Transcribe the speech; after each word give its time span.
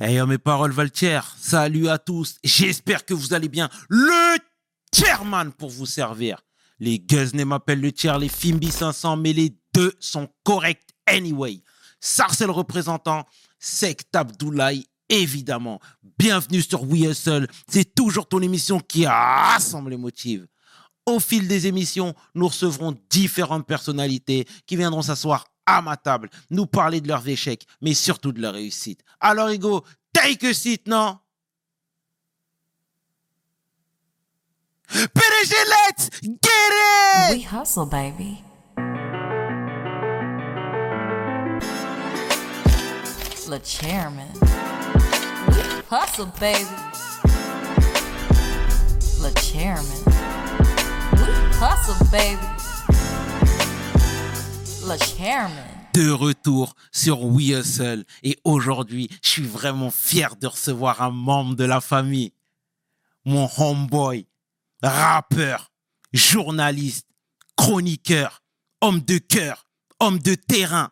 Hey, 0.00 0.20
oh, 0.20 0.26
mes 0.26 0.38
paroles 0.38 0.70
Valtier, 0.70 1.18
salut 1.40 1.88
à 1.88 1.98
tous. 1.98 2.36
J'espère 2.44 3.04
que 3.04 3.14
vous 3.14 3.34
allez 3.34 3.48
bien. 3.48 3.68
Le 3.88 4.38
chairman 4.94 5.50
pour 5.50 5.70
vous 5.70 5.86
servir. 5.86 6.40
Les 6.78 7.00
Guzney 7.00 7.44
m'appellent 7.44 7.80
le 7.80 7.90
tiers, 7.90 8.16
les 8.16 8.28
Fimbi 8.28 8.70
500, 8.70 9.16
mais 9.16 9.32
les 9.32 9.58
deux 9.74 9.92
sont 9.98 10.28
corrects 10.44 10.94
anyway. 11.06 11.64
Sarcel 12.00 12.48
représentant, 12.48 13.26
Sect 13.58 14.14
Abdoulaye, 14.14 14.86
évidemment. 15.08 15.80
Bienvenue 16.16 16.62
sur 16.62 16.84
We 16.84 17.10
Hustle. 17.10 17.48
C'est 17.68 17.92
toujours 17.96 18.28
ton 18.28 18.40
émission 18.40 18.78
qui 18.78 19.04
rassemble 19.04 19.90
les 19.90 19.96
motifs. 19.96 20.42
Au 21.06 21.18
fil 21.18 21.48
des 21.48 21.66
émissions, 21.66 22.14
nous 22.36 22.46
recevrons 22.46 22.96
différentes 23.10 23.66
personnalités 23.66 24.46
qui 24.64 24.76
viendront 24.76 25.02
s'asseoir 25.02 25.48
à 25.68 25.82
ma 25.82 25.96
table, 25.96 26.30
nous 26.50 26.66
parler 26.66 27.00
de 27.00 27.08
leurs 27.08 27.28
échecs, 27.28 27.66
mais 27.82 27.92
surtout 27.92 28.32
de 28.32 28.40
leur 28.40 28.54
réussite. 28.54 29.02
Alors, 29.20 29.50
Hugo, 29.50 29.84
take 30.12 30.48
a 30.48 30.54
seat, 30.54 30.86
non? 30.88 31.18
PDG, 34.88 35.54
let's 35.68 36.08
get 36.22 36.72
it 36.72 37.36
We 37.36 37.42
hustle, 37.42 37.84
baby. 37.84 38.42
Le 43.46 43.58
chairman. 43.62 44.28
We 45.48 45.82
hustle, 45.90 46.26
baby. 46.40 46.64
Le 49.20 49.30
chairman. 49.40 50.04
We 51.12 51.34
hustle, 51.60 52.06
baby. 52.10 52.57
Le 54.88 54.96
chairman. 55.04 55.52
de 55.92 56.10
retour 56.10 56.74
sur 56.92 57.22
We 57.22 57.48
Hustle. 57.50 58.04
Et 58.22 58.38
aujourd'hui, 58.44 59.10
je 59.22 59.28
suis 59.28 59.46
vraiment 59.46 59.90
fier 59.90 60.34
de 60.36 60.46
recevoir 60.46 61.02
un 61.02 61.10
membre 61.10 61.56
de 61.56 61.64
la 61.64 61.82
famille. 61.82 62.32
Mon 63.26 63.50
homeboy, 63.58 64.26
rappeur, 64.82 65.70
journaliste, 66.14 67.06
chroniqueur, 67.56 68.42
homme 68.80 69.00
de 69.00 69.18
cœur, 69.18 69.66
homme 70.00 70.20
de 70.20 70.34
terrain. 70.34 70.90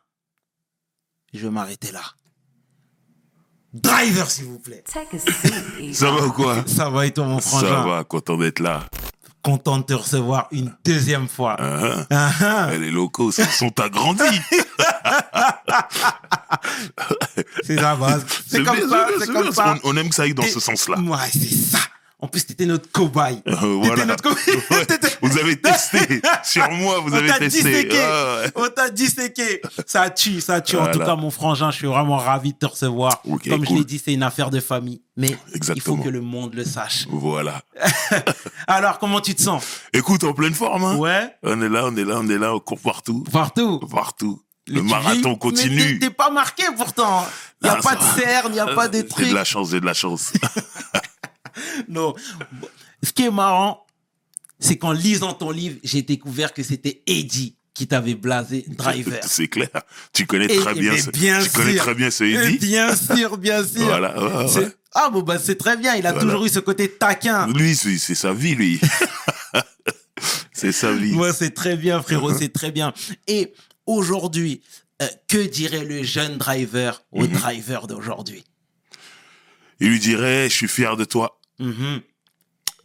Je 1.32 1.46
vais 1.46 1.50
m'arrêter 1.50 1.90
là. 1.90 2.02
Driver, 3.72 4.30
s'il 4.30 4.44
vous 4.44 4.58
plaît. 4.58 4.84
Ça 5.94 6.10
va 6.10 6.26
ou 6.26 6.32
quoi? 6.32 6.66
Ça 6.66 6.90
va 6.90 7.06
et 7.06 7.12
toi, 7.12 7.24
mon 7.26 7.40
Ça 7.40 7.48
frangin 7.48 7.82
va, 7.82 8.04
content 8.04 8.36
d'être 8.36 8.60
là. 8.60 8.88
Content 9.46 9.78
de 9.78 9.84
te 9.84 9.92
recevoir 9.94 10.48
une 10.50 10.74
deuxième 10.84 11.28
fois. 11.28 11.54
Hein 11.62 12.04
Ah, 12.10 12.30
ah. 12.40 12.70
Les 12.76 12.90
locaux 12.90 13.30
se 13.30 13.44
sont 13.44 13.70
agrandis. 13.78 14.24
C'est 17.62 17.76
la 17.76 17.94
base. 17.94 18.26
C'est 18.48 18.64
comme 18.64 18.76
bien, 18.76 18.88
ça, 18.88 19.06
c'est 19.20 19.26
c'est 19.26 19.32
comme 19.32 19.52
ça. 19.52 19.76
On, 19.84 19.92
on 19.92 19.96
aime 19.96 20.08
que 20.08 20.16
ça 20.16 20.22
aille 20.24 20.34
dans 20.34 20.42
Et- 20.42 20.50
ce 20.50 20.58
sens-là. 20.58 20.98
Ouais, 20.98 21.16
c'est 21.32 21.54
ça. 21.54 21.78
En 22.18 22.26
plus, 22.28 22.44
t'étais 22.46 22.64
notre 22.66 22.90
cobaye. 22.90 23.40
Euh, 23.46 23.52
T'étais 23.54 23.86
voilà. 23.86 24.04
notre 24.06 24.22
cobaye. 24.24 24.42
Ouais, 24.70 24.86
Vous 25.22 25.38
avez 25.38 25.60
testé. 25.60 26.20
Sur 26.44 26.68
moi, 26.72 26.98
vous 27.00 27.12
On 27.12 27.16
avez 27.16 27.30
testé. 27.38 27.88
On 28.56 28.66
disséqué. 28.96 29.60
Ça 29.86 30.10
tue, 30.10 30.40
ça 30.40 30.60
tue. 30.60 30.76
En 30.76 30.90
tout 30.90 30.98
cas, 30.98 31.14
mon 31.14 31.30
frangin, 31.30 31.70
je 31.70 31.76
suis 31.76 31.86
vraiment 31.86 32.16
ravi 32.16 32.52
de 32.52 32.58
te 32.58 32.66
recevoir. 32.66 33.22
Comme 33.22 33.64
je 33.64 33.74
l'ai 33.74 33.84
dit, 33.84 34.00
c'est 34.04 34.12
une 34.14 34.22
affaire 34.24 34.50
de 34.50 34.58
famille. 34.60 35.02
Mais 35.16 35.36
il 35.74 35.80
faut 35.80 35.96
que 35.96 36.08
le 36.08 36.20
monde 36.20 36.54
le 36.54 36.64
sache. 36.64 37.06
Voilà. 37.08 37.62
Alors, 38.66 38.98
comment 38.98 39.20
tu 39.20 39.34
te 39.34 39.42
sens? 39.42 39.64
Écoute, 39.92 40.24
en 40.24 40.32
pleine 40.32 40.54
forme. 40.54 40.84
Hein. 40.84 40.96
Ouais. 40.96 41.34
On 41.42 41.60
est 41.62 41.68
là, 41.68 41.84
on 41.86 41.96
est 41.96 42.04
là, 42.04 42.16
on 42.18 42.28
est 42.28 42.38
là, 42.38 42.54
on 42.54 42.58
court 42.60 42.80
partout. 42.80 43.22
Partout. 43.32 43.78
Partout. 43.90 44.42
Le 44.68 44.82
marathon 44.82 45.32
vis- 45.34 45.38
continue. 45.38 45.98
t'es- 46.00 46.10
pas 46.10 46.28
marqué 46.30 46.64
pourtant. 46.76 47.24
Il 47.62 47.70
n'y 47.70 47.70
a 47.70 47.76
pas 47.76 47.94
de 47.94 48.02
cerne, 48.20 48.50
il 48.52 48.54
n'y 48.54 48.60
a 48.60 48.66
pas 48.74 48.88
de 48.88 48.98
J'ai 48.98 49.06
trucs. 49.06 49.28
de 49.30 49.34
la 49.34 49.44
chance, 49.44 49.70
j'ai 49.70 49.80
de 49.80 49.86
la 49.86 49.94
chance. 49.94 50.32
Non. 51.88 52.14
Ce 53.02 53.12
qui 53.12 53.24
est 53.24 53.30
marrant, 53.30 53.86
c'est 54.58 54.76
qu'en 54.76 54.92
lisant 54.92 55.32
ton 55.32 55.50
livre, 55.50 55.78
j'ai 55.82 56.02
découvert 56.02 56.52
que 56.52 56.62
c'était 56.62 57.02
Eddie 57.06 57.56
qui 57.76 57.86
t'avait 57.86 58.14
blasé 58.14 58.64
Driver. 58.68 59.20
C'est 59.22 59.48
clair. 59.48 59.68
Tu 60.12 60.26
connais 60.26 60.46
Et- 60.46 60.58
très 60.58 60.74
bien 60.74 60.96
ce, 60.96 61.10
bien 61.10 61.42
tu 61.42 61.50
connais 61.50 61.76
très 61.76 61.94
bien 61.94 62.10
ce 62.10 62.24
Eddie. 62.24 62.58
Bien 62.58 62.96
sûr, 62.96 63.36
bien 63.36 63.62
sûr. 63.66 63.84
Voilà, 63.84 64.44
ouais. 64.46 64.68
Ah 64.94 65.10
bon 65.10 65.20
bah 65.20 65.38
c'est 65.38 65.56
très 65.56 65.76
bien, 65.76 65.94
il 65.94 66.06
a 66.06 66.12
Voilà. 66.12 66.24
toujours 66.26 66.46
eu 66.46 66.48
ce 66.48 66.58
côté 66.58 66.88
taquin. 66.90 67.46
Lui, 67.48 67.76
c'est 67.76 67.98
c'est 67.98 68.14
sa 68.14 68.32
vie, 68.32 68.54
lui. 68.54 68.80
c'est 70.52 70.72
sa 70.72 70.92
vie. 70.92 71.12
Moi 71.12 71.32
c'est 71.34 71.50
très 71.50 71.76
bien 71.76 72.00
frérot, 72.02 72.32
c'est 72.32 72.52
très 72.52 72.70
bien. 72.72 72.94
Et 73.26 73.52
aujourd'hui, 73.84 74.62
euh, 75.02 75.06
que 75.28 75.36
dirait 75.36 75.84
le 75.84 76.02
jeune 76.02 76.38
driver 76.38 77.02
au 77.12 77.22
Mhm. 77.24 77.28
driver 77.32 77.86
d'aujourd'hui? 77.86 78.44
Il 79.80 79.90
lui 79.90 79.98
dirait, 80.00 80.48
je 80.48 80.54
suis 80.54 80.68
fier 80.68 80.96
de 80.96 81.04
toi. 81.04 81.38
Mhm. 81.58 82.00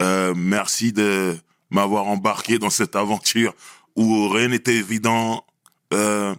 Euh, 0.01 0.34
merci 0.35 0.91
de 0.91 1.38
m'avoir 1.69 2.07
embarqué 2.07 2.59
dans 2.59 2.69
cette 2.69 2.97
aventure 2.97 3.53
où 3.96 4.29
rien 4.29 4.50
n'était 4.50 4.75
évident. 4.75 5.46
Euh, 5.94 6.35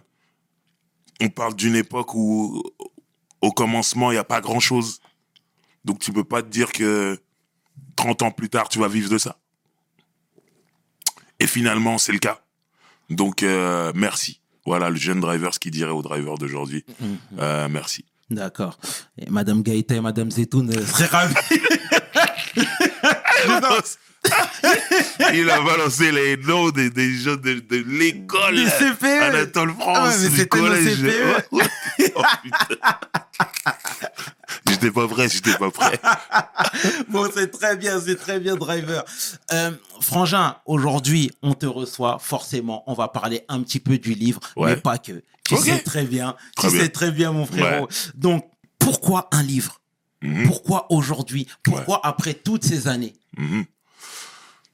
on 1.21 1.29
parle 1.29 1.55
d'une 1.55 1.75
époque 1.75 2.13
où, 2.15 2.63
au 3.41 3.51
commencement, 3.51 4.11
il 4.11 4.15
n'y 4.15 4.19
a 4.19 4.23
pas 4.23 4.41
grand-chose. 4.41 4.99
Donc 5.85 5.99
tu 5.99 6.11
peux 6.11 6.23
pas 6.23 6.41
te 6.41 6.47
dire 6.47 6.71
que 6.71 7.19
30 7.95 8.23
ans 8.23 8.31
plus 8.31 8.49
tard, 8.49 8.69
tu 8.69 8.79
vas 8.79 8.87
vivre 8.87 9.09
de 9.09 9.17
ça. 9.17 9.37
Et 11.39 11.47
finalement, 11.47 11.97
c'est 11.97 12.11
le 12.13 12.19
cas. 12.19 12.41
Donc, 13.09 13.43
euh, 13.43 13.91
merci. 13.95 14.39
Voilà 14.65 14.89
le 14.89 14.95
jeune 14.95 15.19
driver, 15.19 15.53
ce 15.53 15.59
qu'il 15.59 15.71
dirait 15.71 15.91
au 15.91 16.01
driver 16.01 16.37
d'aujourd'hui. 16.37 16.85
Mhm. 16.99 17.17
Euh, 17.39 17.67
merci. 17.69 18.05
D'accord. 18.29 18.79
Et 19.17 19.29
Madame 19.29 19.61
Gaëta 19.61 19.95
et 19.95 20.01
Madame 20.01 20.31
Zetoun 20.31 20.71
seraient 20.85 21.05
ravies. 21.07 21.35
Il 25.33 25.49
a 25.49 25.61
balancé 25.61 26.11
les 26.11 26.37
noms 26.37 26.69
des, 26.69 26.89
des 26.89 27.13
gens 27.13 27.35
de, 27.35 27.59
de 27.59 27.83
l'école. 27.87 28.55
Des 28.55 28.65
CPE. 28.69 29.21
Anatole 29.23 29.73
France. 29.73 29.97
Ah 29.97 30.07
ouais, 30.09 30.29
mais 30.29 30.37
du 30.37 30.47
collège. 30.47 30.97
CPE. 31.01 31.59
Oh, 32.15 32.21
putain. 32.43 32.97
J'étais 34.67 34.91
pas 34.91 35.07
prêt, 35.07 35.29
j'étais 35.29 35.53
pas 35.57 35.71
prêt. 35.71 35.99
Bon, 37.09 37.27
c'est 37.33 37.51
très 37.51 37.75
bien, 37.77 37.99
c'est 38.01 38.15
très 38.15 38.39
bien, 38.39 38.55
driver. 38.55 39.03
Euh, 39.51 39.71
Frangin, 40.01 40.55
aujourd'hui, 40.65 41.31
on 41.41 41.53
te 41.53 41.65
reçoit, 41.65 42.17
forcément, 42.19 42.83
on 42.87 42.93
va 42.93 43.07
parler 43.07 43.43
un 43.49 43.61
petit 43.61 43.79
peu 43.79 43.97
du 43.97 44.13
livre, 44.13 44.39
Ouais. 44.55 44.75
mais 44.75 44.81
pas 44.81 44.97
que. 44.97 45.21
Tu 45.47 45.57
sais 45.57 45.79
très 45.79 46.03
bien, 46.05 46.35
Très 46.55 46.67
tu 46.69 46.73
bien. 46.75 46.83
sais 46.83 46.89
très 46.89 47.11
bien, 47.11 47.31
mon 47.31 47.45
frérot. 47.45 47.85
Ouais. 47.85 47.93
Donc, 48.15 48.49
pourquoi 48.79 49.27
un 49.31 49.43
livre? 49.43 49.81
Mhm, 50.21 50.47
Pourquoi 50.47 50.87
aujourd'hui? 50.91 51.47
Pourquoi 51.63 51.99
après 52.05 52.33
toutes 52.33 52.63
ces 52.63 52.87
années? 52.87 53.13
Mhm. 53.37 53.65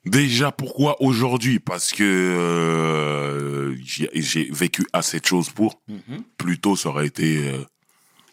Déjà, 0.06 0.52
pourquoi 0.52 1.02
aujourd'hui? 1.02 1.60
Parce 1.60 1.92
que 1.92 2.04
euh, 2.04 3.76
j'ai 3.84 4.50
vécu 4.52 4.86
assez 4.94 5.20
de 5.20 5.26
choses 5.26 5.50
pour. 5.50 5.82
Mhm. 5.88 6.24
Plus 6.38 6.60
tôt, 6.60 6.76
ça 6.76 6.90
aurait 6.90 7.08
été... 7.08 7.50
euh, 7.50 7.64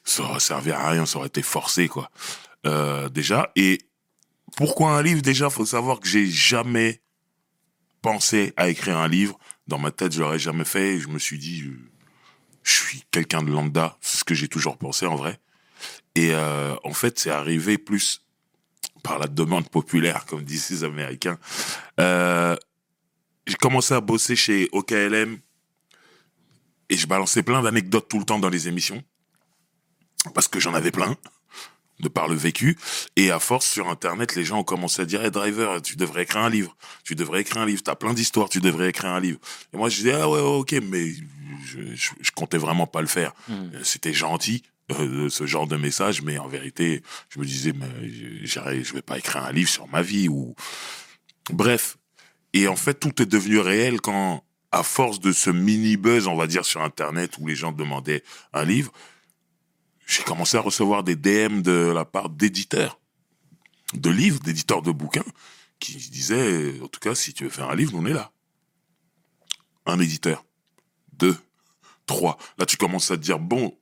ça 0.05 0.23
aurait 0.23 0.41
servi 0.41 0.71
à 0.71 0.89
rien, 0.91 1.07
ça 1.07 1.19
aurait 1.19 1.27
été 1.27 1.43
forcé, 1.43 1.89
quoi. 1.89 2.11
Euh, 2.67 3.09
déjà. 3.09 3.51
Et 3.57 3.79
pourquoi 4.57 4.97
un 4.97 5.03
livre? 5.03 5.23
Déjà, 5.23 5.51
faut 5.51 5.67
savoir 5.67 5.99
que 5.99 6.07
j'ai 6.09 6.27
jamais 6.27 7.03
pensé 8.01 8.53
à 8.57 8.69
écrire 8.69 8.99
un 8.99 9.09
livre. 9.09 9.39
Dans 9.67 9.79
ma 9.79 9.91
tête, 9.91 10.13
je 10.13 10.21
l'aurais 10.21 10.39
jamais 10.39 10.65
fait. 10.65 10.95
Et 10.95 11.01
je 11.01 11.09
me 11.09 11.19
suis 11.19 11.39
dit, 11.39 11.65
je 12.63 12.73
suis 12.73 13.03
quelqu'un 13.11 13.43
de 13.43 13.51
lambda. 13.51 13.99
C'est 14.01 14.19
ce 14.19 14.25
que 14.25 14.35
j'ai 14.35 14.49
toujours 14.49 14.79
pensé, 14.79 15.07
en 15.07 15.17
vrai. 15.17 15.41
Et 16.15 16.33
en 16.37 16.93
fait, 16.95 17.19
c'est 17.19 17.31
arrivé 17.31 17.77
plus 17.77 18.26
par 19.03 19.19
la 19.19 19.27
demande 19.29 19.69
populaire, 19.69 20.25
comme 20.27 20.43
disent 20.43 20.71
les 20.71 20.85
Américains. 20.85 21.39
Euh, 22.01 22.57
j'ai 23.47 23.57
commencé 23.57 23.95
à 23.95 24.01
bosser 24.01 24.35
chez 24.35 24.69
OKLM 24.73 25.39
et 26.89 26.97
je 26.97 27.07
balançais 27.07 27.43
plein 27.43 27.63
d'anecdotes 27.63 28.09
tout 28.09 28.19
le 28.19 28.25
temps 28.25 28.39
dans 28.39 28.49
les 28.49 28.69
émissions 28.69 29.03
parce 30.35 30.49
que 30.49 30.59
j'en 30.59 30.75
avais 30.75 30.91
plein 30.91 31.17
de 32.01 32.09
par 32.09 32.29
le 32.29 32.35
vécu. 32.35 32.77
Et 33.17 33.31
à 33.31 33.39
force 33.39 33.67
sur 33.67 33.89
internet 33.89 34.35
les 34.35 34.45
gens 34.45 34.59
ont 34.59 34.65
commencé 34.65 35.03
à 35.03 35.05
dire 35.05 35.25
hey, 35.25 35.31
driver 35.31 35.81
tu 35.81 35.97
devrais 35.97 36.25
écrire 36.25 36.43
un 36.43 36.51
livre. 36.51 36.77
Tu 37.05 37.15
devrais 37.15 37.41
écrire 37.41 37.63
un 37.63 37.67
livre. 37.67 37.83
T'as 37.83 37.95
plein 37.95 38.13
d'histoires 38.13 38.49
tu 38.49 38.61
devrais 38.61 38.89
écrire 38.89 39.11
un 39.11 39.21
livre. 39.21 39.39
Et 39.73 39.77
moi 39.77 39.89
je 39.89 39.97
disais 39.97 40.13
ah 40.13 40.29
ouais, 40.29 40.41
ouais, 40.41 40.47
ok 40.47 40.75
mais 40.91 41.13
je, 41.65 41.95
je, 41.95 42.11
je 42.21 42.31
comptais 42.33 42.59
vraiment 42.59 42.87
pas 42.87 43.01
le 43.01 43.07
faire. 43.07 43.33
Mhm. 43.49 43.71
Euh, 43.75 43.81
c'était 43.85 44.13
gentil 44.13 44.63
euh, 44.93 45.29
ce 45.29 45.47
genre 45.47 45.67
de 45.67 45.77
message 45.77 46.23
mais 46.23 46.39
en 46.39 46.47
vérité 46.47 47.03
je 47.29 47.41
me 47.41 47.45
disais 47.45 47.73
mais 47.73 47.87
je 48.45 48.93
vais 48.95 49.03
pas 49.03 49.19
écrire 49.19 49.45
un 49.45 49.53
livre 49.53 49.69
sur 49.69 49.89
ma 49.89 50.03
vie 50.03 50.29
ou 50.29 50.55
bref. 51.51 51.97
Et 52.53 52.69
en 52.69 52.77
fait 52.77 52.95
tout 52.95 53.21
est 53.21 53.27
devenu 53.27 53.59
réel 53.59 54.01
quand 54.01 54.45
à 54.73 54.83
force 54.83 55.21
de 55.21 55.33
ce 55.33 55.51
mini 55.51 55.97
buzz 55.97 56.27
on 56.27 56.37
va 56.37 56.47
dire 56.47 56.65
sur 56.65 56.83
internet 56.83 57.37
où 57.39 57.47
les 57.47 57.57
gens 57.57 57.73
demandaient 57.73 58.23
un 58.53 58.65
livre 58.65 58.93
j'ai 60.07 60.23
commencé 60.23 60.57
à 60.57 60.61
recevoir 60.61 61.03
des 61.03 61.17
DM 61.17 61.63
de 61.63 61.93
la 61.93 62.05
part 62.05 62.31
d'éditeurs 62.31 63.01
de 63.95 64.11
livres 64.11 64.41
d'éditeurs 64.41 64.83
de 64.83 64.93
bouquins 64.93 65.25
qui 65.79 65.97
disaient 65.97 66.81
en 66.81 66.89
tout 66.89 67.01
cas 67.01 67.15
si 67.15 67.35
tu 67.35 67.45
veux 67.45 67.51
faire 67.51 67.71
un 67.71 67.77
livre 67.77 67.93
on 67.97 68.07
est 68.07 68.13
là. 68.13 68.33
Un 69.85 70.01
éditeur. 70.01 70.45
Deux. 71.13 71.37
Trois. 72.07 72.39
Là 72.59 72.67
tu 72.67 72.77
commences 72.77 73.11
à 73.11 73.17
te 73.17 73.23
dire 73.23 73.39
bon 73.39 73.77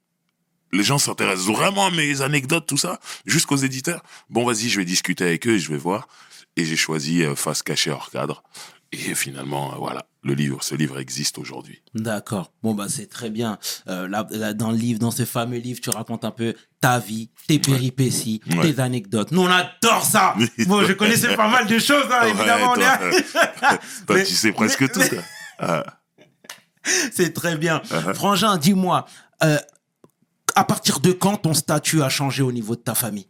les 0.75 0.83
gens 0.83 0.99
s'intéressent 0.99 1.47
vraiment 1.49 1.87
à 1.87 1.91
mes 1.91 2.21
anecdotes, 2.23 2.67
tout 2.67 2.77
ça, 2.77 2.99
jusqu'aux 3.27 3.57
éditeurs. 3.57 4.03
Bon, 4.31 4.45
vas-y, 4.45 4.69
je 4.69 4.79
vais 4.79 4.85
discuter 4.85 5.25
avec 5.25 5.47
eux 5.47 5.55
et 5.55 5.59
je 5.59 5.71
vais 5.71 5.79
voir. 5.79 6.09
Et 6.57 6.65
j'ai 6.65 6.77
choisi 6.77 7.23
euh, 7.25 7.35
Face 7.35 7.63
cachée 7.63 7.91
hors 7.91 8.11
cadre. 8.11 8.43
Et 8.93 9.15
finalement, 9.17 9.73
euh, 9.73 9.77
voilà, 9.79 10.07
le 10.23 10.35
livre, 10.35 10.63
ce 10.63 10.77
livre 10.77 11.01
existe 11.01 11.39
aujourd'hui. 11.39 11.83
D'accord. 11.95 12.53
Bon, 12.63 12.75
bah, 12.75 12.87
c'est 12.89 13.09
très 13.09 13.29
bien. 13.29 13.59
Euh, 13.89 14.07
là, 14.07 14.25
là, 14.31 14.53
dans 14.55 14.71
le 14.71 14.77
livre, 14.77 15.01
dans 15.01 15.11
ce 15.11 15.25
fameux 15.25 15.59
livre, 15.59 15.81
tu 15.83 15.91
racontes 15.91 16.25
un 16.25 16.31
peu 16.31 16.55
ta 16.81 17.01
vie, 17.01 17.29
tes 17.49 17.59
péripéties, 17.59 18.41
Ouais. 18.57 18.73
tes 18.73 18.81
anecdotes. 18.81 19.33
Nous, 19.33 19.41
on 19.43 19.49
adore 19.51 20.05
ça. 20.05 20.37
Bon, 20.69 20.85
je 20.87 20.93
connaissais 20.93 21.35
pas 21.35 21.49
mal 21.49 21.67
de 21.67 21.79
choses, 21.81 22.07
hein, 22.09 22.27
évidemment. 22.29 22.75
on 22.77 22.79
Ouais, 22.79 22.85
est- 23.19 23.33
toi, 24.07 24.17
Mais- 24.17 24.25
tu 24.27 24.35
sais 24.35 24.53
presque 24.53 24.83
mais- 24.83 24.89
tout. 24.89 25.01
Ah. 25.59 25.83
C'est 27.13 27.33
très 27.33 27.57
bien. 27.57 27.79
Uh-huh. 27.91 28.15
Frangin, 28.15 28.59
dis-moi, 28.59 29.07
euh, 29.43 29.57
à 30.55 30.65
partir 30.65 31.01
de 31.01 31.13
quand 31.13 31.37
ton 31.39 31.55
statut 31.55 32.03
a 32.03 32.09
changé 32.09 32.43
au 32.43 32.53
niveau 32.53 32.77
de 32.77 32.81
ta 32.81 32.95
famille? 32.95 33.27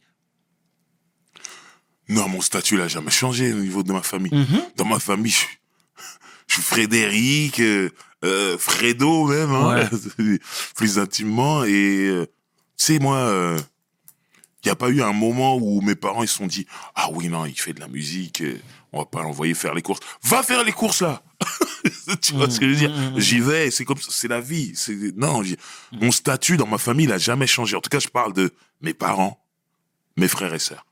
Non, 2.09 2.29
mon 2.29 2.41
statut 2.41 2.77
n'a 2.77 2.89
jamais 2.89 3.11
changé 3.11 3.53
au 3.53 3.59
niveau 3.59 3.83
de 3.83 3.93
ma 3.93 4.03
famille. 4.03 4.33
Mm-hmm. 4.33 4.77
Dans 4.77 4.85
ma 4.85 4.99
famille, 4.99 5.33
je, 5.33 5.39
suis- 5.39 5.59
je 6.49 6.55
suis 6.55 6.63
Frédéric, 6.63 7.61
euh, 7.61 7.89
euh, 8.25 8.59
Fredo 8.59 9.27
même, 9.27 9.51
hein, 9.53 9.89
plus 10.77 10.99
intimement. 10.99 11.65
Et 11.65 12.07
euh, 12.07 12.27
tu 12.77 12.85
sais, 12.87 12.99
moi, 12.99 13.57
il 14.63 14.67
n'y 14.67 14.71
a 14.71 14.77
pas 14.77 14.91
eu 14.91 15.01
un 15.03 15.13
moment 15.15 15.57
où 15.57 15.81
mes 15.81 15.95
parents 15.95 16.23
ils 16.23 16.29
se 16.29 16.37
sont 16.37 16.47
dit 16.47 16.67
ah 16.95 17.09
oui 17.13 17.29
non, 17.29 17.47
il 17.47 17.59
fait 17.59 17.73
de 17.73 17.81
la 17.81 17.89
musique, 17.89 18.43
on 18.95 19.01
va 19.01 19.07
pas 19.07 19.23
l'envoyer 19.23 19.55
faire 19.55 19.75
les 19.75 19.83
courses. 19.83 20.01
Va 20.23 20.43
faire 20.43 20.65
les 20.65 20.73
courses 20.73 21.03
là. 21.03 21.23
tu 22.23 22.35
vois 22.35 22.49
ce 22.49 22.61
que 22.61 22.67
je 22.67 22.71
veux 22.71 22.89
dire 22.89 23.21
J'y 23.21 23.41
vais, 23.41 23.71
c'est 23.71 23.85
comme 23.85 23.99
ça, 23.99 24.09
c'est 24.11 24.29
la 24.29 24.41
vie. 24.41 24.73
C'est 24.75 24.95
non, 25.17 25.43
mon 25.93 26.13
statut 26.13 26.57
dans 26.57 26.67
ma 26.67 26.79
famille 26.79 27.09
n'a 27.09 27.19
jamais 27.19 27.47
changé. 27.47 27.77
En 27.77 27.81
tout 27.81 27.91
cas, 27.91 27.99
je 27.99 28.09
parle 28.09 28.33
de 28.33 28.53
mes 28.81 28.95
parents, 28.95 29.45
mes 30.17 30.29
frères 30.29 30.55
et 30.55 30.59
sœurs. 30.59 30.87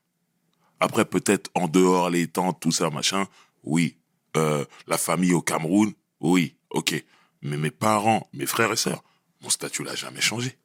Après, 0.81 1.05
peut-être 1.05 1.51
en 1.55 1.69
dehors, 1.69 2.11
les 2.11 2.27
tantes, 2.27 2.59
tout 2.61 2.73
ça, 2.73 2.91
machin, 2.91 3.27
oui. 3.63 3.99
Euh, 4.37 4.65
la 4.87 4.99
famille 4.99 5.33
au 5.33 5.43
Cameroun, 5.43 5.93
oui, 6.21 6.57
ok. 6.71 7.05
Mais 7.43 7.57
mes 7.57 7.71
parents, 7.71 8.29
mes 8.33 8.47
frères 8.47 8.73
et 8.73 8.77
sœurs, 8.77 9.05
mon 9.43 9.51
statut 9.51 9.83
n'a 9.85 9.95
jamais 9.95 10.21
changé. 10.21 10.59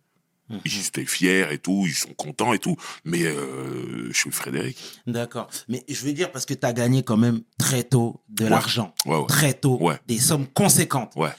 Ils 0.63 0.85
étaient 0.87 1.05
fiers 1.05 1.47
et 1.51 1.57
tout, 1.57 1.83
ils 1.85 1.93
sont 1.93 2.13
contents 2.13 2.53
et 2.53 2.59
tout. 2.59 2.77
Mais 3.03 3.23
euh, 3.23 4.07
je 4.11 4.17
suis 4.17 4.31
Frédéric. 4.31 4.77
D'accord. 5.05 5.47
Mais 5.67 5.83
je 5.89 6.05
veux 6.05 6.13
dire, 6.13 6.31
parce 6.31 6.45
que 6.45 6.53
tu 6.53 6.65
as 6.65 6.71
gagné 6.73 7.03
quand 7.03 7.17
même 7.17 7.41
très 7.57 7.83
tôt 7.83 8.21
de 8.29 8.45
l'argent. 8.45 8.93
Ouais, 9.05 9.17
ouais. 9.17 9.27
Très 9.27 9.53
tôt. 9.53 9.79
Des 10.07 10.17
sommes 10.19 10.47
conséquentes. 10.47 11.13
Ouais. 11.17 11.31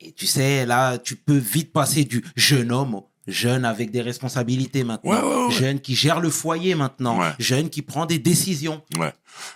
Et 0.00 0.12
tu 0.12 0.26
sais, 0.26 0.66
là, 0.66 0.98
tu 0.98 1.16
peux 1.16 1.38
vite 1.38 1.72
passer 1.72 2.04
du 2.04 2.22
jeune 2.36 2.70
homme 2.72 2.94
au 2.96 3.08
jeune 3.26 3.64
avec 3.64 3.90
des 3.90 4.02
responsabilités 4.02 4.84
maintenant. 4.84 5.10
Ouais, 5.10 5.20
ouais, 5.20 5.46
ouais. 5.46 5.50
Jeune 5.52 5.80
qui 5.80 5.94
gère 5.96 6.20
le 6.20 6.28
foyer 6.30 6.74
maintenant. 6.74 7.18
Jeune 7.38 7.70
qui 7.70 7.80
prend 7.82 8.04
des 8.06 8.18
décisions. 8.18 8.84
Ouais. 8.98 9.12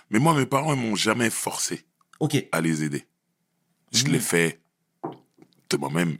Mais 0.09 0.17
moi, 0.19 0.33
mes 0.33 0.45
parents, 0.47 0.73
ils 0.73 0.81
m'ont 0.81 0.95
jamais 0.95 1.29
forcé 1.29 1.85
Ok. 2.19 2.47
à 2.51 2.59
les 2.61 2.83
aider. 2.83 3.05
Je 3.93 4.05
Mhm. 4.05 4.11
l'ai 4.11 4.19
fait 4.19 4.59
de 5.69 5.77
moi-même. 5.77 6.17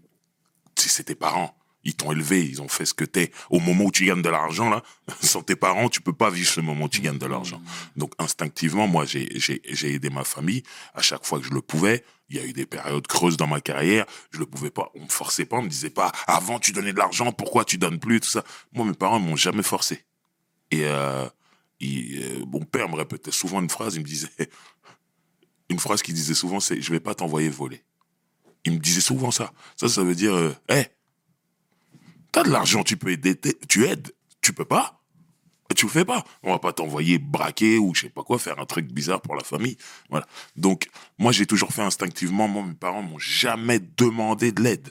C'est 0.75 1.04
tes 1.06 1.16
parents. 1.16 1.56
Ils 1.83 1.95
t'ont 1.95 2.12
élevé, 2.12 2.45
ils 2.45 2.62
ont 2.62 2.68
fait 2.68 2.86
ce 2.86 2.94
que 2.94 3.06
t'es. 3.06 3.31
Au 3.50 3.60
moment 3.60 3.86
où 3.86 3.92
tu 3.92 4.06
gagnes 4.06 4.22
de 4.22 4.30
l'argent, 4.30 4.69
là, 4.69 4.83
sans 5.22 5.42
tes 5.42 5.56
parents, 5.56 5.89
tu 5.89 6.00
peux 6.01 6.13
pas 6.13 6.30
vivre 6.30 6.48
ce 6.50 6.62
moment 6.62 6.86
où 6.86 6.89
tu 6.89 7.01
gagnes 7.01 7.18
de 7.18 7.25
l'argent. 7.25 7.62
Donc, 7.95 8.13
instinctivement, 8.19 8.88
moi, 8.88 9.06
j'ai, 9.06 9.30
j'ai, 9.39 9.62
j'ai 9.68 9.94
aidé 9.95 10.10
ma 10.12 10.24
famille 10.24 10.62
à 10.94 11.01
chaque 11.01 11.25
fois 11.25 11.39
que 11.39 11.45
je 11.45 11.51
le 11.51 11.62
pouvais. 11.62 12.04
Il 12.30 12.38
y 12.38 12.39
a 12.39 12.45
eu 12.45 12.54
des 12.54 12.66
périodes 12.66 13.07
creuses 13.07 13.36
dans 13.36 13.48
ma 13.48 13.62
carrière. 13.62 14.06
Je 14.31 14.39
le 14.39 14.45
pouvais 14.45 14.69
pas. 14.69 14.92
On 14.95 15.01
me 15.04 15.10
forçait 15.10 15.45
pas. 15.45 15.57
On 15.57 15.63
me 15.63 15.69
disait 15.69 15.89
pas, 15.89 16.12
avant, 16.28 16.60
tu 16.60 16.72
donnais 16.72 16.94
de 16.94 16.98
l'argent, 17.00 17.31
pourquoi 17.31 17.66
tu 17.66 17.78
donnes 17.78 18.00
plus, 18.00 18.19
tout 18.19 18.30
ça. 18.30 18.44
Moi, 18.74 18.86
mes 18.86 18.94
parents, 18.94 19.19
m'ont 19.19 19.36
jamais 19.36 19.63
forcé. 19.63 20.06
Et, 20.69 20.86
euh, 20.86 21.27
il- 21.80 22.22
euh, 22.24 22.45
mon 22.45 22.63
père 22.63 22.88
me 22.89 22.95
répétait 22.95 23.31
souvent 23.31 23.60
une 23.60 23.69
phrase. 23.72 23.95
Il 23.95 24.01
me 24.01 24.06
disait, 24.06 24.30
une 25.69 25.80
phrase 25.80 26.01
qu'il 26.04 26.13
disait 26.13 26.34
souvent, 26.36 26.60
c'est 26.60 26.80
je 26.81 26.92
vais 26.92 27.00
pas 27.00 27.16
t'envoyer 27.16 27.50
voler. 27.50 27.84
Il 28.66 28.74
me 28.74 28.77
disait 28.77 29.01
souvent 29.01 29.31
ça. 29.31 29.51
Ça, 29.75 29.89
ça 29.89 30.04
veut 30.04 30.13
dire, 30.16 30.34
euh, 30.36 30.54
t'as 32.31 32.44
de 32.44 32.50
l'argent, 32.50 32.83
tu 32.83 32.98
peux 32.98 33.12
aider, 33.12 33.39
tu 33.68 33.86
aides, 33.86 34.12
tu 34.42 34.54
peux 34.54 34.66
pas. 34.66 34.98
Tu 35.75 35.86
le 35.86 35.92
fais 35.92 36.06
pas. 36.06 36.25
On 36.44 36.51
va 36.51 36.60
pas 36.60 36.74
t'envoyer 36.74 37.18
braquer 37.18 37.78
ou 37.78 37.95
je 37.95 38.01
sais 38.01 38.10
pas 38.10 38.24
quoi, 38.24 38.38
faire 38.39 38.60
un 38.60 38.66
truc 38.66 38.92
bizarre 38.92 39.22
pour 39.22 39.36
la 39.36 39.44
famille. 39.44 39.78
Voilà. 40.10 40.28
Donc, 40.57 40.89
moi, 41.18 41.31
j'ai 41.31 41.45
toujours 41.45 41.72
fait 41.72 41.81
instinctivement. 41.81 42.50
Moi, 42.50 42.63
mes 42.63 42.74
parents 42.74 43.01
m'ont 43.01 43.19
jamais 43.19 43.80
demandé 43.80 44.51
de 44.51 44.62
l'aide. 44.62 44.89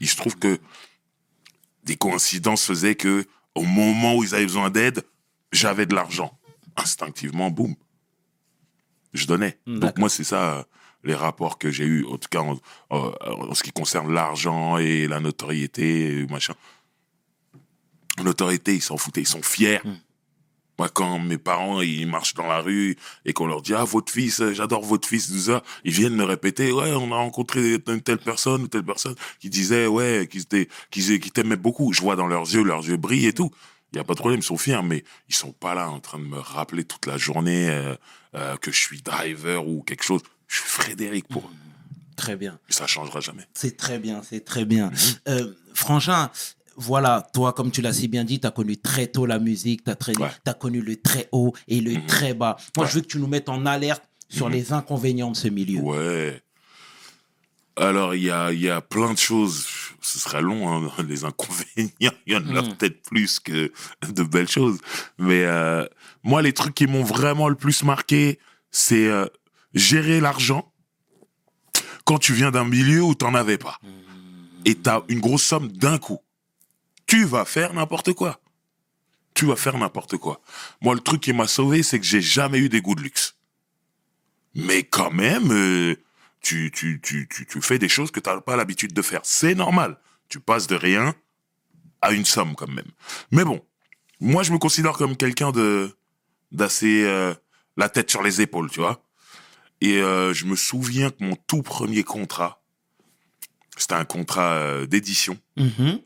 Il 0.00 0.08
se 0.08 0.16
trouve 0.16 0.36
que 0.38 0.58
des 1.84 1.96
coïncidences 1.96 2.64
faisaient 2.64 2.94
que, 2.94 3.26
au 3.54 3.64
moment 3.64 4.16
où 4.16 4.24
ils 4.24 4.34
avaient 4.34 4.46
besoin 4.46 4.70
d'aide, 4.70 5.04
j'avais 5.52 5.86
de 5.86 5.94
l'argent. 5.94 6.38
Instinctivement, 6.76 7.50
boum. 7.50 7.74
Je 9.12 9.26
donnais. 9.26 9.58
Donc, 9.66 9.80
D'accord. 9.80 10.00
moi, 10.00 10.08
c'est 10.08 10.24
ça, 10.24 10.58
euh, 10.58 10.62
les 11.04 11.14
rapports 11.14 11.58
que 11.58 11.70
j'ai 11.70 11.84
eus, 11.84 12.04
en 12.06 12.18
tout 12.18 12.28
cas, 12.30 12.40
en, 12.40 12.58
en- 12.90 13.12
en 13.20 13.54
ce 13.54 13.62
qui 13.62 13.72
concerne 13.72 14.12
l'argent 14.12 14.78
et 14.78 15.06
la 15.08 15.20
notoriété, 15.20 16.20
et 16.20 16.26
machin. 16.26 16.54
L'autorité, 18.22 18.74
ils 18.74 18.82
s'en 18.82 18.96
foutaient, 18.96 19.20
ils 19.22 19.26
sont 19.28 19.42
fiers. 19.42 19.80
Moi, 20.78 20.88
quand 20.88 21.18
mes 21.18 21.38
parents, 21.38 21.80
ils 21.80 22.06
marchent 22.06 22.34
dans 22.34 22.46
la 22.46 22.60
rue 22.60 22.96
et 23.24 23.32
qu'on 23.32 23.46
leur 23.46 23.62
dit, 23.62 23.74
ah, 23.74 23.82
votre 23.84 24.12
fils, 24.12 24.42
j'adore 24.52 24.84
votre 24.84 25.08
fils, 25.08 25.28
tout 25.28 25.38
ça, 25.38 25.62
ils 25.84 25.92
viennent 25.92 26.14
me 26.14 26.22
répéter, 26.24 26.70
ouais, 26.70 26.92
on 26.92 27.10
a 27.12 27.16
rencontré 27.16 27.78
une 27.88 28.00
telle 28.00 28.18
personne 28.18 28.62
ou 28.62 28.68
telle 28.68 28.84
personne 28.84 29.14
qui 29.40 29.50
disait, 29.50 29.86
ouais, 29.88 30.22
étaient, 30.32 30.68
qu'ils, 30.90 31.18
qu'ils 31.20 31.32
t'aimaient 31.32 31.56
beaucoup. 31.56 31.92
Je 31.92 32.00
vois 32.00 32.14
dans 32.14 32.28
leurs 32.28 32.42
yeux, 32.54 32.62
leurs 32.62 32.86
yeux 32.86 32.96
brillent 32.96 33.26
et 33.26 33.32
tout. 33.32 33.50
Il 33.92 33.96
y 33.96 34.00
a 34.00 34.04
pas 34.04 34.14
de 34.14 34.18
problème, 34.20 34.38
ils 34.40 34.44
sont 34.44 34.56
fiers, 34.58 34.82
mais 34.84 35.02
ils 35.28 35.34
sont 35.34 35.52
pas 35.52 35.74
là 35.74 35.90
en 35.90 35.98
train 35.98 36.18
de 36.18 36.24
me 36.24 36.38
rappeler 36.38 36.84
toute 36.84 37.06
la 37.06 37.16
journée 37.18 37.68
euh, 37.70 37.96
euh, 38.36 38.56
que 38.56 38.70
je 38.70 38.80
suis 38.80 39.00
driver 39.02 39.66
ou 39.66 39.82
quelque 39.82 40.04
chose. 40.04 40.22
Je 40.48 40.56
suis 40.56 40.64
Frédéric 40.66 41.28
pour 41.28 41.44
eux. 41.44 41.54
Très 42.16 42.36
bien. 42.36 42.58
Et 42.68 42.72
ça 42.72 42.86
changera 42.88 43.20
jamais. 43.20 43.44
C'est 43.54 43.76
très 43.76 43.98
bien, 44.00 44.22
c'est 44.28 44.44
très 44.44 44.64
bien. 44.64 44.90
Euh, 45.28 45.52
Frangin, 45.74 46.30
voilà, 46.76 47.28
toi, 47.32 47.52
comme 47.52 47.70
tu 47.70 47.80
l'as 47.80 47.92
si 47.92 48.08
bien 48.08 48.24
dit, 48.24 48.40
tu 48.40 48.46
as 48.46 48.50
connu 48.50 48.76
très 48.76 49.06
tôt 49.06 49.24
la 49.26 49.38
musique, 49.38 49.84
tu 49.84 49.90
as, 49.90 49.96
Ouais. 50.18 50.30
connu 50.58 50.80
le 50.80 50.96
très 50.96 51.28
haut 51.32 51.52
et 51.68 51.80
le 51.80 52.04
très 52.06 52.34
bas. 52.34 52.56
Moi, 52.76 52.84
Ouais. 52.86 52.90
je 52.90 52.96
veux 52.96 53.02
que 53.02 53.06
tu 53.06 53.18
nous 53.18 53.26
mettes 53.28 53.48
en 53.48 53.64
alerte 53.66 54.02
sur 54.28 54.48
les 54.48 54.72
inconvénients 54.72 55.30
de 55.30 55.36
ce 55.36 55.48
milieu. 55.48 55.80
Ouais. 55.80 56.42
Alors, 57.76 58.14
il 58.16 58.24
y 58.24 58.30
a, 58.30 58.52
il 58.52 58.60
y 58.60 58.68
a 58.70 58.80
plein 58.80 59.12
de 59.12 59.18
choses. 59.18 59.66
Ce 60.00 60.18
serait 60.18 60.42
long, 60.42 60.68
hein, 60.86 60.90
les 61.08 61.24
inconvénients. 61.24 61.90
Il 62.26 62.32
y 62.32 62.36
en 62.36 62.56
a 62.56 62.62
Mm. 62.62 62.74
peut-être 62.76 63.02
plus 63.02 63.38
que 63.38 63.70
de 64.08 64.22
belles 64.24 64.48
choses. 64.48 64.78
Mais 65.18 65.44
euh, 65.44 65.86
moi, 66.24 66.42
les 66.42 66.52
trucs 66.52 66.74
qui 66.74 66.86
m'ont 66.88 67.04
vraiment 67.04 67.48
le 67.48 67.54
plus 67.54 67.84
marqué, 67.84 68.40
c'est 68.72 69.06
euh, 69.06 69.26
gérer 69.74 70.20
l'argent 70.20 70.72
quand 72.04 72.18
tu 72.18 72.32
viens 72.32 72.50
d'un 72.50 72.64
milieu 72.64 73.02
où 73.02 73.14
t'en 73.14 73.34
avais 73.34 73.58
pas. 73.58 73.78
Et 74.64 74.74
t'as 74.74 75.02
une 75.08 75.20
grosse 75.20 75.44
somme 75.44 75.68
d'un 75.68 75.98
coup. 75.98 76.18
Tu 77.06 77.24
vas 77.24 77.44
faire 77.44 77.74
n'importe 77.74 78.12
quoi. 78.12 78.40
Tu 79.34 79.46
vas 79.46 79.56
faire 79.56 79.78
n'importe 79.78 80.16
quoi. 80.16 80.40
Moi, 80.80 80.94
le 80.94 81.00
truc 81.00 81.20
qui 81.20 81.32
m'a 81.32 81.46
sauvé, 81.46 81.82
c'est 81.82 81.98
que 82.00 82.06
j'ai 82.06 82.20
jamais 82.20 82.58
eu 82.58 82.68
des 82.68 82.80
goûts 82.80 82.94
de 82.94 83.02
luxe. 83.02 83.36
Mais 84.54 84.82
quand 84.82 85.10
même, 85.10 85.52
euh, 85.52 85.96
tu, 86.40 86.70
tu, 86.74 87.00
tu, 87.02 87.28
tu, 87.28 87.62
fais 87.62 87.78
des 87.78 87.88
choses 87.88 88.10
que 88.10 88.20
tu 88.20 88.28
n'as 88.28 88.40
pas 88.40 88.56
l'habitude 88.56 88.92
de 88.92 89.02
faire. 89.02 89.20
C'est 89.24 89.54
normal. 89.54 89.98
Tu 90.28 90.40
passes 90.40 90.66
de 90.66 90.74
rien 90.74 91.14
à 92.02 92.12
une 92.12 92.24
somme 92.24 92.54
quand 92.54 92.68
même. 92.68 92.90
Mais 93.30 93.44
bon, 93.44 93.64
moi 94.20 94.42
je 94.42 94.52
me 94.52 94.58
considère 94.58 94.92
comme 94.92 95.16
quelqu'un 95.16 95.50
de 95.50 95.96
d'assez 96.52 97.04
euh, 97.04 97.34
la 97.76 97.88
tête 97.88 98.10
sur 98.10 98.22
les 98.22 98.40
épaules, 98.40 98.70
tu 98.70 98.80
vois. 98.80 99.02
Et 99.80 100.00
euh, 100.02 100.32
je 100.32 100.44
me 100.46 100.56
souviens 100.56 101.10
que 101.10 101.22
mon 101.22 101.36
tout 101.46 101.62
premier 101.62 102.02
contrat, 102.04 102.62
c'était 103.76 103.94
un 103.94 104.04
contrat 104.04 104.54
euh, 104.54 104.86
d'édition 104.86 105.38
Mhm. 105.56 106.00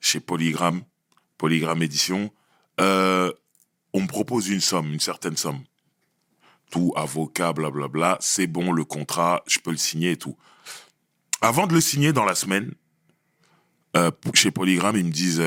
chez 0.00 0.20
Polygram, 0.20 0.82
Polygram 1.38 1.82
Édition, 1.82 2.32
euh, 2.80 3.30
on 3.92 4.00
me 4.00 4.06
propose 4.06 4.48
une 4.48 4.60
somme, 4.60 4.92
une 4.92 5.00
certaine 5.00 5.36
somme. 5.36 5.62
Tout, 6.70 6.92
avocat, 6.96 7.52
blablabla, 7.52 8.16
c'est 8.20 8.46
bon, 8.46 8.72
le 8.72 8.84
contrat, 8.84 9.42
je 9.46 9.58
peux 9.58 9.70
le 9.72 9.76
signer 9.76 10.12
et 10.12 10.16
tout. 10.16 10.36
Avant 11.42 11.66
de 11.66 11.74
le 11.74 11.80
signer 11.82 12.14
dans 12.14 12.24
la 12.24 12.34
semaine, 12.34 12.72
chez 14.32 14.50
Polygram, 14.50 14.96
ils 14.96 15.04
me 15.04 15.10
disent, 15.10 15.42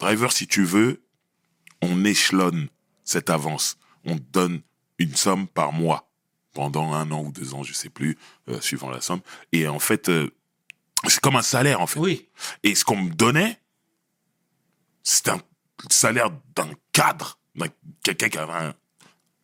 driver, 0.00 0.32
si 0.32 0.48
tu 0.48 0.64
veux, 0.64 1.04
on 1.80 2.04
échelonne 2.04 2.68
cette 3.04 3.30
avance. 3.30 3.78
On 4.04 4.16
te 4.16 4.24
donne 4.32 4.62
une 4.98 5.14
somme 5.14 5.46
par 5.46 5.72
mois 5.72 6.09
pendant 6.52 6.92
un 6.92 7.10
an 7.10 7.22
ou 7.22 7.32
deux 7.32 7.54
ans, 7.54 7.62
je 7.62 7.72
sais 7.72 7.88
plus, 7.88 8.18
euh, 8.48 8.60
suivant 8.60 8.90
la 8.90 9.00
somme. 9.00 9.20
Et 9.52 9.68
en 9.68 9.78
fait, 9.78 10.08
euh, 10.08 10.30
c'est 11.06 11.20
comme 11.20 11.36
un 11.36 11.42
salaire, 11.42 11.80
en 11.80 11.86
fait. 11.86 12.00
Oui. 12.00 12.28
Et 12.62 12.74
ce 12.74 12.84
qu'on 12.84 12.96
me 12.96 13.10
donnait, 13.10 13.58
c'était 15.02 15.30
un 15.30 15.40
salaire 15.88 16.30
d'un 16.54 16.70
cadre, 16.92 17.38
d'un 17.54 17.68
quelqu'un 18.02 18.28
qui 18.28 18.38
avait 18.38 18.52
un, 18.52 18.74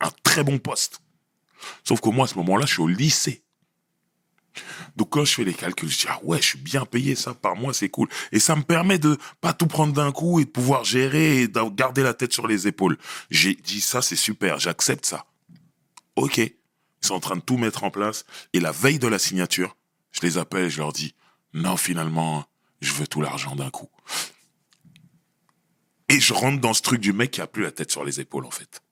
un 0.00 0.10
très 0.22 0.44
bon 0.44 0.58
poste. 0.58 1.00
Sauf 1.84 2.00
que 2.00 2.08
moi, 2.08 2.24
à 2.26 2.28
ce 2.28 2.34
moment-là, 2.36 2.66
je 2.66 2.74
suis 2.74 2.82
au 2.82 2.88
lycée. 2.88 3.42
Donc 4.96 5.10
quand 5.10 5.24
je 5.24 5.34
fais 5.34 5.44
les 5.44 5.52
calculs, 5.52 5.90
je 5.90 5.98
dis 5.98 6.06
ah 6.08 6.18
ouais, 6.22 6.38
je 6.38 6.46
suis 6.46 6.58
bien 6.58 6.86
payé 6.86 7.14
ça 7.14 7.34
par 7.34 7.56
mois, 7.56 7.74
c'est 7.74 7.90
cool. 7.90 8.08
Et 8.32 8.40
ça 8.40 8.56
me 8.56 8.62
permet 8.62 8.98
de 8.98 9.18
pas 9.40 9.52
tout 9.52 9.66
prendre 9.66 9.92
d'un 9.92 10.12
coup 10.12 10.40
et 10.40 10.44
de 10.44 10.50
pouvoir 10.50 10.84
gérer 10.84 11.42
et 11.42 11.48
de 11.48 11.60
garder 11.74 12.02
la 12.02 12.14
tête 12.14 12.32
sur 12.32 12.46
les 12.46 12.66
épaules. 12.66 12.96
J'ai 13.30 13.54
dit 13.54 13.80
ça, 13.80 14.00
c'est 14.00 14.16
super, 14.16 14.58
j'accepte 14.58 15.04
ça. 15.04 15.26
Ok, 16.16 16.40
ils 17.02 17.06
sont 17.06 17.14
en 17.14 17.20
train 17.20 17.36
de 17.36 17.40
tout 17.40 17.56
mettre 17.56 17.84
en 17.84 17.90
place. 17.90 18.24
Et 18.52 18.60
la 18.60 18.72
veille 18.72 18.98
de 18.98 19.08
la 19.08 19.18
signature, 19.18 19.76
je 20.12 20.20
les 20.22 20.38
appelle 20.38 20.64
et 20.64 20.70
je 20.70 20.78
leur 20.78 20.92
dis 20.92 21.14
non, 21.54 21.76
finalement, 21.76 22.44
je 22.80 22.92
veux 22.92 23.06
tout 23.06 23.20
l'argent 23.20 23.56
d'un 23.56 23.70
coup. 23.70 23.88
Et 26.08 26.20
je 26.20 26.34
rentre 26.34 26.60
dans 26.60 26.74
ce 26.74 26.82
truc 26.82 27.00
du 27.00 27.12
mec 27.12 27.30
qui 27.32 27.40
a 27.40 27.46
plus 27.46 27.62
la 27.62 27.72
tête 27.72 27.90
sur 27.90 28.04
les 28.04 28.20
épaules 28.20 28.46
en 28.46 28.50
fait 28.50 28.82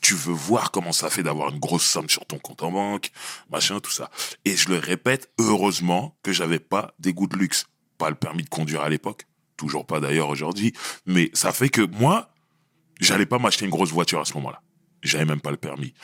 tu 0.00 0.14
veux 0.14 0.32
voir 0.32 0.70
comment 0.70 0.92
ça 0.92 1.10
fait 1.10 1.22
d'avoir 1.22 1.50
une 1.50 1.58
grosse 1.58 1.84
somme 1.84 2.08
sur 2.08 2.26
ton 2.26 2.38
compte 2.38 2.62
en 2.62 2.70
banque, 2.70 3.10
machin, 3.50 3.80
tout 3.80 3.90
ça. 3.90 4.10
Et 4.44 4.56
je 4.56 4.68
le 4.68 4.78
répète, 4.78 5.32
heureusement 5.38 6.16
que 6.22 6.32
j'avais 6.32 6.60
pas 6.60 6.94
des 7.00 7.12
goûts 7.12 7.26
de 7.26 7.36
luxe. 7.36 7.66
Pas 7.98 8.10
le 8.10 8.14
permis 8.14 8.44
de 8.44 8.48
conduire 8.48 8.82
à 8.82 8.88
l'époque. 8.88 9.26
Toujours 9.56 9.84
pas 9.84 9.98
d'ailleurs 9.98 10.28
aujourd'hui. 10.28 10.72
Mais 11.06 11.30
ça 11.32 11.52
fait 11.52 11.70
que 11.70 11.80
moi, 11.80 12.30
j'allais 13.00 13.26
pas 13.26 13.38
m'acheter 13.38 13.64
une 13.64 13.70
grosse 13.70 13.90
voiture 13.90 14.20
à 14.20 14.24
ce 14.24 14.34
moment-là. 14.34 14.62
J'avais 15.06 15.24
même 15.24 15.40
pas 15.40 15.50
le 15.50 15.56
permis. 15.56 15.94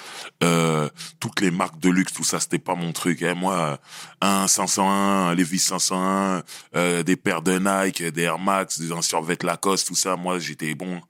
Euh, 0.42 0.88
toutes 1.20 1.40
les 1.40 1.50
marques 1.50 1.78
de 1.78 1.90
luxe, 1.90 2.12
tout 2.12 2.24
ça, 2.24 2.40
c'était 2.40 2.58
pas 2.58 2.74
mon 2.74 2.92
truc. 2.92 3.22
Hein. 3.22 3.34
Moi, 3.34 3.80
un 4.20 4.46
501, 4.46 4.84
un 4.84 5.34
Levi's 5.34 5.64
501, 5.64 6.42
euh, 6.76 7.02
des 7.02 7.16
paires 7.16 7.42
de 7.42 7.58
Nike, 7.58 8.02
des 8.02 8.22
Air 8.22 8.38
Max, 8.38 8.80
des 8.80 8.92
anciens 8.92 9.20
vêtements 9.20 9.50
Lacoste, 9.50 9.88
tout 9.88 9.96
ça. 9.96 10.16
Moi, 10.16 10.38
j'étais 10.38 10.74
bon 10.74 11.00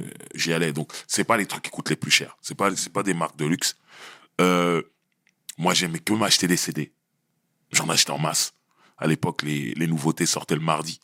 euh, 0.00 0.04
j'y 0.34 0.52
allais. 0.52 0.72
Donc, 0.72 0.92
c'est 1.06 1.24
pas 1.24 1.36
les 1.36 1.46
trucs 1.46 1.64
qui 1.64 1.70
coûtent 1.70 1.90
les 1.90 1.96
plus 1.96 2.10
chers. 2.10 2.36
C'est 2.40 2.54
pas, 2.54 2.74
c'est 2.76 2.92
pas 2.92 3.02
des 3.02 3.14
marques 3.14 3.36
de 3.36 3.46
luxe. 3.46 3.76
Moi, 5.58 5.74
j'aimais 5.74 5.98
que 5.98 6.12
m'acheter 6.12 6.46
des 6.46 6.56
CD. 6.56 6.92
J'en 7.72 7.88
achetais 7.88 8.10
en 8.10 8.18
masse. 8.18 8.54
À 8.98 9.06
l'époque, 9.06 9.42
les, 9.42 9.74
les 9.74 9.86
nouveautés 9.86 10.26
sortaient 10.26 10.54
le 10.54 10.60
mardi. 10.60 11.00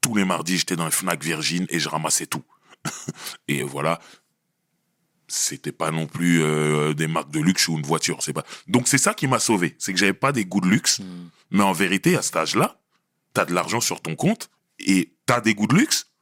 Tous 0.00 0.14
les 0.14 0.24
mardis, 0.24 0.58
j'étais 0.58 0.76
dans 0.76 0.84
les 0.84 0.90
Fnac 0.90 1.22
Virgin 1.22 1.66
et 1.70 1.78
je 1.78 1.88
ramassais 1.88 2.26
tout. 2.26 2.44
et 3.48 3.62
voilà. 3.62 4.00
C'était 5.34 5.72
pas 5.72 5.90
non 5.90 6.06
plus 6.06 6.42
euh, 6.42 6.92
des 6.92 7.06
marques 7.06 7.30
de 7.30 7.40
luxe 7.40 7.66
ou 7.68 7.78
une 7.78 7.84
voiture. 7.84 8.18
C'est 8.20 8.34
pas. 8.34 8.44
Donc 8.68 8.86
c'est 8.86 8.98
ça 8.98 9.14
qui 9.14 9.26
m'a 9.26 9.38
sauvé. 9.38 9.74
C'est 9.78 9.92
que 9.92 9.98
j'avais 9.98 10.12
pas 10.12 10.32
des 10.32 10.44
goûts 10.44 10.60
de 10.60 10.68
luxe. 10.68 11.00
Mais 11.50 11.62
en 11.62 11.72
vérité, 11.72 12.16
à 12.16 12.22
cet 12.22 12.36
âge-là, 12.36 12.78
t'as 13.32 13.46
de 13.46 13.54
l'argent 13.54 13.80
sur 13.80 14.02
ton 14.02 14.14
compte 14.14 14.50
et 14.78 15.14
t'as 15.24 15.40
des 15.40 15.54
goûts 15.54 15.66
de 15.66 15.74
luxe 15.74 16.12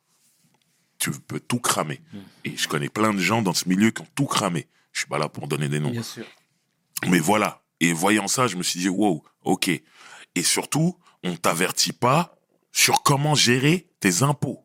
tu 1.01 1.11
peux 1.11 1.41
tout 1.41 1.59
cramer. 1.59 2.01
Et 2.45 2.57
je 2.57 2.69
connais 2.69 2.91
plein 2.91 3.13
de 3.13 3.19
gens 3.19 3.43
dans 3.43 3.55
ce 3.55 3.69
milieu 3.69 3.91
qui 3.91 4.03
ont 4.03 4.09
tout 4.15 4.27
cramé. 4.27 4.69
Je 4.93 5.01
suis 5.01 5.09
pas 5.09 5.19
là 5.19 5.29
pour 5.29 5.49
donner 5.49 5.69
des 5.69 5.81
noms. 5.81 5.91
Bien 5.91 6.03
sûr. 6.03 6.27
Mais 7.09 7.19
voilà. 7.19 7.63
Et 7.81 7.93
voyant 7.93 8.29
ça, 8.29 8.47
je 8.47 8.57
me 8.57 8.63
suis 8.63 8.79
dit, 8.79 8.89
wow, 8.89 9.25
ok. 9.43 9.69
Et 9.69 10.43
surtout, 10.43 10.97
on 11.25 11.37
t'avertit 11.37 11.95
pas 11.95 12.37
sur 12.71 13.03
comment 13.03 13.35
gérer 13.35 13.89
tes 13.99 14.23
impôts. 14.23 14.65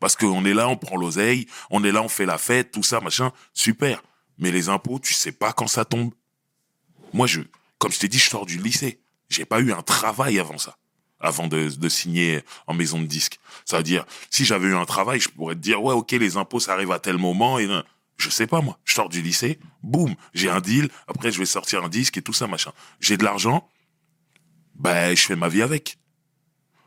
Parce 0.00 0.16
qu'on 0.16 0.44
est 0.44 0.54
là, 0.54 0.68
on 0.68 0.76
prend 0.76 0.96
l'oseille, 0.96 1.46
on 1.70 1.84
est 1.84 1.92
là, 1.92 2.02
on 2.02 2.08
fait 2.08 2.26
la 2.26 2.38
fête, 2.38 2.72
tout 2.72 2.82
ça, 2.82 3.00
machin, 3.00 3.32
super. 3.52 4.02
Mais 4.38 4.50
les 4.50 4.68
impôts, 4.68 4.98
tu 4.98 5.14
sais 5.14 5.32
pas 5.32 5.52
quand 5.52 5.68
ça 5.68 5.84
tombe. 5.84 6.12
Moi, 7.12 7.26
je, 7.26 7.42
comme 7.78 7.92
je 7.92 7.98
t'ai 7.98 8.08
dit, 8.08 8.18
je 8.18 8.30
sors 8.30 8.46
du 8.46 8.58
lycée. 8.58 9.00
J'ai 9.28 9.44
pas 9.44 9.60
eu 9.60 9.72
un 9.72 9.82
travail 9.82 10.38
avant 10.38 10.58
ça 10.58 10.76
avant 11.20 11.46
de, 11.46 11.68
de 11.68 11.88
signer 11.88 12.42
en 12.66 12.74
maison 12.74 13.00
de 13.00 13.06
disque. 13.06 13.38
Ça 13.64 13.76
veut 13.76 13.82
dire, 13.82 14.06
si 14.30 14.44
j'avais 14.44 14.68
eu 14.68 14.74
un 14.74 14.86
travail, 14.86 15.20
je 15.20 15.28
pourrais 15.28 15.54
te 15.54 15.60
dire, 15.60 15.82
ouais, 15.82 15.94
ok, 15.94 16.12
les 16.12 16.36
impôts, 16.36 16.60
ça 16.60 16.72
arrive 16.72 16.90
à 16.92 16.98
tel 16.98 17.18
moment, 17.18 17.58
et 17.58 17.66
non. 17.66 17.84
je 18.16 18.30
sais 18.30 18.46
pas, 18.46 18.60
moi. 18.60 18.78
Je 18.84 18.94
sors 18.94 19.08
du 19.08 19.20
lycée, 19.20 19.60
boum, 19.82 20.14
j'ai 20.34 20.48
un 20.48 20.60
deal, 20.60 20.88
après 21.06 21.30
je 21.30 21.38
vais 21.38 21.46
sortir 21.46 21.84
un 21.84 21.88
disque 21.88 22.16
et 22.16 22.22
tout 22.22 22.32
ça, 22.32 22.46
machin. 22.46 22.72
J'ai 23.00 23.16
de 23.16 23.24
l'argent, 23.24 23.68
ben, 24.74 25.14
je 25.14 25.22
fais 25.22 25.36
ma 25.36 25.48
vie 25.48 25.62
avec. 25.62 25.98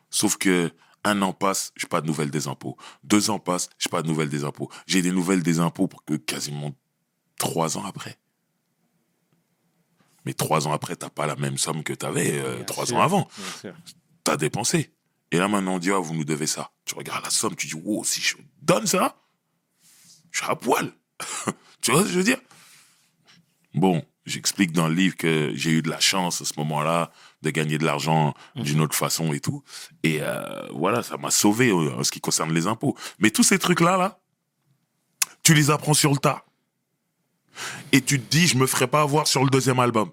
Sauf 0.10 0.38
que, 0.38 0.72
un 1.03 1.22
an 1.22 1.33
passe, 1.33 1.74
j'ai 1.75 1.88
pas 1.88 2.01
de 2.01 2.07
nouvelles 2.07 2.31
des 2.31 2.48
impôts. 2.48 2.77
Deux 3.03 3.29
ans 3.29 3.39
passent, 3.39 3.69
j'ai 3.77 3.89
pas 3.89 4.01
de 4.01 4.07
nouvelles 4.07 4.29
des 4.29 4.43
impôts. 4.43 4.69
J'ai 4.88 5.01
des 5.01 5.12
nouvelles 5.12 5.43
des 5.43 5.60
impôts 5.60 5.88
pour 5.88 6.05
que 6.05 6.15
quasiment 6.15 6.72
trois 7.38 7.77
ans 7.77 7.86
après. 7.86 8.17
Mais 10.25 10.33
trois 10.33 10.67
ans 10.67 10.72
après, 10.72 10.95
t'as 10.95 11.10
pas 11.10 11.27
la 11.27 11.36
même 11.36 11.57
somme 11.57 11.83
que 11.83 11.93
t'avais 11.93 12.39
euh, 12.39 12.55
Bien 12.55 12.65
trois 12.65 12.86
sûr, 12.86 12.95
ans 12.95 13.01
avant 13.01 13.27
t'as 14.24 14.38
dépensé. 14.38 14.91
Et 15.31 15.38
là, 15.38 15.48
maintenant, 15.48 15.75
on 15.75 15.79
dit, 15.79 15.91
ah, 15.91 16.00
vous 16.00 16.13
nous 16.13 16.24
devez 16.24 16.48
ça. 16.48 16.72
Tu 16.86 16.95
regardes 16.95 17.24
la 17.24 17.29
somme, 17.29 17.55
tu 17.55 17.67
dis, 17.67 17.75
wow, 17.75 18.03
si 18.03 18.22
je 18.22 18.36
donne 18.62 18.88
ça, 18.88 19.17
je 20.31 20.41
suis 20.41 20.51
à 20.51 20.55
poil. 20.55 20.91
tu 21.81 21.91
vois 21.91 22.01
ce 22.01 22.05
que 22.05 22.12
je 22.12 22.17
veux 22.17 22.24
dire? 22.24 22.39
Bon, 23.74 24.05
j'explique 24.25 24.72
dans 24.72 24.88
le 24.88 24.93
livre 24.93 25.15
que 25.15 25.51
j'ai 25.55 25.72
eu 25.72 25.81
de 25.81 25.89
la 25.89 26.00
chance 26.00 26.41
à 26.41 26.45
ce 26.45 26.53
moment-là 26.57 27.12
de 27.43 27.50
gagner 27.51 27.77
de 27.77 27.85
l'argent 27.85 28.33
d'une 28.55 28.81
autre 28.81 28.95
façon 28.95 29.33
et 29.33 29.39
tout. 29.39 29.63
Et 30.01 30.19
euh, 30.21 30.67
voilà, 30.71 31.03
ça 31.03 31.17
m'a 31.17 31.29
sauvé 31.29 31.69
euh, 31.69 32.00
en 32.00 32.03
ce 32.03 32.12
qui 32.12 32.19
concerne 32.19 32.51
les 32.53 32.67
impôts. 32.67 32.97
Mais 33.19 33.29
tous 33.29 33.43
ces 33.43 33.59
trucs-là, 33.59 33.97
là, 33.97 34.19
tu 35.43 35.53
les 35.53 35.69
apprends 35.69 35.93
sur 35.93 36.12
le 36.12 36.17
tas. 36.17 36.45
Et 37.91 38.01
tu 38.01 38.19
te 38.19 38.29
dis, 38.29 38.47
je 38.47 38.57
me 38.57 38.65
ferai 38.65 38.88
pas 38.88 39.01
avoir 39.01 39.27
sur 39.27 39.43
le 39.43 39.50
deuxième 39.50 39.79
album. 39.79 40.09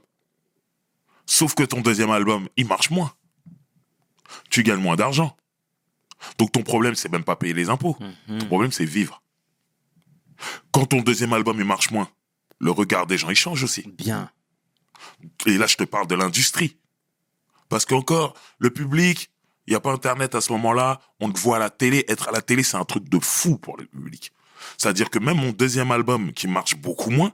Sauf 1.24 1.54
que 1.54 1.62
ton 1.62 1.80
deuxième 1.80 2.10
album, 2.10 2.48
il 2.56 2.66
marche 2.66 2.90
moins 2.90 3.12
tu 4.50 4.62
gagnes 4.62 4.80
moins 4.80 4.96
d'argent. 4.96 5.36
Donc 6.38 6.52
ton 6.52 6.62
problème, 6.62 6.94
c'est 6.94 7.10
même 7.10 7.24
pas 7.24 7.36
payer 7.36 7.54
les 7.54 7.70
impôts. 7.70 7.96
Ton 8.26 8.46
problème, 8.46 8.72
c'est 8.72 8.84
vivre. 8.84 9.22
Quand 10.72 10.86
ton 10.86 11.00
deuxième 11.00 11.32
album, 11.32 11.58
il 11.58 11.64
marche 11.64 11.90
moins, 11.90 12.10
le 12.58 12.70
regard 12.70 13.06
des 13.06 13.18
gens, 13.18 13.30
il 13.30 13.36
change 13.36 13.62
aussi. 13.62 13.82
Bien. 13.96 14.30
Et 15.46 15.56
là, 15.56 15.66
je 15.66 15.76
te 15.76 15.84
parle 15.84 16.06
de 16.06 16.14
l'industrie. 16.14 16.76
Parce 17.70 17.86
qu'encore, 17.86 18.34
le 18.58 18.68
public, 18.68 19.30
il 19.66 19.70
n'y 19.70 19.76
a 19.76 19.80
pas 19.80 19.92
Internet 19.92 20.34
à 20.34 20.42
ce 20.42 20.52
moment-là, 20.52 21.00
on 21.20 21.30
te 21.30 21.38
voit 21.38 21.56
à 21.56 21.58
la 21.60 21.70
télé. 21.70 22.04
Être 22.08 22.28
à 22.28 22.32
la 22.32 22.42
télé, 22.42 22.62
c'est 22.62 22.76
un 22.76 22.84
truc 22.84 23.08
de 23.08 23.18
fou 23.18 23.56
pour 23.56 23.78
le 23.78 23.86
public. 23.86 24.32
C'est-à-dire 24.76 25.08
que 25.08 25.18
même 25.18 25.38
mon 25.38 25.52
deuxième 25.52 25.92
album, 25.92 26.32
qui 26.32 26.48
marche 26.48 26.76
beaucoup 26.76 27.10
moins, 27.10 27.32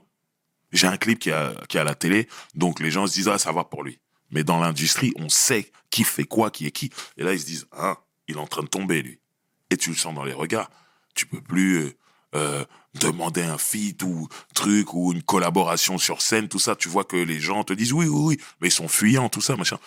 j'ai 0.71 0.87
un 0.87 0.97
clip 0.97 1.19
qui 1.19 1.29
est 1.29 1.33
à, 1.33 1.53
qui 1.67 1.77
la 1.77 1.95
télé, 1.95 2.27
donc 2.53 2.79
les 2.79 2.91
gens 2.91 3.07
se 3.07 3.13
disent, 3.13 3.27
ah, 3.27 3.39
ça 3.39 3.51
va 3.51 3.63
pour 3.63 3.83
lui. 3.83 3.99
Mais 4.29 4.43
dans 4.43 4.59
l'industrie, 4.59 5.11
on 5.17 5.27
sait 5.27 5.71
qui 5.89 6.03
fait 6.03 6.25
quoi, 6.25 6.51
qui 6.51 6.67
est 6.67 6.71
qui. 6.71 6.91
Et 7.17 7.23
là, 7.23 7.33
ils 7.33 7.39
se 7.39 7.45
disent, 7.45 7.67
ah, 7.71 7.97
il 8.27 8.35
est 8.35 8.39
en 8.39 8.47
train 8.47 8.63
de 8.63 8.67
tomber, 8.67 9.01
lui. 9.01 9.19
Et 9.71 9.77
tu 9.77 9.89
le 9.89 9.95
sens 9.95 10.13
dans 10.13 10.23
les 10.23 10.33
regards. 10.33 10.69
Tu 11.15 11.25
peux 11.25 11.41
plus 11.41 11.77
euh, 11.77 11.97
euh, 12.35 12.65
demander 12.95 13.41
un 13.41 13.57
feat 13.57 14.03
ou 14.03 14.27
truc 14.53 14.93
ou 14.93 15.13
une 15.13 15.23
collaboration 15.23 15.97
sur 15.97 16.21
scène, 16.21 16.47
tout 16.47 16.59
ça. 16.59 16.75
Tu 16.75 16.89
vois 16.89 17.05
que 17.05 17.17
les 17.17 17.39
gens 17.39 17.63
te 17.63 17.73
disent, 17.73 17.93
oui, 17.93 18.05
oui, 18.07 18.35
oui, 18.35 18.41
mais 18.61 18.67
ils 18.67 18.71
sont 18.71 18.87
fuyants, 18.87 19.29
tout 19.29 19.41
ça, 19.41 19.55
machin. 19.55 19.79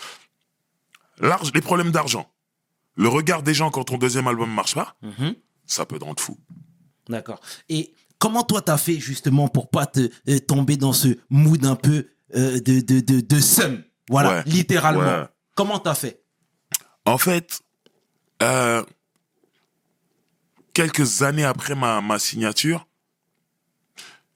Les 1.54 1.60
problèmes 1.60 1.90
d'argent. 1.90 2.30
Le 2.96 3.08
regard 3.08 3.42
des 3.42 3.54
gens 3.54 3.70
quand 3.70 3.84
ton 3.84 3.98
deuxième 3.98 4.26
album 4.26 4.52
marche 4.52 4.74
pas, 4.74 4.96
Mhm. 5.02 5.34
ça 5.66 5.86
peut 5.86 5.98
te 5.98 6.04
rendre 6.04 6.20
fou. 6.20 6.38
D'accord. 7.08 7.40
Et 7.68 7.94
comment 8.18 8.42
toi 8.42 8.60
t'as 8.62 8.76
fait 8.78 8.98
justement 8.98 9.48
pour 9.48 9.70
pas 9.70 9.86
te 9.86 10.08
euh, 10.28 10.38
tomber 10.40 10.76
dans 10.76 10.92
ce 10.92 11.08
mood 11.30 11.64
un 11.64 11.76
peu 11.76 12.08
euh, 12.34 12.60
de 12.60 12.80
de 12.80 13.00
de 13.00 13.20
de 13.20 13.40
seum? 13.40 13.82
Voilà, 14.08 14.30
Ouais. 14.38 14.42
littéralement. 14.46 15.00
Ouais. 15.22 15.26
Comment 15.54 15.78
t'as 15.78 15.94
fait? 15.94 16.22
En 17.04 17.16
fait, 17.18 17.60
euh, 18.42 18.82
quelques 20.72 21.22
années 21.22 21.44
après 21.44 21.74
ma, 21.74 22.00
ma 22.00 22.18
signature, 22.18 22.86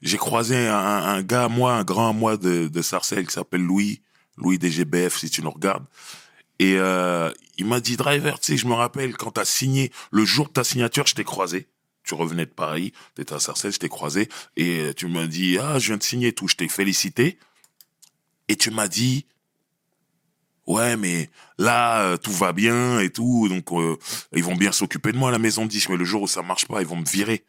j'ai 0.02 0.16
croisé 0.18 0.68
un, 0.68 0.76
un 0.76 1.22
gars 1.22 1.44
à 1.44 1.48
moi, 1.48 1.74
un 1.74 1.84
grand 1.84 2.10
à 2.10 2.12
moi 2.12 2.36
de, 2.36 2.68
de 2.68 2.82
Sarcelles 2.82 3.26
qui 3.26 3.32
s'appelle 3.32 3.62
Louis, 3.62 4.02
Louis 4.36 4.58
DGBF 4.58 5.16
si 5.18 5.30
tu 5.30 5.42
nous 5.42 5.50
regardes. 5.50 5.84
Et 6.58 6.76
euh, 6.78 7.30
il 7.58 7.66
m'a 7.66 7.80
dit, 7.80 7.96
Driver, 7.96 8.38
tu 8.38 8.52
sais, 8.52 8.56
je 8.56 8.66
me 8.66 8.74
rappelle 8.74 9.16
quand 9.16 9.32
t'as 9.32 9.44
signé, 9.44 9.92
le 10.10 10.24
jour 10.24 10.48
de 10.48 10.52
ta 10.52 10.64
signature, 10.64 11.06
je 11.06 11.14
t'ai 11.14 11.24
croisé. 11.24 11.68
Tu 12.04 12.14
revenais 12.14 12.44
de 12.46 12.50
Paris, 12.50 12.92
t'étais 13.14 13.34
à 13.34 13.40
Sarcelles, 13.40 13.72
je 13.72 13.78
t'ai 13.78 13.88
croisé. 13.88 14.28
Et 14.56 14.90
tu 14.96 15.06
m'as 15.06 15.26
dit, 15.26 15.58
ah, 15.58 15.78
je 15.78 15.86
viens 15.88 15.96
de 15.96 16.02
signer 16.02 16.32
tout, 16.32 16.48
je 16.48 16.56
t'ai 16.56 16.68
félicité. 16.68 17.38
Et 18.48 18.56
tu 18.56 18.70
m'as 18.70 18.88
dit, 18.88 19.26
ouais, 20.66 20.96
mais 20.96 21.30
là, 21.58 22.02
euh, 22.02 22.16
tout 22.16 22.32
va 22.32 22.52
bien 22.52 23.00
et 23.00 23.10
tout, 23.10 23.48
donc 23.48 23.72
euh, 23.72 23.96
ils 24.32 24.44
vont 24.44 24.54
bien 24.54 24.72
s'occuper 24.72 25.12
de 25.12 25.18
moi 25.18 25.30
à 25.30 25.32
la 25.32 25.38
maison 25.38 25.64
de 25.64 25.70
disque, 25.70 25.88
mais 25.88 25.96
le 25.96 26.04
jour 26.04 26.22
où 26.22 26.28
ça 26.28 26.42
marche 26.42 26.66
pas, 26.66 26.82
ils 26.82 26.86
vont 26.86 26.96
me 26.96 27.06
virer. 27.06 27.44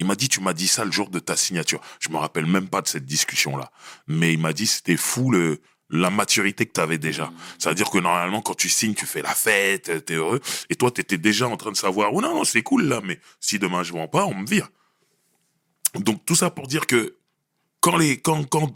Il 0.00 0.06
m'a 0.06 0.16
dit, 0.16 0.28
tu 0.28 0.40
m'as 0.40 0.54
dit 0.54 0.66
ça 0.66 0.84
le 0.84 0.90
jour 0.90 1.10
de 1.10 1.18
ta 1.18 1.36
signature. 1.36 1.80
Je 2.00 2.08
me 2.08 2.16
rappelle 2.16 2.46
même 2.46 2.68
pas 2.68 2.80
de 2.80 2.88
cette 2.88 3.04
discussion-là. 3.04 3.70
Mais 4.06 4.32
il 4.32 4.40
m'a 4.40 4.54
dit, 4.54 4.66
c'était 4.66 4.96
fou 4.96 5.30
le, 5.30 5.60
la 5.90 6.10
maturité 6.10 6.66
que 6.66 6.72
tu 6.72 6.80
avais 6.80 6.98
déjà. 6.98 7.32
C'est-à-dire 7.58 7.90
que 7.90 7.98
normalement, 7.98 8.42
quand 8.42 8.54
tu 8.54 8.68
signes, 8.68 8.94
tu 8.94 9.06
fais 9.06 9.22
la 9.22 9.34
fête, 9.34 10.04
t'es 10.04 10.14
heureux. 10.14 10.40
Et 10.68 10.76
toi, 10.76 10.90
t'étais 10.90 11.18
déjà 11.18 11.48
en 11.48 11.56
train 11.56 11.72
de 11.72 11.76
savoir, 11.76 12.14
oh 12.14 12.20
non, 12.20 12.34
non, 12.34 12.44
c'est 12.44 12.62
cool 12.62 12.84
là, 12.84 13.00
mais 13.02 13.20
si 13.40 13.58
demain 13.58 13.82
je 13.82 13.92
vends 13.92 14.08
pas, 14.08 14.24
on 14.26 14.34
me 14.34 14.46
vire. 14.46 14.68
Donc 15.94 16.24
tout 16.24 16.36
ça 16.36 16.50
pour 16.50 16.68
dire 16.68 16.86
que 16.86 17.16
quand 17.80 17.96
les, 17.96 18.20
quand, 18.20 18.44
quand 18.44 18.74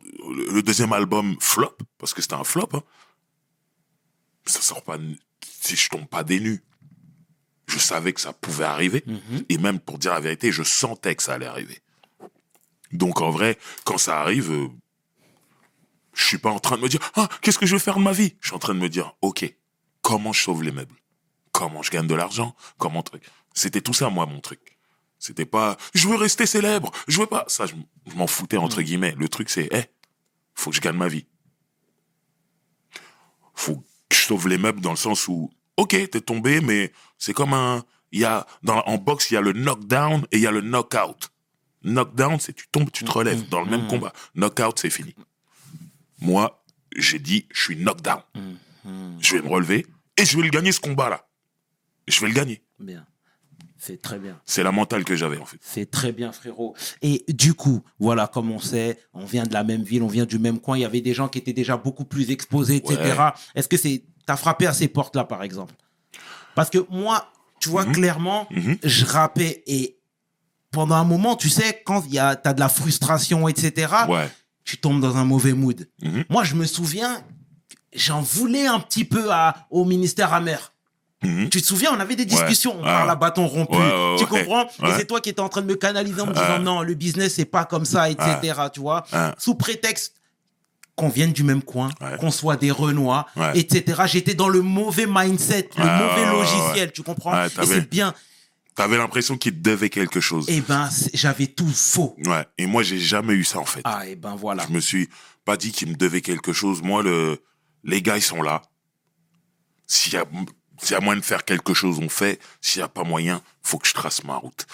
le 0.53 0.63
deuxième 0.63 0.93
album 0.93 1.37
flop, 1.41 1.77
parce 1.99 2.15
que 2.15 2.23
c'était 2.23 2.35
un 2.35 2.45
flop, 2.45 2.69
hein, 2.73 2.83
ça 4.47 4.61
sort 4.61 4.83
pas, 4.83 4.99
si 5.61 5.77
je 5.77 5.89
tombe 5.89 6.07
pas 6.07 6.25
des 6.25 6.41
nues. 6.41 6.63
Je 7.67 7.79
savais 7.79 8.13
que 8.13 8.21
ça 8.21 8.35
pouvait 8.35 8.65
arriver. 8.65 9.05
Et 9.49 9.57
même 9.57 9.81
pour 9.81 9.99
dire 9.99 10.13
la 10.13 10.21
vérité, 10.21 10.53
je 10.53 10.63
sentais 10.63 11.15
que 11.15 11.23
ça 11.23 11.35
allait 11.35 11.47
arriver. 11.47 11.81
Donc 12.93 13.23
en 13.23 13.31
vrai, 13.31 13.59
quand 13.85 13.97
ça 13.97 14.21
arrive, 14.21 14.53
euh, 14.53 14.69
Je 16.15 16.25
suis 16.25 16.39
pas 16.39 16.51
en 16.51 16.59
train 16.59 16.77
de 16.77 16.83
me 16.83 16.89
dire, 16.89 17.01
ah, 17.17 17.29
qu'est-ce 17.41 17.59
que 17.59 17.67
je 17.67 17.77
vais 17.77 17.81
faire 17.81 17.97
de 17.97 18.03
ma 18.03 18.13
vie? 18.13 18.37
Je 18.41 18.49
suis 18.49 18.57
en 18.57 18.59
train 18.59 18.75
de 18.75 18.81
me 18.81 18.89
dire, 18.89 19.15
ok, 19.21 19.53
comment 20.03 20.33
je 20.33 20.43
sauve 20.43 20.63
les 20.63 20.73
meubles? 20.73 20.97
Comment 21.53 21.83
je 21.83 21.91
gagne 21.91 22.07
de 22.07 22.15
l'argent? 22.15 22.55
Comment 22.79 23.03
truc? 23.03 23.23
C'était 23.55 23.81
tout 23.81 23.95
ça, 23.95 24.11
moi, 24.11 24.27
mon 24.27 24.41
truc. 24.41 24.79
C'était 25.19 25.47
pas, 25.47 25.77
je 25.95 26.09
veux 26.09 26.17
rester 26.17 26.47
célèbre, 26.47 26.91
je 27.09 27.21
veux 27.21 27.27
pas. 27.27 27.45
Ça, 27.49 27.67
je, 27.67 27.75
m'en 28.15 28.27
foutais, 28.27 28.57
entre 28.57 28.83
guillemets. 28.83 29.15
Le 29.17 29.29
truc, 29.29 29.49
c'est, 29.49 29.69
eh, 29.73 29.85
faut 30.55 30.71
que 30.71 30.77
je 30.77 30.81
gagne 30.81 30.97
ma 30.97 31.09
vie. 31.09 31.27
Faut 33.55 33.77
que 34.09 34.17
je 34.17 34.21
sauve 34.21 34.49
les 34.49 34.59
meubles 34.59 34.81
dans 34.81 34.91
le 34.91 34.97
sens 34.97 35.29
où, 35.29 35.51
ok, 35.77 36.11
t'es 36.11 36.21
tombé, 36.21 36.61
mais 36.61 36.93
c'est 37.19 37.33
comme 37.33 37.55
un, 37.55 37.85
il 38.13 38.21
y 38.21 38.25
a, 38.25 38.47
dans, 38.63 38.83
en 38.83 38.99
boxe, 38.99 39.31
il 39.31 39.35
y 39.35 39.37
a 39.37 39.41
le 39.41 39.53
knockdown 39.53 40.27
et 40.31 40.37
il 40.37 40.43
y 40.43 40.47
a 40.47 40.51
le 40.51 40.61
knockout. 40.61 41.31
Knockdown, 41.85 42.41
c'est 42.41 42.53
tu 42.53 42.67
tombes, 42.69 42.91
tu 42.91 43.05
te 43.05 43.11
relèves 43.11 43.49
dans 43.49 43.61
le 43.61 43.71
même 43.71 43.87
combat. 43.89 44.13
Knockout, 44.35 44.79
c'est 44.79 44.91
fini. 44.91 45.15
Moi, 46.25 46.65
j'ai 46.97 47.19
dit, 47.19 47.47
je 47.53 47.63
suis 47.63 47.77
knockdown. 47.77 48.21
Je 49.21 49.37
vais 49.37 49.43
me 49.43 49.49
relever 49.49 49.87
et 50.17 50.25
je 50.25 50.37
vais 50.37 50.43
le 50.43 50.51
gagner 50.51 50.73
ce 50.73 50.81
combat-là. 50.81 51.27
Je 52.09 52.21
vais 52.21 52.29
le 52.29 52.35
gagner. 52.35 52.63
Bien. 52.79 53.07
C'est 53.79 54.01
très 54.01 54.19
bien. 54.19 54.41
C'est 54.47 54.63
la 54.63 54.73
mentale 54.73 55.05
que 55.05 55.15
j'avais, 55.15 55.37
en 55.39 55.45
fait. 55.45 55.59
C'est 55.61 55.91
très 55.91 56.13
bien, 56.13 56.33
frérot. 56.33 56.75
Et 57.03 57.25
du 57.29 57.53
coup, 57.55 57.83
voilà, 57.99 58.27
comme 58.27 58.51
on 58.51 58.59
sait, 58.59 58.99
on 59.13 59.27
vient 59.27 59.43
de 59.45 59.53
la 59.53 59.63
même 59.65 59.83
ville, 59.83 60.03
on 60.03 60.07
vient 60.09 60.25
du 60.25 60.39
même 60.39 60.59
coin. 60.59 60.79
Il 60.79 60.81
y 60.81 60.85
avait 60.87 61.03
des 61.03 61.13
gens 61.13 61.29
qui 61.29 61.39
étaient 61.39 61.53
déjà 61.53 61.77
beaucoup 61.77 62.05
plus 62.07 62.31
exposés, 62.31 62.77
etc. 62.77 62.97
Ouais. 63.19 63.31
Est-ce 63.55 63.69
que 63.69 63.77
c'est, 63.77 64.05
t'as 64.27 64.37
frappé 64.37 64.67
à 64.67 64.73
ces 64.73 64.89
portes-là, 64.89 65.25
par 65.25 65.43
exemple? 65.43 65.75
Parce 66.55 66.71
que 66.71 66.79
moi, 66.89 67.31
tu 67.61 67.69
vois, 67.69 67.85
clairement, 67.85 68.47
Mhm. 68.51 68.79
je 68.83 69.05
rappais 69.05 69.63
et 69.67 69.99
pendant 70.71 70.95
un 70.95 71.05
moment, 71.05 71.37
tu 71.37 71.49
sais, 71.51 71.83
quand 71.85 72.05
il 72.07 72.15
y 72.15 72.19
a, 72.19 72.37
t'as 72.37 72.55
de 72.55 72.61
la 72.61 72.69
frustration, 72.71 73.49
etc. 73.49 73.93
Ouais. 74.09 74.31
Tu 74.65 74.79
tombes 74.79 75.01
dans 75.01 75.17
un 75.17 75.25
mauvais 75.25 75.53
mood. 75.53 75.89
Mhm. 76.03 76.25
Moi, 76.31 76.45
je 76.45 76.55
me 76.55 76.65
souviens, 76.67 77.23
j'en 77.95 78.21
voulais 78.21 78.67
un 78.67 78.81
petit 78.81 79.05
peu 79.05 79.31
à, 79.31 79.67
au 79.71 79.85
ministère 79.85 80.33
amer. 80.33 80.73
Mhm. 81.23 81.49
Tu 81.49 81.61
te 81.63 81.67
souviens, 81.67 81.91
on 81.95 82.01
avait 82.01 82.17
des 82.17 82.25
discussions, 82.27 82.75
on 82.75 82.79
Ouais. 82.83 82.85
parle 82.85 83.11
à 83.11 83.15
bâton 83.15 83.47
rompu. 83.47 83.77
Ouais, 83.77 83.83
ouais, 83.83 84.17
tu 84.19 84.27
comprends 84.27 84.65
Et 84.87 84.93
c'est 84.97 85.07
toi 85.07 85.21
qui 85.21 85.31
étais 85.31 85.41
en 85.41 85.49
train 85.49 85.63
de 85.63 85.67
me 85.67 85.75
canaliser 85.77 86.21
en 86.21 86.27
me 86.27 86.33
disant 86.35 86.59
non, 86.59 86.83
le 86.83 86.95
business, 86.95 87.35
c'est 87.35 87.45
pas 87.47 87.65
comme 87.65 87.85
ça, 87.85 88.11
etc. 88.11 88.55
Tu 88.73 88.81
vois. 88.81 89.05
Sous 89.39 89.55
prétexte 89.55 90.15
qu'on 90.97 91.09
vienne 91.09 91.33
du 91.33 91.43
même 91.43 91.63
coin, 91.63 91.89
qu'on 92.21 92.31
soit 92.31 92.57
des 92.57 92.71
Renois, 92.71 93.27
etc. 93.55 94.03
J'étais 94.07 94.35
dans 94.35 94.49
le 94.49 94.61
mauvais 94.63 95.07
mindset, 95.09 95.71
le 95.77 95.85
mauvais 95.85 96.27
logiciel, 96.31 96.93
tu 96.93 97.03
comprends 97.03 97.45
Et 97.45 97.49
c'est 97.67 97.89
bien. 97.91 98.15
T'avais 98.75 98.97
l'impression 98.97 99.39
qu'il 99.39 99.53
te 99.55 99.61
devait 99.61 99.91
quelque 99.91 100.21
chose. 100.21 100.47
Eh 100.49 100.61
ben, 100.61 100.91
j'avais 101.13 101.47
tout 101.47 101.69
faux. 101.69 102.17
Ouais. 102.27 102.45
Et 102.59 102.67
moi, 102.67 102.83
j'ai 102.83 102.99
jamais 102.99 103.35
eu 103.35 103.45
ça, 103.45 103.59
en 103.59 103.65
fait. 103.65 103.83
Ah, 103.85 104.07
et 104.07 104.17
ben 104.17 104.35
voilà. 104.35 104.65
Je 104.67 104.73
me 104.73 104.81
suis 104.81 105.09
pas 105.45 105.57
dit 105.57 105.71
qu'il 105.71 105.89
me 105.89 105.95
devait 105.95 106.23
quelque 106.23 106.53
chose. 106.53 106.83
Moi, 106.83 107.03
le, 107.03 107.41
les 107.85 108.03
gars, 108.03 108.17
ils 108.17 108.23
sont 108.23 108.43
là. 108.43 108.63
S'il 109.87 110.15
y 110.15 110.17
a, 110.17 110.25
s'il 110.83 110.93
y 110.93 110.95
a 110.95 111.01
moyen 111.01 111.21
de 111.21 111.25
faire 111.25 111.45
quelque 111.45 111.73
chose, 111.73 112.01
on 112.01 112.09
fait. 112.09 112.41
S'il 112.61 112.81
y 112.81 112.83
a 112.83 112.89
pas 112.89 113.05
moyen, 113.05 113.43
faut 113.63 113.79
que 113.79 113.87
je 113.87 113.95
trace 113.95 114.25
ma 114.25 114.37
route. 114.37 114.67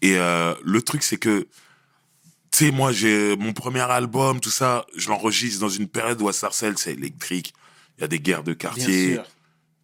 Et 0.00 0.16
euh, 0.16 0.54
le 0.62 0.80
truc, 0.82 1.02
c'est 1.02 1.16
que, 1.16 1.48
tu 2.52 2.66
sais, 2.66 2.70
moi, 2.70 2.92
j'ai 2.92 3.36
mon 3.36 3.52
premier 3.52 3.80
album, 3.80 4.38
tout 4.38 4.50
ça, 4.50 4.86
je 4.94 5.08
l'enregistre 5.08 5.60
dans 5.60 5.68
une 5.68 5.88
période 5.88 6.22
où 6.22 6.28
à 6.28 6.32
Sarcelles, 6.32 6.78
c'est 6.78 6.92
électrique. 6.92 7.52
Il 7.98 8.02
y 8.02 8.04
a 8.04 8.08
des 8.08 8.20
guerres 8.20 8.44
de 8.44 8.52
quartier 8.52 9.18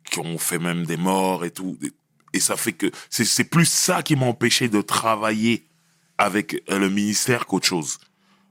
qui 0.09 0.21
ont 0.21 0.38
fait 0.38 0.59
même 0.59 0.87
des 0.87 0.97
morts 0.97 1.45
et 1.45 1.50
tout. 1.50 1.76
Et 2.32 2.40
ça 2.40 2.56
fait 2.56 2.72
que 2.72 2.90
c'est 3.08 3.44
plus 3.44 3.66
ça 3.66 4.02
qui 4.02 4.16
m'a 4.16 4.26
empêché 4.26 4.68
de 4.68 4.80
travailler 4.80 5.66
avec 6.18 6.62
euh, 6.70 6.78
le 6.78 6.88
ministère 6.88 7.46
qu'autre 7.46 7.66
chose. 7.66 7.99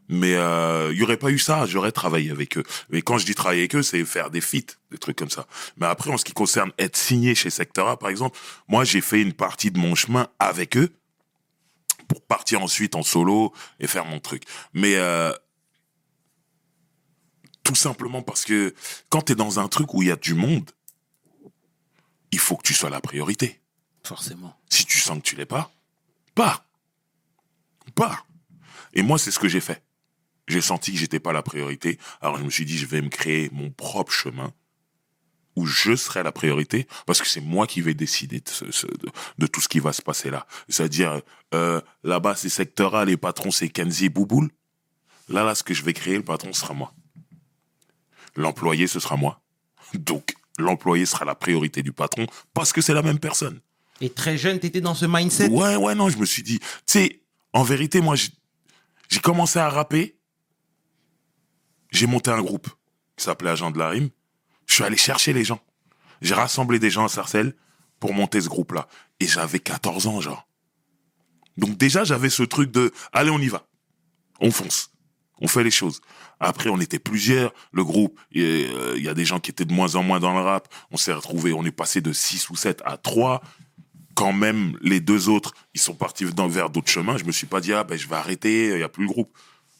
Mais 0.10 0.34
euh, 0.34 0.90
il 0.92 0.98
y 0.98 1.04
aurait 1.04 1.18
pas 1.18 1.30
eu 1.30 1.38
ça, 1.38 1.68
j'aurais 1.68 1.92
travaillé 1.92 2.32
avec 2.32 2.58
eux. 2.58 2.64
Mais 2.90 3.04
quand 3.04 3.20
je 3.20 3.26
dis 3.28 3.36
travailler 3.36 3.62
avec 3.62 3.76
eux, 3.76 3.84
c'est 3.84 4.04
faire 4.06 4.32
des 4.32 4.42
feats, 4.42 4.74
des 4.90 4.98
trucs 4.98 5.18
comme 5.18 5.30
ça. 5.30 5.46
Mais 5.78 5.86
après, 5.86 6.10
en 6.10 6.18
ce 6.18 6.26
qui 6.26 6.34
concerne 6.34 6.72
être 6.80 6.98
signé 6.98 7.36
chez 7.36 7.52
Sectora, 7.52 8.00
par 8.00 8.10
exemple, 8.10 8.38
moi, 8.68 8.84
j'ai 8.84 9.02
fait 9.02 9.22
une 9.22 9.34
partie 9.34 9.70
de 9.70 9.78
mon 9.78 9.94
chemin 9.94 10.28
avec 10.40 10.78
eux 10.78 10.90
pour 12.08 12.26
partir 12.26 12.64
ensuite 12.64 12.96
en 12.96 13.04
solo 13.04 13.54
et 13.80 13.86
faire 13.86 14.06
mon 14.06 14.20
truc. 14.20 14.44
Mais 14.74 14.96
euh, 14.96 15.32
tout 17.64 17.76
simplement 17.76 18.24
parce 18.24 18.46
que 18.46 18.74
quand 19.10 19.22
tu 19.22 19.34
es 19.34 19.36
dans 19.36 19.60
un 19.60 19.68
truc 19.68 19.94
où 19.94 20.02
il 20.02 20.08
y 20.08 20.12
a 20.12 20.16
du 20.16 20.34
monde, 20.34 20.72
il 22.32 22.40
faut 22.40 22.58
que 22.58 22.64
tu 22.64 22.74
sois 22.74 22.90
la 22.90 23.00
priorité. 23.00 23.62
Forcément. 24.04 24.56
Si 24.70 24.86
tu 24.86 24.98
sens 24.98 25.18
que 25.18 25.24
tu 25.24 25.36
l'es 25.36 25.46
pas, 25.46 25.72
pars. 26.36 26.66
Pars. 27.96 28.26
Et 28.94 29.02
moi, 29.02 29.18
c'est 29.18 29.32
ce 29.32 29.40
que 29.40 29.48
j'ai 29.48 29.60
fait. 29.60 29.84
J'ai 30.48 30.62
senti 30.62 30.92
que 30.92 30.98
j'étais 30.98 31.20
pas 31.20 31.34
la 31.34 31.44
priorité. 31.44 32.00
Alors, 32.22 32.38
je 32.38 32.44
me 32.44 32.50
suis 32.50 32.66
dit, 32.66 32.78
je 32.78 32.86
vais 32.86 33.02
me 33.02 33.10
créer 33.10 33.50
mon 33.52 33.70
propre 33.70 34.12
chemin 34.12 34.52
où 35.56 35.66
je 35.66 35.96
serai 35.96 36.24
la 36.24 36.32
priorité 36.32 36.88
parce 37.06 37.22
que 37.22 37.28
c'est 37.28 37.42
moi 37.42 37.68
qui 37.68 37.82
vais 37.82 37.94
décider 37.94 38.42
de, 38.42 39.48
tout 39.48 39.62
ce 39.62 39.68
qui 39.68 39.80
va 39.80 39.94
se 39.94 40.02
passer 40.02 40.30
là. 40.30 40.48
C'est-à-dire, 40.70 41.22
euh, 41.54 41.82
là-bas, 42.04 42.36
c'est 42.36 42.50
secteur 42.50 42.96
A, 42.96 43.06
les 43.06 43.18
patrons, 43.18 43.52
c'est 43.52 43.70
Kenzie 43.70 44.06
et 44.06 44.10
Bouboule. 44.10 44.50
Là, 45.28 45.44
là, 45.44 45.54
ce 45.54 45.64
que 45.64 45.74
je 45.74 45.84
vais 45.84 45.94
créer, 45.94 46.18
le 46.18 46.24
patron 46.24 46.54
sera 46.54 46.74
moi. 46.74 46.94
L'employé, 48.36 48.88
ce 48.88 49.00
sera 49.00 49.18
moi. 49.18 49.42
Donc, 49.94 50.36
l'employé 50.58 51.06
sera 51.06 51.26
la 51.26 51.36
priorité 51.36 51.84
du 51.84 51.92
patron 51.92 52.26
parce 52.54 52.74
que 52.74 52.82
c'est 52.82 52.94
la 52.94 53.02
même 53.02 53.20
personne. 53.20 53.60
Et 54.02 54.10
très 54.10 54.38
jeune, 54.38 54.60
t'étais 54.60 54.82
dans 54.82 54.96
ce 54.96 55.06
mindset? 55.06 55.50
Ouais, 55.50 55.76
ouais, 55.76 55.96
non, 55.96 56.10
je 56.10 56.18
me 56.18 56.26
suis 56.26 56.44
dit, 56.44 56.60
tu 56.60 56.66
sais, 56.86 57.22
en 57.54 57.64
vérité, 57.64 58.02
moi, 58.02 58.16
j'ai- 58.16 59.20
commencé 59.22 59.60
à 59.60 59.70
rapper. 59.70 60.16
J'ai 61.92 62.06
monté 62.08 62.32
un 62.32 62.42
groupe 62.42 62.70
qui 63.18 63.26
s'appelait 63.26 63.50
Agent 63.50 63.72
de 63.72 63.80
la 63.80 63.90
Rime. 63.90 64.10
Je 64.68 64.76
suis 64.76 64.84
allé 64.84 64.98
chercher 64.98 65.34
les 65.34 65.44
gens. 65.44 65.60
J'ai 66.22 66.34
rassemblé 66.36 66.80
des 66.80 66.90
gens 66.92 67.06
à 67.06 67.10
Sarcelles 67.10 67.56
pour 68.00 68.14
monter 68.14 68.40
ce 68.42 68.48
groupe-là. 68.50 68.88
Et 69.20 69.28
j'avais 69.28 69.60
14 69.60 70.08
ans, 70.08 70.22
genre. 70.22 70.48
Donc 71.58 71.78
déjà, 71.78 72.04
j'avais 72.04 72.30
ce 72.30 72.44
truc 72.44 72.72
de, 72.72 72.94
allez, 73.12 73.32
on 73.32 73.40
y 73.40 73.48
va. 73.48 73.66
On 74.40 74.52
fonce. 74.52 74.92
On 75.42 75.48
fait 75.48 75.64
les 75.64 75.72
choses. 75.72 76.02
Après, 76.40 76.70
on 76.70 76.80
était 76.80 77.00
plusieurs, 77.00 77.54
le 77.72 77.84
groupe. 77.84 78.20
euh, 78.36 78.94
Il 78.98 79.04
y 79.04 79.10
a 79.10 79.14
des 79.14 79.26
gens 79.26 79.40
qui 79.40 79.52
étaient 79.52 79.66
de 79.66 79.74
moins 79.74 79.96
en 79.96 80.04
moins 80.04 80.20
dans 80.20 80.34
le 80.34 80.42
rap. 80.42 80.74
On 80.92 80.98
s'est 80.98 81.14
retrouvés, 81.14 81.52
on 81.54 81.66
est 81.66 81.72
passé 81.72 82.00
de 82.02 82.14
6 82.14 82.50
ou 82.50 82.56
7 82.56 82.82
à 82.86 82.98
3 82.98 83.42
quand 84.20 84.34
même 84.34 84.78
les 84.82 85.00
deux 85.00 85.30
autres, 85.30 85.54
ils 85.74 85.80
sont 85.80 85.94
partis 85.94 86.26
dans, 86.26 86.50
vers 86.50 86.70
d'autres 86.70 86.90
chemins, 86.90 87.16
je 87.16 87.24
me 87.24 87.32
suis 87.32 87.48
pas 87.48 87.62
dit, 87.62 87.72
ah 87.72 87.86
ben 87.86 87.98
je 87.98 88.06
vais 88.06 88.18
arrêter, 88.18 88.74
il 88.74 88.80
y 88.80 88.84
a 88.84 88.90
plus 88.90 89.04
le 89.04 89.10
groupe. 89.10 89.32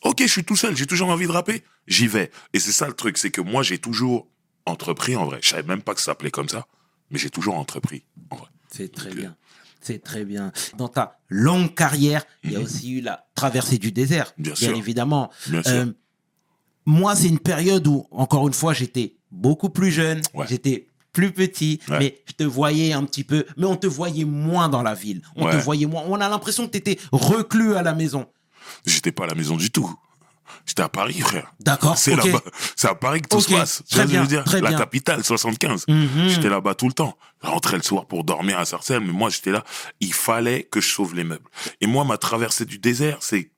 Ok, 0.02 0.22
je 0.22 0.28
suis 0.28 0.46
tout 0.46 0.56
seul, 0.56 0.78
j'ai 0.78 0.86
toujours 0.86 1.10
envie 1.10 1.28
de 1.28 1.32
rapper, 1.34 1.62
j'y 1.88 2.08
vais. 2.08 2.32
Et 2.54 2.60
c'est 2.62 2.72
ça 2.72 2.88
le 2.88 2.94
truc, 2.94 3.18
c'est 3.18 3.32
que 3.32 3.42
moi 3.42 3.64
j'ai 3.64 3.80
toujours 3.80 4.30
entrepris 4.66 5.18
en 5.18 5.26
vrai. 5.26 5.40
Je 5.42 5.50
savais 5.50 5.64
même 5.64 5.82
pas 5.82 5.94
que 5.94 6.00
ça 6.00 6.06
s'appelait 6.06 6.32
comme 6.32 6.48
ça, 6.48 6.68
mais 7.12 7.20
j'ai 7.20 7.30
toujours 7.30 7.56
entrepris 7.56 8.06
en 8.30 8.38
vrai. 8.38 8.48
C'est 8.72 8.90
très 8.94 9.10
Donc, 9.10 9.18
bien. 9.18 9.36
C'est 9.82 10.02
très 10.02 10.24
bien. 10.24 10.54
Dans 10.78 10.88
ta 10.88 11.20
longue 11.28 11.76
carrière, 11.76 12.24
il 12.46 12.54
y 12.54 12.56
a 12.56 12.62
aussi 12.62 12.94
eu 12.94 13.02
la 13.02 13.28
traversée 13.36 13.78
du 13.78 13.92
désert. 13.92 14.34
Mhm. 14.38 14.44
Bien 14.46 14.56
sûr. 14.56 14.78
évidemment. 14.78 15.30
Bien 15.48 15.64
sûr. 15.64 15.72
Euh, 15.74 15.86
moi, 16.86 17.14
c'est 17.16 17.28
une 17.28 17.40
période 17.40 17.86
où, 17.88 18.08
encore 18.12 18.48
une 18.48 18.54
fois, 18.54 18.74
j'étais 18.74 19.18
beaucoup 19.32 19.70
plus 19.70 19.92
jeune. 19.92 20.22
Ouais. 20.34 20.46
J'étais 20.48 20.89
plus 21.20 21.32
petit, 21.34 21.80
Ouais. 21.90 22.00
mais 22.00 22.22
je 22.28 22.34
te 22.34 22.44
voyais 22.44 22.94
un 22.94 23.04
petit 23.06 23.24
peu, 23.24 23.46
mais 23.58 23.66
on 23.66 23.76
te 23.76 23.88
voyait 23.88 24.26
moins 24.26 24.70
dans 24.70 24.82
la 24.84 24.94
ville. 24.94 25.22
On 25.36 25.50
te 25.50 25.56
voyait 25.58 25.86
moins. 25.86 26.04
On 26.08 26.20
a 26.22 26.30
l'impression 26.30 26.66
que 26.66 26.72
tu 26.72 26.78
étais 26.78 26.98
reclus 27.12 27.76
à 27.76 27.82
la 27.82 27.94
maison. 27.94 28.28
J'étais 28.86 29.12
pas 29.12 29.26
à 29.26 29.28
la 29.28 29.36
maison 29.36 29.58
du 29.58 29.70
tout. 29.72 29.94
J'étais 30.66 30.82
à 30.84 30.90
Paris, 30.90 31.20
frère. 31.20 31.52
D'accord. 31.60 31.98
C'est 31.98 32.16
là-bas. 32.16 32.42
C'est 32.76 32.88
à 32.88 32.96
Paris 32.96 33.22
que 33.22 33.28
tout 33.28 33.42
se 33.42 33.50
passe. 33.50 33.82
Très 33.90 34.02
je 34.02 34.06
veux 34.08 34.12
bien, 34.14 34.24
dire 34.26 34.44
très 34.44 34.62
La 34.62 34.70
bien. 34.70 34.78
capitale, 34.78 35.24
75. 35.24 35.86
Mhm. 35.88 36.28
J'étais 36.30 36.50
là-bas 36.50 36.76
tout 36.76 36.88
le 36.88 36.94
temps. 36.94 37.18
Je 37.44 37.48
rentrais 37.50 37.78
le 37.78 37.84
soir 37.84 38.06
pour 38.06 38.24
dormir 38.24 38.60
à 38.60 38.66
Sarcelles, 38.66 39.00
mais 39.02 39.12
moi, 39.12 39.30
j'étais 39.30 39.52
là. 39.52 39.64
Il 40.00 40.14
fallait 40.14 40.64
que 40.64 40.80
je 40.80 40.88
sauve 40.88 41.16
les 41.16 41.24
meubles. 41.24 41.48
Et 41.82 41.88
moi, 41.88 42.04
ma 42.04 42.18
traversée 42.18 42.66
du 42.66 42.78
désert, 42.78 43.18
c'est... 43.22 43.52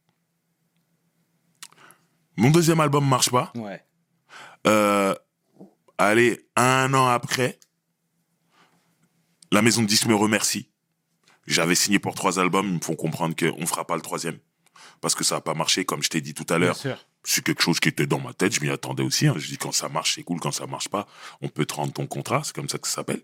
Mon 2.37 2.49
deuxième 2.49 2.79
album 2.79 3.05
marche 3.07 3.29
pas. 3.29 3.51
Ouais. 3.55 3.83
Euh, 4.67 5.13
allez, 6.07 6.47
un 6.55 6.93
an 6.93 7.07
après, 7.07 7.59
la 9.51 9.61
maison 9.61 9.81
de 9.81 9.87
disques 9.87 10.05
me 10.05 10.15
remercie. 10.15 10.69
J'avais 11.47 11.75
signé 11.75 11.99
pour 11.99 12.15
trois 12.15 12.39
albums, 12.39 12.67
ils 12.67 12.75
me 12.75 12.79
font 12.79 12.95
comprendre 12.95 13.35
qu'on 13.35 13.59
ne 13.59 13.65
fera 13.65 13.85
pas 13.85 13.95
le 13.95 14.01
troisième. 14.01 14.39
Parce 15.01 15.15
que 15.15 15.23
ça 15.23 15.35
n'a 15.35 15.41
pas 15.41 15.53
marché, 15.53 15.83
comme 15.85 16.01
je 16.03 16.09
t'ai 16.09 16.21
dit 16.21 16.33
tout 16.33 16.45
à 16.49 16.57
l'heure. 16.57 16.75
C'est 17.23 17.43
quelque 17.43 17.61
chose 17.61 17.79
qui 17.79 17.89
était 17.89 18.07
dans 18.07 18.19
ma 18.19 18.33
tête, 18.33 18.53
je 18.53 18.61
m'y 18.61 18.69
attendais 18.69 19.03
aussi. 19.03 19.27
hein. 19.27 19.33
Je 19.37 19.47
dis 19.47 19.57
quand 19.57 19.71
ça 19.71 19.89
marche, 19.89 20.15
c'est 20.15 20.23
cool, 20.23 20.39
quand 20.39 20.51
ça 20.51 20.65
marche 20.67 20.89
pas, 20.89 21.07
on 21.41 21.49
peut 21.49 21.65
te 21.65 21.73
rendre 21.73 21.93
ton 21.93 22.07
contrat, 22.07 22.41
c'est 22.43 22.55
comme 22.55 22.69
ça 22.69 22.77
que 22.77 22.87
ça 22.87 22.95
s'appelle. 22.95 23.21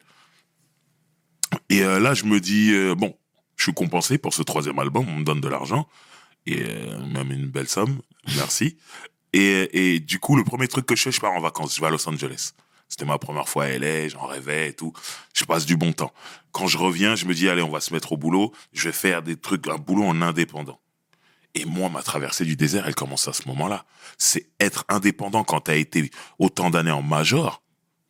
Et 1.69 1.81
euh, 1.83 1.99
là, 1.99 2.13
je 2.13 2.25
me 2.25 2.39
dis, 2.39 2.73
euh, 2.73 2.95
bon, 2.95 3.17
je 3.55 3.63
suis 3.63 3.73
compensé 3.73 4.17
pour 4.17 4.33
ce 4.33 4.43
troisième 4.43 4.77
album, 4.79 5.07
on 5.07 5.15
me 5.15 5.23
donne 5.23 5.41
de 5.41 5.47
l'argent, 5.47 5.87
et 6.45 6.61
euh, 6.63 7.05
même 7.07 7.31
une 7.31 7.47
belle 7.47 7.67
somme, 7.69 8.01
merci. 8.35 8.77
Et, 9.33 9.93
et 9.95 9.99
du 9.99 10.19
coup, 10.19 10.35
le 10.35 10.43
premier 10.43 10.67
truc 10.67 10.85
que 10.85 10.95
je 10.95 11.03
fais, 11.03 11.11
je 11.11 11.19
pars 11.19 11.31
en 11.31 11.39
vacances, 11.41 11.75
je 11.75 11.81
vais 11.81 11.87
à 11.87 11.89
Los 11.89 12.07
Angeles. 12.07 12.53
C'était 12.89 13.05
ma 13.05 13.17
première 13.17 13.49
fois 13.49 13.65
à 13.65 13.77
LA, 13.77 14.07
j'en 14.07 14.25
rêvais 14.25 14.69
et 14.69 14.73
tout. 14.73 14.93
Je 15.33 15.43
passe 15.45 15.65
du 15.65 15.75
bon 15.75 15.93
temps. 15.93 16.13
Quand 16.51 16.67
je 16.67 16.77
reviens, 16.77 17.15
je 17.15 17.25
me 17.25 17.33
dis, 17.33 17.49
allez, 17.49 17.61
on 17.61 17.69
va 17.69 17.81
se 17.81 17.93
mettre 17.93 18.13
au 18.13 18.17
boulot, 18.17 18.53
je 18.73 18.89
vais 18.89 18.93
faire 18.93 19.21
des 19.21 19.35
trucs, 19.35 19.67
un 19.67 19.77
boulot 19.77 20.03
en 20.03 20.21
indépendant. 20.21 20.79
Et 21.53 21.65
moi, 21.65 21.89
ma 21.89 22.03
traversée 22.03 22.45
du 22.45 22.55
désert, 22.55 22.87
elle 22.87 22.95
commence 22.95 23.27
à 23.27 23.33
ce 23.33 23.47
moment-là. 23.47 23.85
C'est 24.17 24.49
être 24.59 24.85
indépendant 24.89 25.43
quand 25.43 25.61
tu 25.61 25.71
as 25.71 25.75
été 25.75 26.11
autant 26.39 26.69
d'années 26.69 26.91
en 26.91 27.01
major. 27.01 27.63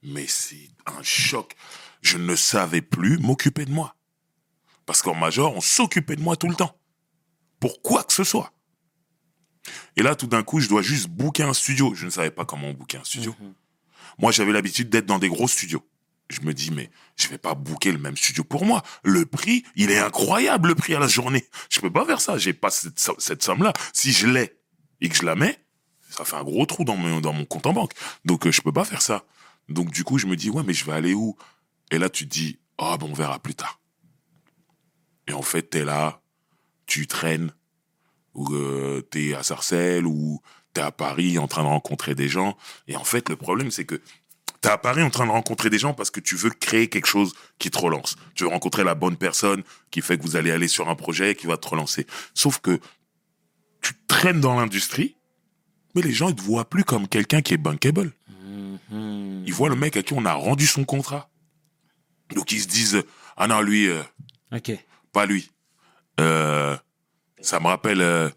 Mais 0.03 0.27
c'est 0.27 0.69
un 0.85 1.01
choc. 1.01 1.55
Je 2.01 2.17
ne 2.17 2.35
savais 2.35 2.81
plus 2.81 3.17
m'occuper 3.17 3.65
de 3.65 3.71
moi. 3.71 3.95
Parce 4.85 5.01
qu'en 5.01 5.15
major, 5.15 5.55
on 5.55 5.61
s'occupait 5.61 6.15
de 6.15 6.21
moi 6.21 6.35
tout 6.35 6.47
le 6.47 6.55
temps. 6.55 6.77
Pour 7.59 7.81
quoi 7.81 8.03
que 8.03 8.13
ce 8.13 8.23
soit. 8.23 8.51
Et 9.95 10.03
là, 10.03 10.15
tout 10.15 10.27
d'un 10.27 10.43
coup, 10.43 10.59
je 10.59 10.69
dois 10.69 10.81
juste 10.81 11.07
booker 11.07 11.43
un 11.43 11.53
studio. 11.53 11.93
Je 11.95 12.05
ne 12.05 12.09
savais 12.09 12.31
pas 12.31 12.45
comment 12.45 12.71
booker 12.71 12.97
un 12.97 13.03
studio. 13.03 13.35
Moi, 14.17 14.31
j'avais 14.31 14.51
l'habitude 14.51 14.89
d'être 14.89 15.05
dans 15.05 15.19
des 15.19 15.29
gros 15.29 15.47
studios. 15.47 15.83
Je 16.29 16.41
me 16.41 16.53
dis, 16.53 16.71
mais 16.71 16.89
je 17.15 17.27
vais 17.29 17.37
pas 17.37 17.55
booker 17.55 17.91
le 17.91 17.99
même 17.99 18.17
studio 18.17 18.43
pour 18.43 18.65
moi. 18.65 18.83
Le 19.03 19.25
prix, 19.25 19.63
il 19.75 19.91
est 19.91 19.99
incroyable, 19.99 20.69
le 20.69 20.75
prix 20.75 20.93
à 20.93 20.99
la 20.99 21.07
journée. 21.07 21.45
Je 21.69 21.79
peux 21.79 21.91
pas 21.91 22.05
faire 22.05 22.19
ça. 22.19 22.37
J'ai 22.37 22.53
pas 22.53 22.69
cette, 22.69 23.43
somme-là. 23.43 23.73
Si 23.93 24.11
je 24.11 24.27
l'ai 24.27 24.57
et 24.99 25.09
que 25.09 25.15
je 25.15 25.23
la 25.23 25.35
mets, 25.35 25.57
ça 26.09 26.25
fait 26.25 26.35
un 26.35 26.43
gros 26.43 26.65
trou 26.65 26.83
dans 26.83 26.97
mon, 26.97 27.45
compte 27.45 27.65
en 27.67 27.73
banque. 27.73 27.93
Donc, 28.25 28.45
euh, 28.45 28.51
je 28.51 28.61
peux 28.61 28.73
pas 28.73 28.83
faire 28.83 29.01
ça. 29.01 29.23
Donc, 29.69 29.91
du 29.91 30.03
coup, 30.03 30.17
je 30.17 30.27
me 30.27 30.35
dis, 30.35 30.49
ouais, 30.49 30.63
mais 30.65 30.73
je 30.73 30.85
vais 30.85 30.93
aller 30.93 31.13
où? 31.13 31.37
Et 31.91 31.97
là, 31.97 32.09
tu 32.09 32.27
te 32.27 32.33
dis, 32.33 32.59
ah, 32.77 32.97
bon, 32.97 33.09
on 33.11 33.13
verra 33.13 33.39
plus 33.39 33.55
tard. 33.55 33.79
Et 35.27 35.33
en 35.33 35.41
fait, 35.41 35.63
t'es 35.63 35.85
là, 35.85 36.21
tu 36.85 37.07
traînes, 37.07 37.51
ou 38.33 38.53
euh, 38.53 39.01
t'es 39.01 39.33
à 39.33 39.43
Sarcelles, 39.43 40.05
ou 40.05 40.41
t'es 40.77 40.83
à 40.83 40.91
Paris 40.91 41.39
en 41.39 41.47
train 41.47 41.63
de 41.63 41.67
rencontrer 41.67 42.13
des 42.13 42.29
gens. 42.29 42.55
Et 42.87 42.95
en 42.95 43.03
fait, 43.03 43.29
le 43.29 43.35
problème, 43.35 43.71
c'est 43.71 43.85
que 43.85 43.99
t'es 44.61 44.69
à 44.69 44.77
Paris 44.77 45.01
en 45.01 45.09
train 45.09 45.25
de 45.25 45.31
rencontrer 45.31 45.71
des 45.71 45.79
gens 45.79 45.95
parce 45.95 46.11
que 46.11 46.19
tu 46.19 46.35
veux 46.35 46.51
créer 46.51 46.87
quelque 46.87 47.07
chose 47.07 47.33
qui 47.57 47.71
te 47.71 47.79
relance. 47.79 48.15
Tu 48.35 48.43
veux 48.43 48.49
rencontrer 48.51 48.83
la 48.83 48.93
bonne 48.93 49.17
personne 49.17 49.63
qui 49.89 50.01
fait 50.01 50.19
que 50.19 50.21
vous 50.21 50.35
allez 50.35 50.51
aller 50.51 50.67
sur 50.67 50.87
un 50.87 50.93
projet 50.93 51.33
qui 51.33 51.47
va 51.47 51.57
te 51.57 51.67
relancer. 51.67 52.05
Sauf 52.35 52.59
que 52.59 52.79
tu 53.81 53.93
traînes 54.07 54.39
dans 54.39 54.55
l'industrie, 54.59 55.15
mais 55.95 56.03
les 56.03 56.11
gens, 56.11 56.29
ils 56.29 56.35
te 56.35 56.43
voient 56.43 56.69
plus 56.69 56.83
comme 56.83 57.07
quelqu'un 57.07 57.41
qui 57.41 57.55
est 57.55 57.57
bankable. 57.57 58.11
Ils 58.91 59.53
voient 59.53 59.69
le 59.69 59.75
mec 59.75 59.97
à 59.97 60.03
qui 60.03 60.13
on 60.13 60.25
a 60.25 60.33
rendu 60.33 60.67
son 60.67 60.83
contrat. 60.83 61.27
Donc 62.35 62.51
ils 62.51 62.61
se 62.61 62.67
disent, 62.67 63.03
ah 63.35 63.47
non, 63.47 63.61
lui, 63.61 63.87
euh, 63.87 64.03
pas 65.11 65.25
lui. 65.25 65.49
Euh, 66.19 66.77
ça 67.41 67.59
me 67.59 67.65
rappelle 67.65 68.01
euh, 68.01 68.29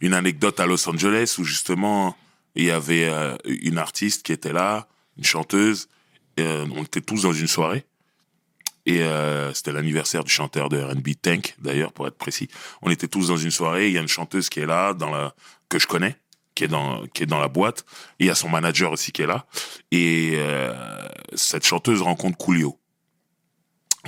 une 0.00 0.14
anecdote 0.14 0.60
à 0.60 0.66
Los 0.66 0.88
Angeles 0.88 1.36
où 1.38 1.44
justement 1.44 2.16
il 2.54 2.64
y 2.64 2.70
avait 2.70 3.04
euh, 3.04 3.36
une 3.44 3.78
artiste 3.78 4.24
qui 4.24 4.32
était 4.32 4.52
là, 4.52 4.88
une 5.16 5.24
chanteuse. 5.24 5.88
et, 6.36 6.42
euh, 6.42 6.66
on 6.74 6.82
était 6.82 7.00
tous 7.00 7.22
dans 7.22 7.32
une 7.32 7.46
soirée 7.46 7.84
et 8.86 9.02
euh, 9.02 9.52
c'était 9.52 9.72
l'anniversaire 9.72 10.24
du 10.24 10.32
chanteur 10.32 10.68
de 10.68 10.80
R&B 10.80 11.10
Tank 11.20 11.54
d'ailleurs 11.58 11.92
pour 11.92 12.06
être 12.06 12.16
précis. 12.16 12.48
On 12.82 12.90
était 12.90 13.08
tous 13.08 13.28
dans 13.28 13.36
une 13.36 13.50
soirée. 13.50 13.88
Il 13.88 13.92
y 13.92 13.98
a 13.98 14.00
une 14.00 14.08
chanteuse 14.08 14.48
qui 14.48 14.60
est 14.60 14.66
là 14.66 14.94
dans 14.94 15.10
la 15.10 15.34
que 15.68 15.78
je 15.78 15.86
connais 15.86 16.16
qui 16.54 16.64
est 16.64 16.68
dans 16.68 17.06
qui 17.08 17.22
est 17.22 17.26
dans 17.26 17.38
la 17.38 17.48
boîte 17.48 17.84
et 18.18 18.24
il 18.24 18.26
y 18.26 18.30
a 18.30 18.34
son 18.34 18.48
manager 18.48 18.90
aussi 18.90 19.12
qui 19.12 19.22
est 19.22 19.26
là 19.26 19.46
et 19.92 20.38
cette 21.34 21.64
chanteuse 21.64 22.02
rencontre 22.02 22.36
Coolio. 22.38 22.80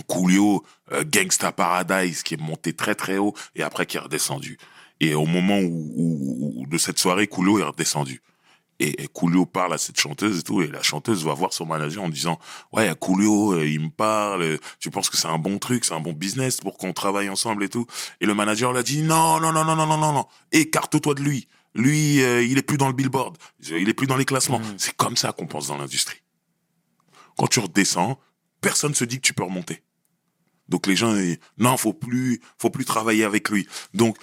Coolio, 0.08 0.64
Gangsta 1.04 1.52
Paradise, 1.52 2.22
qui 2.22 2.34
est 2.34 2.40
monté 2.40 2.72
très 2.72 2.94
très 2.94 3.18
haut 3.18 3.34
et 3.54 3.62
après 3.62 3.86
qui 3.86 3.98
est 3.98 4.00
redescendu. 4.00 4.58
Et 5.00 5.14
au 5.14 5.26
moment 5.26 5.58
où, 5.58 5.92
où- 5.96 6.52
où- 6.62 6.66
de 6.66 6.78
cette 6.78 6.98
soirée, 6.98 7.26
Coolio 7.26 7.58
est 7.58 7.62
redescendu. 7.64 8.22
Et, 8.82 9.02
et 9.02 9.08
Coolio 9.08 9.44
parle 9.44 9.74
à 9.74 9.78
cette 9.78 10.00
chanteuse 10.00 10.38
et 10.40 10.42
tout, 10.42 10.62
et 10.62 10.66
la 10.68 10.82
chanteuse 10.82 11.22
va 11.24 11.34
voir 11.34 11.52
son 11.52 11.66
manager 11.66 12.02
en 12.02 12.08
disant 12.08 12.38
ouais 12.72 12.90
Coolio, 12.98 13.52
euh, 13.52 13.66
il 13.68 13.80
me 13.80 13.90
parle, 13.90 14.42
euh, 14.42 14.58
tu 14.78 14.90
penses 14.90 15.10
que 15.10 15.18
c'est 15.18 15.28
un 15.28 15.36
bon 15.38 15.58
truc, 15.58 15.84
c'est 15.84 15.92
un 15.92 16.00
bon 16.00 16.14
business 16.14 16.58
pour 16.62 16.78
qu'on 16.78 16.94
travaille 16.94 17.28
ensemble 17.28 17.64
et 17.64 17.68
tout. 17.68 17.86
Et 18.22 18.26
le 18.26 18.34
manager 18.34 18.72
l'a 18.72 18.82
dit 18.82 19.02
non 19.02 19.38
non 19.38 19.52
non 19.52 19.64
non 19.66 19.76
non 19.76 19.86
non 19.86 19.98
non 19.98 20.12
non, 20.12 20.24
écarte-toi 20.52 21.14
de 21.14 21.22
lui. 21.22 21.46
Lui, 21.74 22.22
euh, 22.22 22.42
il 22.42 22.56
est 22.58 22.62
plus 22.62 22.78
dans 22.78 22.88
le 22.88 22.94
billboard, 22.94 23.36
il 23.68 23.88
est 23.88 23.94
plus 23.94 24.06
dans 24.06 24.16
les 24.16 24.24
classements. 24.24 24.60
C'est 24.78 24.96
comme 24.96 25.16
ça 25.16 25.32
qu'on 25.32 25.46
pense 25.46 25.68
dans 25.68 25.76
l'industrie. 25.76 26.20
Quand 27.36 27.46
tu 27.48 27.60
redescends, 27.60 28.18
personne 28.60 28.94
se 28.94 29.04
dit 29.04 29.16
que 29.16 29.26
tu 29.26 29.34
peux 29.34 29.44
remonter. 29.44 29.82
Donc 30.68 30.86
les 30.86 30.96
gens, 30.96 31.14
ils- 31.16 31.38
non, 31.58 31.76
faut 31.76 31.92
plus, 31.92 32.40
faut 32.58 32.70
plus 32.70 32.84
travailler 32.84 33.24
avec 33.24 33.50
lui. 33.50 33.66
Donc 33.94 34.16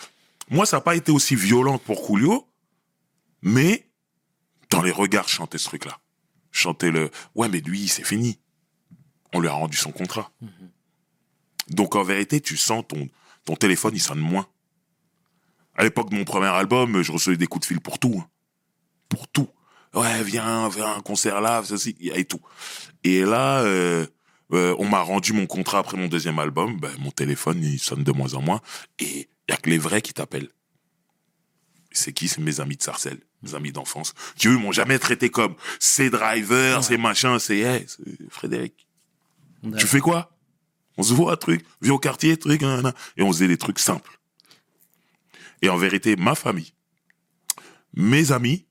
moi, 0.50 0.66
ça 0.66 0.78
n'a 0.78 0.82
pas 0.82 0.96
été 0.96 1.12
aussi 1.12 1.36
violent 1.36 1.78
pour 1.78 2.06
Coolio, 2.06 2.48
mais 3.42 3.90
dans 4.70 4.82
les 4.82 4.92
regards, 4.92 5.28
je 5.28 5.34
chantais 5.36 5.58
ce 5.58 5.66
truc-là. 5.66 6.00
Je 6.52 6.60
chantais 6.62 6.92
le, 6.92 7.12
ouais, 7.36 7.50
mais 7.50 7.60
lui, 7.60 7.88
c'est 7.88 8.04
fini. 8.06 8.40
On 9.34 9.40
lui 9.40 9.48
a 9.48 9.54
rendu 9.54 9.78
son 9.78 9.92
contrat. 9.92 10.32
Donc 11.70 11.96
en 11.96 12.04
vérité, 12.04 12.40
tu 12.42 12.58
sens 12.58 12.84
ton, 12.88 13.10
ton 13.46 13.56
téléphone, 13.56 13.94
il 13.96 14.00
sonne 14.02 14.20
moins. 14.20 14.48
À 15.76 15.84
l'époque 15.84 16.10
de 16.10 16.16
mon 16.16 16.24
premier 16.24 16.48
album, 16.48 17.02
je 17.02 17.12
recevais 17.12 17.38
des 17.38 17.46
coups 17.48 17.68
de 17.68 17.68
fil 17.68 17.82
pour 17.82 18.00
tout. 18.00 18.16
hein. 18.20 18.28
Pour 19.10 19.28
tout. 19.28 19.50
Ouais, 19.94 20.24
viens, 20.24 20.70
viens, 20.70 20.96
un 20.96 21.02
concert 21.02 21.40
là, 21.42 21.62
ceci, 21.64 21.96
et 22.00 22.26
tout. 22.26 22.42
Et 23.04 23.22
là, 23.22 23.60
euh, 23.62 24.06
euh, 24.54 24.76
on 24.80 24.88
m'a 24.88 25.02
rendu 25.02 25.34
mon 25.34 25.46
contrat 25.46 25.80
après 25.80 25.98
mon 25.98 26.08
deuxième 26.08 26.40
album. 26.40 26.80
Ben, 26.80 26.92
mon 27.00 27.12
téléphone, 27.12 27.64
il 27.64 27.80
sonne 27.80 28.04
de 28.04 28.12
moins 28.12 28.34
en 28.34 28.42
moins. 28.42 28.62
Et 29.00 29.30
il 29.48 29.52
y 29.52 29.54
a 29.54 29.58
que 29.58 29.70
les 29.70 29.78
vrais 29.78 30.02
qui 30.02 30.14
t'appellent. 30.14 30.50
C'est 31.92 32.14
qui 32.14 32.28
C'est 32.28 32.42
mes 32.42 32.60
amis 32.60 32.78
de 32.78 32.84
Sarcelles, 32.84 33.22
mes 33.42 33.56
amis 33.56 33.72
d'enfance, 33.72 34.14
qui 34.36 34.48
eux 34.48 34.58
m'ont 34.58 34.72
jamais 34.72 35.00
traité 35.00 35.30
comme 35.30 35.56
ces 35.80 36.10
drivers, 36.10 36.84
ces 36.84 36.98
machins, 36.98 37.40
c'est 37.40 37.60
hey, 37.60 37.86
c'est 37.88 38.32
Frédéric. 38.32 38.88
Tu 39.78 39.88
fais 39.88 40.00
quoi? 40.00 40.38
On 40.98 41.04
se 41.04 41.14
voit, 41.14 41.36
truc, 41.38 41.66
viens 41.82 41.94
au 41.94 42.00
quartier, 42.00 42.38
truc, 42.38 42.62
nanana. 42.62 42.94
et 43.18 43.24
on 43.24 43.32
faisait 43.32 43.48
des 43.48 43.58
trucs 43.58 43.80
simples. 43.80 44.20
Et 45.62 45.70
en 45.70 45.78
vérité, 45.78 46.16
ma 46.16 46.36
famille, 46.36 46.74
mes 47.94 48.32
amis 48.32 48.68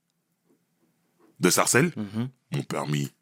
de 1.41 1.51
Sarcelles 1.51 1.93
m'ont 2.53 2.62
permis 2.62 3.12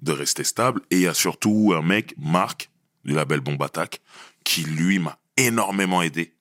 de 0.00 0.12
rester 0.12 0.44
stable. 0.44 0.82
Et 0.90 0.96
il 0.96 1.02
y 1.02 1.06
a 1.06 1.14
surtout 1.14 1.72
un 1.76 1.82
mec, 1.82 2.14
Marc, 2.18 2.70
du 3.04 3.14
label 3.14 3.40
Bomb 3.40 3.60
Attack, 3.62 4.00
qui 4.44 4.62
lui 4.62 4.98
m'a 4.98 5.18
énormément 5.36 6.02
aidé 6.02 6.33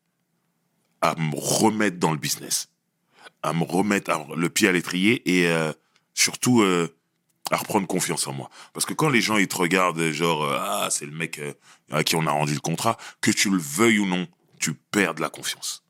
à 1.03 1.15
me 1.15 1.35
remettre 1.35 1.97
dans 1.97 2.11
le 2.13 2.17
business, 2.17 2.69
à 3.43 3.51
me 3.51 3.65
remettre 3.65 4.09
le 4.37 4.49
pied 4.49 4.69
à 4.69 4.71
l'étrier 4.71 5.21
et 5.29 5.47
euh, 5.47 5.73
surtout 6.13 6.61
euh, 6.61 6.95
à 7.51 7.57
reprendre 7.57 7.85
confiance 7.87 8.25
en 8.25 8.31
moi. 8.31 8.49
Parce 8.71 8.85
que 8.85 8.93
quand 8.93 9.09
les 9.09 9.19
gens 9.19 9.35
ils 9.35 9.49
te 9.49 9.57
regardent 9.57 10.11
genre 10.11 10.43
euh, 10.45 10.57
ah 10.57 10.87
c'est 10.89 11.05
le 11.05 11.11
mec 11.11 11.41
à 11.91 12.05
qui 12.05 12.15
on 12.15 12.25
a 12.25 12.31
rendu 12.31 12.53
le 12.53 12.61
contrat, 12.61 12.97
que 13.19 13.31
tu 13.31 13.49
le 13.49 13.57
veuilles 13.57 13.99
ou 13.99 14.05
non, 14.05 14.27
tu 14.61 14.73
perds 14.73 15.15
la 15.19 15.29
confiance. 15.29 15.83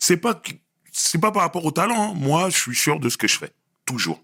C'est 0.00 0.16
pas 0.16 0.42
c'est 0.90 1.20
pas 1.20 1.30
par 1.30 1.42
rapport 1.42 1.64
au 1.64 1.70
talent. 1.70 2.10
hein. 2.10 2.14
Moi, 2.16 2.50
je 2.50 2.58
suis 2.58 2.74
sûr 2.74 2.98
de 2.98 3.08
ce 3.08 3.16
que 3.16 3.28
je 3.28 3.38
fais 3.38 3.52
toujours. 3.86 4.20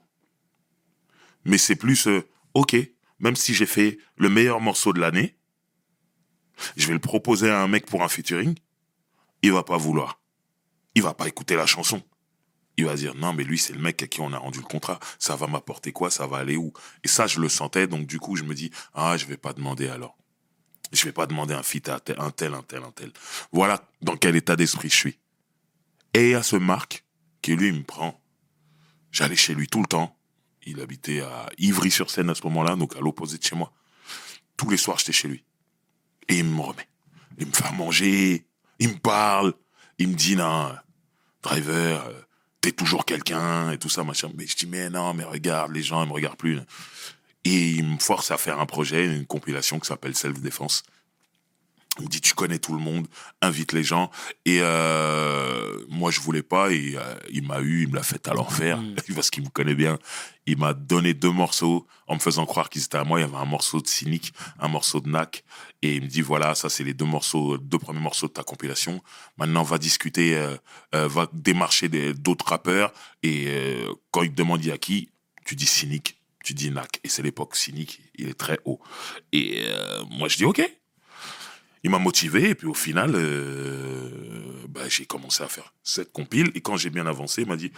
Mais 1.44 1.59
c'est 1.59 1.76
plus 1.76 2.09
ok, 2.54 2.76
même 3.20 3.37
si 3.37 3.54
j'ai 3.54 3.66
fait 3.66 3.98
le 4.16 4.28
meilleur 4.28 4.61
morceau 4.61 4.92
de 4.92 4.98
l'année, 4.98 5.37
je 6.76 6.88
vais 6.88 6.94
le 6.94 6.98
proposer 6.98 7.48
à 7.48 7.62
un 7.62 7.68
mec 7.68 7.87
pour 7.87 8.02
un 8.02 8.09
featuring, 8.09 8.56
il 9.42 9.53
va 9.53 9.62
pas 9.62 9.77
vouloir. 9.77 10.20
Il 10.94 11.03
va 11.03 11.14
pas 11.14 11.29
écouter 11.29 11.57
la 11.57 11.66
chanson. 11.66 12.03
Il 12.77 12.85
va 12.85 12.94
dire 12.94 13.14
non 13.14 13.33
mais 13.33 13.44
lui 13.44 13.59
c'est 13.59 13.72
le 13.72 13.79
mec 13.79 14.03
à 14.03 14.07
qui 14.07 14.20
on 14.20 14.33
a 14.33 14.38
rendu 14.38 14.59
le 14.59 14.64
contrat, 14.64 15.01
ça 15.18 15.35
va 15.35 15.46
m'apporter 15.46 15.92
quoi, 15.92 16.11
ça 16.11 16.27
va 16.27 16.38
aller 16.38 16.57
où? 16.57 16.72
Et 17.05 17.09
ça 17.09 17.27
je 17.27 17.40
le 17.40 17.49
sentais 17.49 17.87
donc 17.87 18.07
du 18.07 18.18
coup 18.18 18.37
je 18.37 18.44
me 18.44 18.55
dis 18.55 18.70
ah 18.92 19.16
je 19.16 19.25
vais 19.27 19.38
pas 19.38 19.53
demander 19.53 19.88
alors. 19.88 20.16
Je 20.92 21.05
vais 21.05 21.12
pas 21.12 21.27
demander 21.27 21.55
un 21.55 21.62
feat 21.62 21.88
à 21.88 21.96
un 21.96 21.99
tel, 22.31 22.55
un 22.55 22.62
tel, 22.62 22.83
un 22.83 22.92
tel. 22.92 23.12
Voilà 23.51 23.83
dans 24.03 24.16
quel 24.16 24.37
état 24.37 24.57
d'esprit 24.57 24.88
je 24.88 24.96
suis. 24.96 25.18
Et 26.14 26.35
a 26.35 26.42
ce 26.42 26.57
Marc 26.57 27.05
qui 27.42 27.57
lui 27.57 27.72
me 27.72 27.83
prend. 27.83 28.20
J'allais 29.11 29.37
chez 29.37 29.55
lui 29.55 29.66
tout 29.66 29.81
le 29.81 29.87
temps. 29.87 30.18
Il 30.64 30.81
habitait 30.81 31.20
à 31.20 31.49
Ivry-sur-Seine 31.59 32.29
à 32.31 32.35
ce 32.35 32.42
moment-là, 32.44 32.75
donc 32.77 32.96
à 32.96 33.01
l'opposé 33.01 33.38
de 33.38 33.42
chez 33.42 33.55
moi. 33.55 33.72
Tous 34.57 34.68
les 34.68 34.77
soirs, 34.77 34.99
j'étais 34.99 35.12
chez 35.12 35.29
lui. 35.29 35.44
Et 36.29 36.38
il 36.38 36.44
me 36.44 36.61
remet. 36.61 36.88
Il 37.38 37.46
me 37.46 37.53
fait 37.53 37.66
à 37.66 37.72
manger, 37.72 38.46
il 38.78 38.90
me 38.90 38.98
parle, 38.98 39.54
il 39.98 40.08
me 40.08 40.14
dit, 40.14 40.36
non, 40.36 40.74
driver, 41.42 42.06
euh, 42.06 42.12
t'es 42.60 42.72
toujours 42.72 43.04
quelqu'un, 43.04 43.70
et 43.70 43.78
tout 43.78 43.88
ça, 43.88 44.04
machin. 44.04 44.30
Mais 44.36 44.46
je 44.46 44.56
dis, 44.56 44.66
mais 44.66 44.90
non, 44.90 45.14
mais 45.14 45.24
regarde, 45.24 45.72
les 45.72 45.82
gens, 45.82 46.02
ils 46.02 46.08
me 46.08 46.12
regardent 46.12 46.38
plus. 46.38 46.60
Et 47.44 47.70
il 47.70 47.84
me 47.84 47.98
force 47.98 48.30
à 48.30 48.36
faire 48.36 48.58
un 48.60 48.66
projet, 48.66 49.06
une 49.06 49.26
compilation 49.26 49.78
qui 49.78 49.86
s'appelle 49.86 50.16
Self 50.16 50.40
Il 51.98 52.04
me 52.04 52.09
dit, 52.09 52.20
tu 52.20 52.35
connais 52.35 52.59
tout 52.59 52.72
le 52.74 52.78
monde, 52.78 53.06
invite 53.40 53.72
les 53.72 53.82
gens. 53.82 54.11
Et 54.44 54.59
euh, 54.61 55.78
moi, 55.88 56.11
je 56.11 56.20
voulais 56.20 56.42
pas. 56.42 56.70
Et 56.70 56.94
euh, 56.96 57.14
il 57.30 57.42
m'a 57.42 57.61
eu, 57.61 57.82
il 57.82 57.88
me 57.88 57.96
l'a 57.96 58.02
fait 58.02 58.28
à 58.28 58.35
l'enfer, 58.35 58.82
parce 59.14 59.30
qu'il 59.30 59.44
me 59.44 59.48
connaît 59.48 59.74
bien. 59.74 59.98
Il 60.46 60.59
m'a 60.59 60.74
donné 60.74 61.14
deux 61.14 61.30
morceaux 61.30 61.87
en 62.06 62.14
me 62.14 62.20
faisant 62.20 62.46
croire 62.46 62.68
qu'ils 62.68 62.85
étaient 62.85 62.98
à 62.98 63.04
moi. 63.04 63.18
Il 63.18 63.22
y 63.22 63.24
avait 63.24 63.37
un 63.37 63.46
morceau 63.46 63.80
de 63.80 63.87
Cynic, 63.88 64.32
un 64.59 64.68
morceau 64.68 65.00
de 65.00 65.09
Nac. 65.09 65.44
Et 65.82 65.96
il 65.96 66.02
me 66.02 66.06
dit, 66.06 66.20
voilà, 66.20 66.54
ça, 66.54 66.68
c'est 66.68 66.85
les 66.85 66.94
deux 66.94 67.04
morceaux, 67.04 67.59
deux 67.59 67.78
premiers 67.78 68.00
morceaux 68.00 68.28
de 68.28 68.32
ta 68.32 68.42
compilation. 68.42 69.02
Maintenant, 69.38 69.62
va 69.62 69.78
discuter, 69.78 70.37
euh, 70.37 70.56
euh, 70.94 71.09
va 71.09 71.28
démarcher 71.32 71.88
d'autres 72.14 72.46
rappeurs. 72.46 72.92
Et 73.22 73.46
euh, 73.48 73.92
quand 74.11 74.22
il 74.22 74.30
te 74.30 74.37
demande 74.37 74.64
il 74.64 74.68
y 74.68 74.72
a 74.72 74.78
qui, 74.78 75.11
tu 75.44 75.56
dis 75.56 75.66
Cynic, 75.66 76.20
tu 76.44 76.54
dis 76.54 76.70
Nac. 76.70 77.00
Et 77.02 77.09
c'est 77.09 77.22
l'époque 77.22 77.56
Cynic, 77.56 78.00
il 78.14 78.28
est 78.28 78.38
très 78.38 78.61
haut. 78.64 78.80
Et 79.32 79.64
euh, 79.66 80.04
moi, 80.11 80.28
je 80.28 80.37
dis, 80.37 80.44
OK 80.44 80.62
il 81.87 81.90
m'a 81.90 82.01
motivé 82.01 82.51
et 82.51 82.55
puis 82.57 82.66
au 82.66 82.75
final 82.75 83.12
euh, 83.14 84.66
bah, 84.68 84.88
j'ai 84.88 85.07
commencé 85.07 85.44
à 85.44 85.49
faire 85.49 85.72
cette 85.85 86.12
compile. 86.12 86.51
Et 86.57 86.61
quand 86.61 86.77
j'ai 86.77 86.90
bien 86.90 87.07
avancé, 87.07 87.42
il 87.42 87.49
m'a 87.49 87.57
dit 87.57 87.70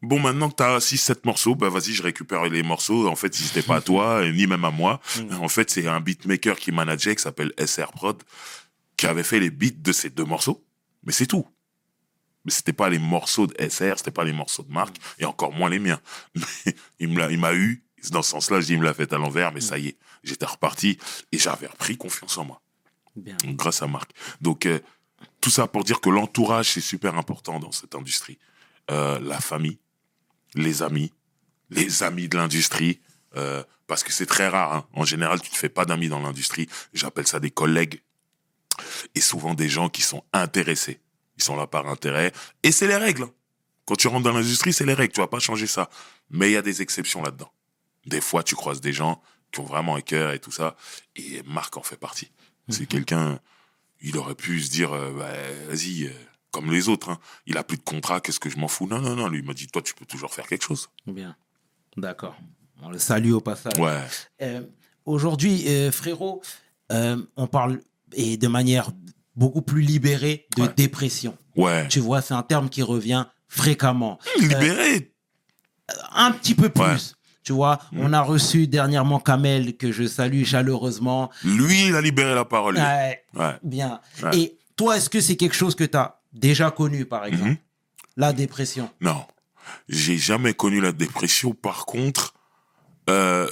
Bon, 0.00 0.18
maintenant 0.18 0.48
que 0.48 0.56
tu 0.56 0.62
as 0.62 0.78
6-7 0.78 1.18
morceaux, 1.24 1.54
bah, 1.54 1.68
vas-y, 1.68 1.92
je 1.92 2.02
récupère 2.02 2.44
les 2.44 2.62
morceaux. 2.62 3.06
En 3.06 3.16
fait, 3.16 3.34
si 3.34 3.42
c'était 3.42 3.62
pas 3.62 3.76
à 3.76 3.80
toi, 3.82 4.26
ni 4.32 4.46
même 4.46 4.64
à 4.64 4.70
moi. 4.70 4.98
En 5.32 5.48
fait, 5.48 5.70
c'est 5.70 5.86
un 5.86 6.00
beatmaker 6.00 6.58
qui 6.58 6.72
manageait, 6.72 7.14
qui 7.14 7.22
s'appelle 7.22 7.52
SR 7.58 7.92
Prod, 7.92 8.22
qui 8.96 9.06
avait 9.06 9.22
fait 9.22 9.40
les 9.40 9.50
beats 9.50 9.76
de 9.76 9.92
ces 9.92 10.08
deux 10.08 10.24
morceaux. 10.24 10.64
Mais 11.04 11.12
c'est 11.12 11.26
tout. 11.26 11.46
Mais 12.46 12.50
c'était 12.50 12.72
pas 12.72 12.88
les 12.88 12.98
morceaux 12.98 13.46
de 13.46 13.54
SR, 13.68 13.98
c'était 13.98 14.10
pas 14.10 14.24
les 14.24 14.32
morceaux 14.32 14.62
de 14.62 14.72
Marc, 14.72 14.96
et 15.18 15.26
encore 15.26 15.52
moins 15.52 15.68
les 15.68 15.78
miens. 15.78 16.00
Mais 16.34 16.74
il 16.98 17.38
m'a 17.38 17.54
eu. 17.54 17.84
Dans 18.10 18.22
ce 18.22 18.30
sens-là, 18.30 18.62
je 18.62 18.66
dis, 18.66 18.72
il 18.72 18.78
me 18.78 18.84
l'a 18.84 18.94
fait 18.94 19.12
à 19.12 19.18
l'envers, 19.18 19.52
mais 19.52 19.60
ça 19.60 19.76
y 19.76 19.88
est, 19.88 19.98
j'étais 20.24 20.46
reparti 20.46 20.96
et 21.32 21.38
j'avais 21.38 21.66
repris 21.66 21.98
confiance 21.98 22.38
en 22.38 22.46
moi 22.46 22.59
Grâce 23.44 23.82
à 23.82 23.86
Marc. 23.86 24.10
Donc, 24.40 24.66
euh, 24.66 24.78
tout 25.40 25.50
ça 25.50 25.66
pour 25.66 25.84
dire 25.84 26.00
que 26.00 26.10
l'entourage, 26.10 26.72
c'est 26.72 26.80
super 26.80 27.16
important 27.16 27.58
dans 27.60 27.72
cette 27.72 27.94
industrie. 27.94 28.38
Euh, 28.90 29.18
la 29.20 29.40
famille, 29.40 29.78
les 30.54 30.82
amis, 30.82 31.12
les 31.70 32.02
amis 32.02 32.28
de 32.28 32.36
l'industrie, 32.36 33.00
euh, 33.36 33.62
parce 33.86 34.02
que 34.02 34.12
c'est 34.12 34.26
très 34.26 34.48
rare. 34.48 34.72
hein. 34.74 34.86
En 34.92 35.04
général, 35.04 35.40
tu 35.40 35.50
ne 35.50 35.56
fais 35.56 35.68
pas 35.68 35.84
d'amis 35.84 36.08
dans 36.08 36.20
l'industrie. 36.20 36.68
J'appelle 36.92 37.26
ça 37.26 37.40
des 37.40 37.50
collègues. 37.50 38.02
Et 39.14 39.20
souvent 39.20 39.54
des 39.54 39.68
gens 39.68 39.88
qui 39.88 40.02
sont 40.02 40.24
intéressés. 40.32 41.00
Ils 41.36 41.42
sont 41.42 41.56
là 41.56 41.66
par 41.66 41.86
intérêt. 41.88 42.32
Et 42.62 42.72
c'est 42.72 42.86
les 42.86 42.96
règles. 42.96 43.24
hein. 43.24 43.30
Quand 43.86 43.96
tu 43.96 44.08
rentres 44.08 44.24
dans 44.24 44.32
l'industrie, 44.32 44.72
c'est 44.72 44.86
les 44.86 44.94
règles. 44.94 45.12
Tu 45.12 45.20
vas 45.20 45.26
pas 45.26 45.40
changer 45.40 45.66
ça. 45.66 45.90
Mais 46.30 46.50
il 46.50 46.52
y 46.52 46.56
a 46.56 46.62
des 46.62 46.80
exceptions 46.82 47.22
là-dedans. 47.22 47.52
Des 48.06 48.20
fois, 48.20 48.42
tu 48.42 48.54
croises 48.54 48.80
des 48.80 48.92
gens 48.92 49.20
qui 49.52 49.60
ont 49.60 49.64
vraiment 49.64 49.96
un 49.96 50.00
cœur 50.00 50.32
et 50.32 50.38
tout 50.38 50.52
ça. 50.52 50.76
Et 51.16 51.42
Marc 51.44 51.76
en 51.76 51.82
fait 51.82 51.96
partie. 51.96 52.30
C'est 52.70 52.86
quelqu'un, 52.86 53.38
il 54.00 54.16
aurait 54.16 54.34
pu 54.34 54.60
se 54.60 54.70
dire, 54.70 54.92
euh, 54.92 55.12
bah, 55.12 55.32
vas-y, 55.68 56.04
euh, 56.06 56.10
comme 56.50 56.70
les 56.72 56.88
autres, 56.88 57.10
hein. 57.10 57.18
il 57.46 57.56
a 57.58 57.64
plus 57.64 57.76
de 57.76 57.82
contrat, 57.82 58.20
qu'est-ce 58.20 58.40
que 58.40 58.50
je 58.50 58.56
m'en 58.58 58.68
fous? 58.68 58.86
Non, 58.88 59.00
non, 59.00 59.14
non, 59.16 59.28
lui 59.28 59.38
il 59.40 59.44
m'a 59.44 59.54
dit, 59.54 59.66
toi, 59.68 59.82
tu 59.82 59.94
peux 59.94 60.04
toujours 60.06 60.32
faire 60.34 60.46
quelque 60.46 60.64
chose. 60.64 60.88
Bien. 61.06 61.36
D'accord. 61.96 62.36
On 62.82 62.90
le 62.90 62.98
salue 62.98 63.32
au 63.32 63.40
passage. 63.40 63.78
Ouais, 63.78 64.00
Euh, 64.42 64.62
Aujourd'hui, 65.06 65.66
frérot, 65.92 66.42
on 66.90 67.46
parle 67.46 67.80
et 68.12 68.36
de 68.36 68.48
manière 68.48 68.90
beaucoup 69.34 69.62
plus 69.62 69.80
libérée 69.82 70.46
de 70.56 70.62
Ouais. 70.62 70.72
dépression. 70.76 71.36
ouais. 71.56 71.88
Tu 71.88 72.00
vois, 72.00 72.20
c'est 72.22 72.34
un 72.34 72.42
terme 72.42 72.68
qui 72.68 72.82
revient 72.82 73.26
fréquemment. 73.48 74.18
Libéré? 74.38 75.12
Un 76.12 76.32
petit 76.32 76.54
peu 76.54 76.68
plus. 76.68 76.82
Ouais. 76.82 76.96
Tu 77.42 77.52
vois, 77.52 77.78
Mm. 77.92 78.00
on 78.00 78.12
a 78.12 78.20
reçu 78.20 78.66
dernièrement 78.66 79.18
Kamel, 79.18 79.76
que 79.76 79.92
je 79.92 80.06
salue 80.06 80.44
chaleureusement. 80.44 81.30
Lui, 81.44 81.86
il 81.86 81.94
a 81.96 82.00
libéré 82.00 82.34
la 82.34 82.44
parole. 82.44 82.76
Ouais, 82.76 83.22
Ouais. 83.34 83.56
bien. 83.62 84.00
Ouais. 84.22 84.36
Et 84.38 84.58
toi, 84.76 84.96
est-ce 84.96 85.08
que 85.08 85.20
c'est 85.20 85.36
quelque 85.36 85.54
chose 85.56 85.74
que 85.74 85.84
tu 85.84 85.96
as 85.96 86.20
déjà 86.32 86.70
connu, 86.70 87.06
par 87.06 87.24
exemple? 87.24 87.50
Mhm. 87.50 87.56
La 88.16 88.32
dépression. 88.34 88.90
Non, 89.00 89.24
j'ai 89.88 90.18
jamais 90.18 90.52
connu 90.52 90.80
la 90.80 90.92
dépression. 90.92 91.52
Par 91.54 91.86
contre, 91.86 92.34
euh, 93.08 93.48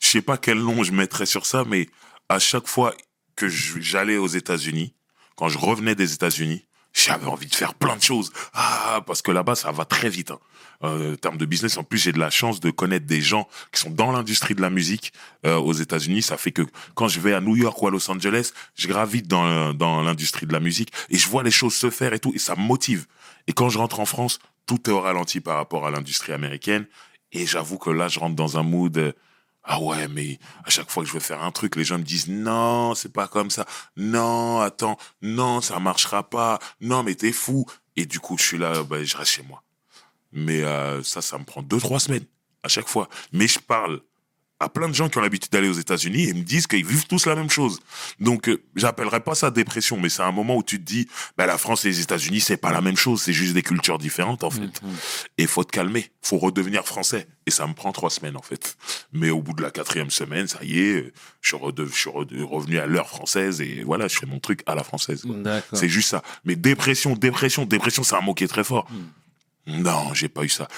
je 0.00 0.08
sais 0.08 0.22
pas 0.22 0.38
quel 0.38 0.58
nom 0.58 0.82
je 0.82 0.92
mettrais 0.92 1.26
sur 1.26 1.44
ça, 1.44 1.64
mais 1.66 1.88
à 2.28 2.38
chaque 2.38 2.66
fois 2.66 2.94
que 3.36 3.48
j'allais 3.48 4.16
aux 4.16 4.28
États-Unis, 4.28 4.94
quand 5.36 5.48
je 5.48 5.58
revenais 5.58 5.94
des 5.94 6.14
États-Unis, 6.14 6.64
j'avais 6.94 7.26
envie 7.26 7.46
de 7.46 7.54
faire 7.54 7.74
plein 7.74 7.96
de 7.96 8.02
choses. 8.02 8.32
Ah, 8.54 9.02
parce 9.06 9.20
que 9.20 9.30
là-bas, 9.30 9.56
ça 9.56 9.72
va 9.72 9.84
très 9.84 10.08
vite. 10.08 10.30
Hein. 10.30 10.38
Euh, 10.84 11.14
en 11.14 11.16
termes 11.16 11.36
de 11.36 11.46
business, 11.46 11.76
en 11.76 11.84
plus, 11.84 11.98
j'ai 11.98 12.12
de 12.12 12.18
la 12.18 12.30
chance 12.30 12.60
de 12.60 12.70
connaître 12.70 13.06
des 13.06 13.20
gens 13.20 13.48
qui 13.72 13.80
sont 13.80 13.90
dans 13.90 14.12
l'industrie 14.12 14.54
de 14.54 14.62
la 14.62 14.70
musique 14.70 15.12
euh, 15.44 15.56
aux 15.56 15.72
États-Unis. 15.72 16.22
Ça 16.22 16.36
fait 16.36 16.52
que 16.52 16.62
quand 16.94 17.08
je 17.08 17.20
vais 17.20 17.34
à 17.34 17.40
New 17.40 17.56
York 17.56 17.80
ou 17.82 17.88
à 17.88 17.90
Los 17.90 18.10
Angeles, 18.10 18.52
je 18.76 18.88
gravite 18.88 19.26
dans, 19.28 19.74
dans 19.74 20.02
l'industrie 20.02 20.46
de 20.46 20.52
la 20.52 20.60
musique 20.60 20.92
et 21.10 21.18
je 21.18 21.28
vois 21.28 21.42
les 21.42 21.50
choses 21.50 21.74
se 21.74 21.90
faire 21.90 22.12
et 22.12 22.18
tout, 22.18 22.32
et 22.34 22.38
ça 22.38 22.54
me 22.54 22.62
motive. 22.62 23.06
Et 23.46 23.52
quand 23.52 23.68
je 23.68 23.78
rentre 23.78 24.00
en 24.00 24.06
France, 24.06 24.38
tout 24.66 24.88
est 24.88 24.92
au 24.92 25.00
ralenti 25.00 25.40
par 25.40 25.56
rapport 25.56 25.86
à 25.86 25.90
l'industrie 25.90 26.32
américaine. 26.32 26.86
Et 27.32 27.46
j'avoue 27.46 27.78
que 27.78 27.90
là, 27.90 28.08
je 28.08 28.20
rentre 28.20 28.36
dans 28.36 28.58
un 28.58 28.62
mood. 28.62 29.14
Ah 29.64 29.80
ouais, 29.80 30.08
mais 30.08 30.38
à 30.64 30.70
chaque 30.70 30.90
fois 30.90 31.02
que 31.02 31.08
je 31.08 31.14
veux 31.14 31.20
faire 31.20 31.42
un 31.42 31.50
truc, 31.50 31.76
les 31.76 31.84
gens 31.84 31.98
me 31.98 32.04
disent 32.04 32.28
non, 32.28 32.94
c'est 32.94 33.12
pas 33.12 33.28
comme 33.28 33.50
ça. 33.50 33.64
Non, 33.96 34.60
attends, 34.60 34.98
non, 35.22 35.62
ça 35.62 35.78
marchera 35.80 36.28
pas. 36.28 36.58
Non, 36.80 37.02
mais 37.02 37.14
t'es 37.14 37.32
fou. 37.32 37.64
Et 37.96 38.04
du 38.04 38.20
coup, 38.20 38.36
je 38.36 38.44
suis 38.44 38.58
là, 38.58 38.82
ben, 38.84 39.04
je 39.04 39.16
reste 39.16 39.30
chez 39.30 39.42
moi. 39.42 39.62
Mais 40.32 40.62
euh, 40.62 41.02
ça, 41.02 41.22
ça 41.22 41.38
me 41.38 41.44
prend 41.44 41.62
deux, 41.62 41.78
trois 41.78 42.00
semaines 42.00 42.26
à 42.62 42.68
chaque 42.68 42.88
fois. 42.88 43.08
Mais 43.32 43.46
je 43.46 43.58
parle 43.58 44.02
à 44.60 44.68
plein 44.68 44.88
de 44.88 44.94
gens 44.94 45.08
qui 45.08 45.18
ont 45.18 45.20
l'habitude 45.20 45.50
d'aller 45.50 45.68
aux 45.68 45.72
États-Unis 45.74 46.28
et 46.28 46.32
me 46.32 46.42
disent 46.42 46.66
qu'ils 46.66 46.86
vivent 46.86 47.06
tous 47.06 47.26
la 47.26 47.34
même 47.34 47.50
chose. 47.50 47.80
Donc, 48.20 48.48
euh, 48.48 48.62
j'appellerais 48.76 49.20
pas 49.20 49.34
ça 49.34 49.50
dépression, 49.50 49.98
mais 50.00 50.08
c'est 50.08 50.22
un 50.22 50.30
moment 50.32 50.56
où 50.56 50.62
tu 50.62 50.78
te 50.78 50.84
dis, 50.84 51.08
bah, 51.36 51.44
la 51.44 51.58
France 51.58 51.84
et 51.84 51.88
les 51.88 52.00
États-Unis, 52.00 52.40
c'est 52.40 52.56
pas 52.56 52.72
la 52.72 52.80
même 52.80 52.96
chose, 52.96 53.20
c'est 53.20 53.32
juste 53.32 53.52
des 53.52 53.62
cultures 53.62 53.98
différentes, 53.98 54.44
en 54.44 54.50
fait. 54.50 54.60
Et 55.38 55.46
faut 55.46 55.64
te 55.64 55.72
calmer, 55.72 56.10
faut 56.22 56.38
redevenir 56.38 56.84
français. 56.86 57.26
Et 57.46 57.50
ça 57.50 57.66
me 57.66 57.74
prend 57.74 57.92
trois 57.92 58.10
semaines, 58.10 58.36
en 58.36 58.42
fait. 58.42 58.76
Mais 59.12 59.28
au 59.30 59.42
bout 59.42 59.52
de 59.54 59.60
la 59.62 59.70
quatrième 59.70 60.10
semaine, 60.10 60.46
ça 60.46 60.60
y 60.62 60.78
est, 60.78 61.12
je 61.42 61.48
suis, 61.48 61.56
rede- 61.56 61.86
je 61.86 61.94
suis 61.94 62.10
revenu 62.10 62.78
à 62.78 62.86
l'heure 62.86 63.08
française 63.08 63.60
et 63.60 63.82
voilà, 63.84 64.08
je 64.08 64.16
fais 64.16 64.26
mon 64.26 64.38
truc 64.38 64.62
à 64.66 64.74
la 64.74 64.84
française. 64.84 65.24
C'est 65.76 65.88
juste 65.88 66.08
ça. 66.08 66.22
Mais 66.44 66.56
dépression, 66.56 67.14
dépression, 67.16 67.66
dépression, 67.66 68.02
c'est 68.02 68.14
un 68.14 68.20
mot 68.22 68.32
qui 68.34 68.44
est 68.44 68.48
très 68.48 68.64
fort. 68.64 68.86
Non, 69.66 70.14
j'ai 70.14 70.28
pas 70.28 70.44
eu 70.44 70.48
ça. 70.48 70.68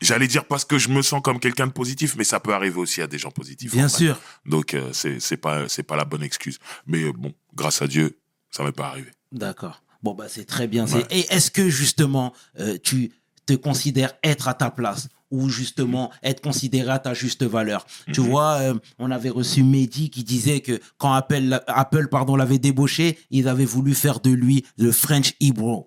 J'allais 0.00 0.26
dire 0.26 0.44
parce 0.46 0.64
que 0.64 0.78
je 0.78 0.88
me 0.88 1.02
sens 1.02 1.20
comme 1.22 1.38
quelqu'un 1.40 1.66
de 1.66 1.72
positif, 1.72 2.14
mais 2.16 2.24
ça 2.24 2.40
peut 2.40 2.54
arriver 2.54 2.78
aussi 2.78 3.00
à 3.02 3.06
des 3.06 3.18
gens 3.18 3.30
positifs. 3.30 3.72
Bien 3.72 3.88
fait. 3.88 3.96
sûr. 4.04 4.20
Donc 4.46 4.74
euh, 4.74 4.90
c'est 4.92 5.20
c'est 5.20 5.36
pas 5.36 5.68
c'est 5.68 5.82
pas 5.82 5.96
la 5.96 6.04
bonne 6.04 6.22
excuse. 6.22 6.58
Mais 6.86 7.02
euh, 7.02 7.12
bon, 7.12 7.32
grâce 7.54 7.80
à 7.82 7.86
Dieu, 7.86 8.18
ça 8.50 8.62
m'est 8.64 8.72
pas 8.72 8.88
arrivé. 8.88 9.10
D'accord. 9.32 9.82
Bon, 10.02 10.12
bah, 10.14 10.26
c'est 10.28 10.44
très 10.44 10.66
bien. 10.68 10.84
Et 11.10 11.20
est-ce 11.32 11.50
que, 11.50 11.70
justement, 11.70 12.34
euh, 12.60 12.76
tu 12.82 13.12
te 13.46 13.54
considères 13.54 14.12
être 14.22 14.48
à 14.48 14.54
ta 14.54 14.70
place 14.70 15.08
ou 15.30 15.48
justement 15.48 16.12
être 16.22 16.42
considéré 16.42 16.90
à 16.90 16.98
ta 16.98 17.14
juste 17.14 17.42
valeur? 17.42 17.86
Tu 18.12 18.20
Mhm. 18.20 18.26
vois, 18.28 18.52
euh, 18.60 18.74
on 18.98 19.10
avait 19.10 19.30
reçu 19.30 19.62
Mehdi 19.62 20.10
qui 20.10 20.22
disait 20.22 20.60
que 20.60 20.78
quand 20.98 21.12
Apple, 21.14 21.58
Apple 21.66 22.08
pardon, 22.08 22.36
l'avait 22.36 22.58
débauché, 22.58 23.18
ils 23.30 23.48
avaient 23.48 23.64
voulu 23.64 23.94
faire 23.94 24.20
de 24.20 24.30
lui 24.30 24.66
le 24.76 24.92
French 24.92 25.32
Hebrew. 25.40 25.84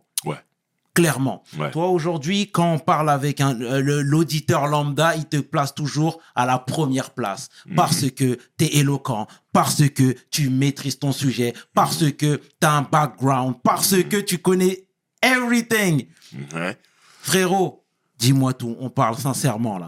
Clairement. 0.98 1.44
Ouais. 1.60 1.70
Toi, 1.70 1.90
aujourd'hui, 1.90 2.50
quand 2.52 2.74
on 2.74 2.80
parle 2.80 3.12
avec 3.12 3.40
euh, 3.40 4.02
l'auditeur 4.04 4.66
lambda, 4.66 5.16
il 5.16 5.26
te 5.26 5.38
place 5.38 5.76
toujours 5.76 6.20
à 6.34 6.48
la 6.48 6.58
première 6.58 7.12
place. 7.12 7.50
Mhm. 7.68 7.76
Parce 7.76 8.10
que 8.10 8.38
tu 8.58 8.66
es 8.66 8.78
éloquent, 8.78 9.28
parce 9.54 9.88
que 9.90 10.16
tu 10.32 10.50
maîtrises 10.50 10.98
ton 10.98 11.12
sujet, 11.12 11.54
parce 11.76 12.02
Mhm. 12.02 12.12
que 12.14 12.36
tu 12.38 12.66
as 12.68 12.72
un 12.78 12.82
background, 12.82 13.56
parce 13.64 13.96
que 14.04 14.18
tu 14.18 14.40
connais 14.40 14.88
everything. 15.22 16.08
Ouais. 16.56 16.76
Frérot, 17.22 17.86
dis-moi 18.18 18.54
tout, 18.54 18.76
on 18.80 18.90
parle 18.90 19.18
sincèrement 19.18 19.78
là. 19.78 19.86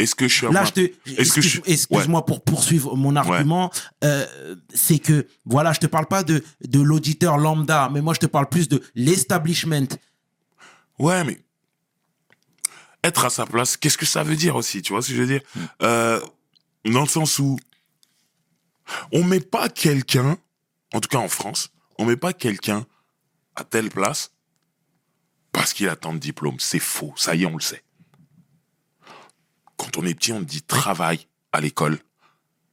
Est-ce 0.00 0.14
que 0.14 0.26
je 0.28 0.34
suis 0.34 0.52
Là, 0.52 0.64
je 0.64 0.70
te, 0.72 0.80
je 1.06 1.60
excuse-moi 1.66 2.24
pour 2.24 2.42
poursuivre 2.42 2.96
mon 2.96 3.16
argument. 3.16 3.70
Euh, 4.02 4.56
c'est 4.74 4.98
que, 4.98 5.26
voilà, 5.44 5.72
je 5.72 5.80
te 5.80 5.86
parle 5.86 6.06
pas 6.06 6.22
de, 6.22 6.42
de 6.66 6.80
l'auditeur 6.80 7.36
lambda, 7.36 7.90
mais 7.92 8.00
moi, 8.00 8.14
je 8.14 8.20
te 8.20 8.26
parle 8.26 8.48
plus 8.48 8.68
de 8.68 8.82
l'establishment. 8.94 9.88
Ouais, 10.98 11.22
mais 11.24 11.40
être 13.04 13.24
à 13.26 13.30
sa 13.30 13.44
place, 13.46 13.76
qu'est-ce 13.76 13.98
que 13.98 14.06
ça 14.06 14.22
veut 14.22 14.36
dire 14.36 14.56
aussi 14.56 14.82
Tu 14.82 14.92
vois 14.92 15.02
ce 15.02 15.08
que 15.08 15.14
je 15.14 15.20
veux 15.20 15.26
dire? 15.26 15.42
Euh, 15.82 16.20
Dans 16.86 17.02
le 17.02 17.08
sens 17.08 17.38
où 17.38 17.58
on 19.12 19.22
met 19.22 19.40
pas 19.40 19.68
quelqu'un, 19.68 20.38
en 20.94 21.00
tout 21.00 21.08
cas 21.08 21.18
en 21.18 21.28
France, 21.28 21.70
on 21.98 22.04
met 22.06 22.16
pas 22.16 22.32
quelqu'un 22.32 22.86
à 23.56 23.64
telle 23.64 23.90
place 23.90 24.32
parce 25.52 25.72
qu'il 25.74 25.88
a 25.88 25.96
tant 25.96 26.12
de 26.14 26.18
diplômes. 26.18 26.56
C'est 26.58 26.78
faux. 26.78 27.12
Ça 27.16 27.34
y 27.34 27.42
est, 27.42 27.46
on 27.46 27.54
le 27.56 27.60
sait. 27.60 27.82
Quand 29.92 30.02
on 30.02 30.06
est 30.06 30.14
petit, 30.14 30.32
on 30.32 30.40
te 30.40 30.44
dit 30.44 30.62
travaille 30.62 31.26
à 31.52 31.60
l'école, 31.60 31.98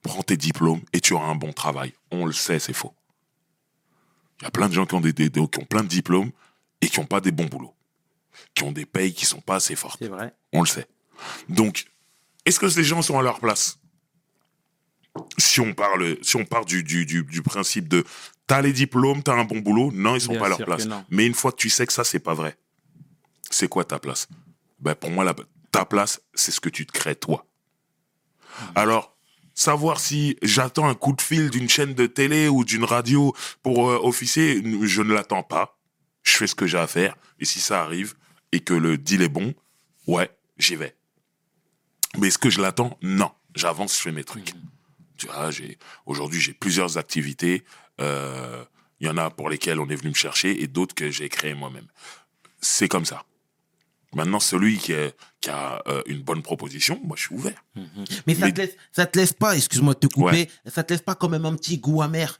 prends 0.03 0.23
tes 0.23 0.37
diplômes 0.37 0.81
et 0.93 1.01
tu 1.01 1.13
auras 1.13 1.27
un 1.27 1.35
bon 1.35 1.51
travail. 1.51 1.93
On 2.11 2.25
le 2.25 2.33
sait, 2.33 2.59
c'est 2.59 2.73
faux. 2.73 2.93
Il 4.39 4.43
y 4.43 4.47
a 4.47 4.51
plein 4.51 4.69
de 4.69 4.73
gens 4.73 4.85
qui 4.85 4.93
ont, 4.93 5.01
des, 5.01 5.13
qui 5.13 5.39
ont 5.39 5.65
plein 5.65 5.83
de 5.83 5.87
diplômes 5.87 6.31
et 6.81 6.87
qui 6.87 6.99
n'ont 6.99 7.07
pas 7.07 7.21
des 7.21 7.31
bons 7.31 7.45
boulots, 7.45 7.73
qui 8.53 8.63
ont 8.63 8.71
des 8.71 8.85
payes 8.85 9.13
qui 9.13 9.25
sont 9.25 9.41
pas 9.41 9.55
assez 9.55 9.75
fortes. 9.75 9.97
C'est 9.99 10.09
vrai. 10.09 10.31
On 10.53 10.61
le 10.61 10.67
sait. 10.67 10.87
Donc, 11.49 11.87
est-ce 12.45 12.59
que 12.59 12.69
ces 12.69 12.83
gens 12.83 13.01
sont 13.01 13.17
à 13.17 13.23
leur 13.23 13.39
place? 13.39 13.79
Si 15.39 15.59
on 15.59 15.73
parle, 15.73 16.17
si 16.21 16.35
on 16.35 16.45
part 16.45 16.65
du, 16.65 16.83
du, 16.83 17.07
du, 17.07 17.23
du 17.23 17.41
principe 17.41 17.87
de 17.87 18.05
t'as 18.45 18.61
les 18.61 18.73
diplômes, 18.73 19.23
t'as 19.23 19.33
un 19.33 19.43
bon 19.43 19.59
boulot, 19.59 19.91
non, 19.91 20.15
ils 20.15 20.21
sont 20.21 20.33
Bien 20.33 20.41
pas 20.41 20.45
à 20.45 20.49
leur 20.49 20.63
place. 20.63 20.87
Mais 21.09 21.25
une 21.25 21.33
fois 21.33 21.51
que 21.51 21.57
tu 21.57 21.71
sais 21.71 21.87
que 21.87 21.93
ça, 21.93 22.03
c'est 22.03 22.19
pas 22.19 22.35
vrai, 22.35 22.55
c'est 23.49 23.67
quoi 23.67 23.83
ta 23.83 23.97
place? 23.97 24.27
Ben 24.79 24.93
pour 24.93 25.09
moi, 25.09 25.23
la, 25.23 25.33
ta 25.77 25.85
place, 25.85 26.21
c'est 26.33 26.49
ce 26.51 26.59
que 26.59 26.69
tu 26.69 26.87
te 26.87 26.91
crées 26.91 27.15
toi. 27.15 27.45
Alors, 28.73 29.15
savoir 29.53 29.99
si 29.99 30.35
j'attends 30.41 30.87
un 30.89 30.95
coup 30.95 31.13
de 31.13 31.21
fil 31.21 31.51
d'une 31.51 31.69
chaîne 31.69 31.93
de 31.93 32.07
télé 32.07 32.47
ou 32.47 32.63
d'une 32.65 32.83
radio 32.83 33.35
pour 33.61 33.87
euh, 33.91 33.99
officier, 34.01 34.63
je 34.87 35.01
ne 35.03 35.13
l'attends 35.13 35.43
pas. 35.43 35.77
Je 36.23 36.35
fais 36.35 36.47
ce 36.47 36.55
que 36.55 36.65
j'ai 36.65 36.79
à 36.79 36.87
faire. 36.87 37.15
Et 37.39 37.45
si 37.45 37.59
ça 37.59 37.83
arrive 37.83 38.15
et 38.51 38.61
que 38.61 38.73
le 38.73 38.97
deal 38.97 39.21
est 39.21 39.29
bon, 39.29 39.53
ouais, 40.07 40.31
j'y 40.57 40.75
vais. 40.75 40.95
Mais 42.17 42.29
est-ce 42.29 42.39
que 42.39 42.49
je 42.49 42.59
l'attends? 42.59 42.97
Non. 43.03 43.31
J'avance, 43.55 43.95
je 43.97 44.01
fais 44.01 44.11
mes 44.11 44.23
trucs. 44.23 44.53
Tu 45.19 45.27
vois, 45.27 45.51
j'ai 45.51 45.77
aujourd'hui 46.07 46.39
j'ai 46.39 46.53
plusieurs 46.53 46.97
activités. 46.97 47.63
Euh, 48.01 48.65
Il 48.99 49.05
y 49.05 49.09
en 49.11 49.17
a 49.17 49.29
pour 49.29 49.47
lesquels 49.51 49.79
on 49.79 49.87
est 49.89 49.95
venu 49.95 50.09
me 50.09 50.15
chercher 50.15 50.59
et 50.63 50.65
d'autres 50.67 50.95
que 50.95 51.11
j'ai 51.11 51.29
créés 51.29 51.53
moi-même. 51.53 51.87
C'est 52.61 52.87
comme 52.87 53.05
ça. 53.05 53.25
Maintenant, 54.15 54.39
celui 54.39 54.77
qui, 54.77 54.93
est- 54.93 55.15
qui 55.47 55.51
a 55.53 55.81
euh, 55.87 56.01
une 56.07 56.21
bonne 56.23 56.41
proposition, 56.41 56.99
moi, 57.03 57.15
je 57.15 57.23
suis 57.23 57.35
ouvert. 57.35 57.63
Mais 58.25 58.35
ça 58.35 58.45
Mais- 58.47 58.51
te 58.53 58.61
laisse, 58.61 58.75
ça 58.91 59.05
te 59.05 59.17
laisse 59.17 59.31
pas, 59.33 59.55
excuse-moi 59.55 59.93
de 59.93 59.99
te 59.99 60.07
couper, 60.07 60.29
Ouais. 60.31 60.49
ça 60.65 60.83
te 60.83 60.93
laisse 60.93 61.01
pas 61.01 61.15
quand 61.15 61.29
même 61.29 61.45
un 61.45 61.55
petit 61.55 61.77
goût 61.77 62.01
amer. 62.01 62.39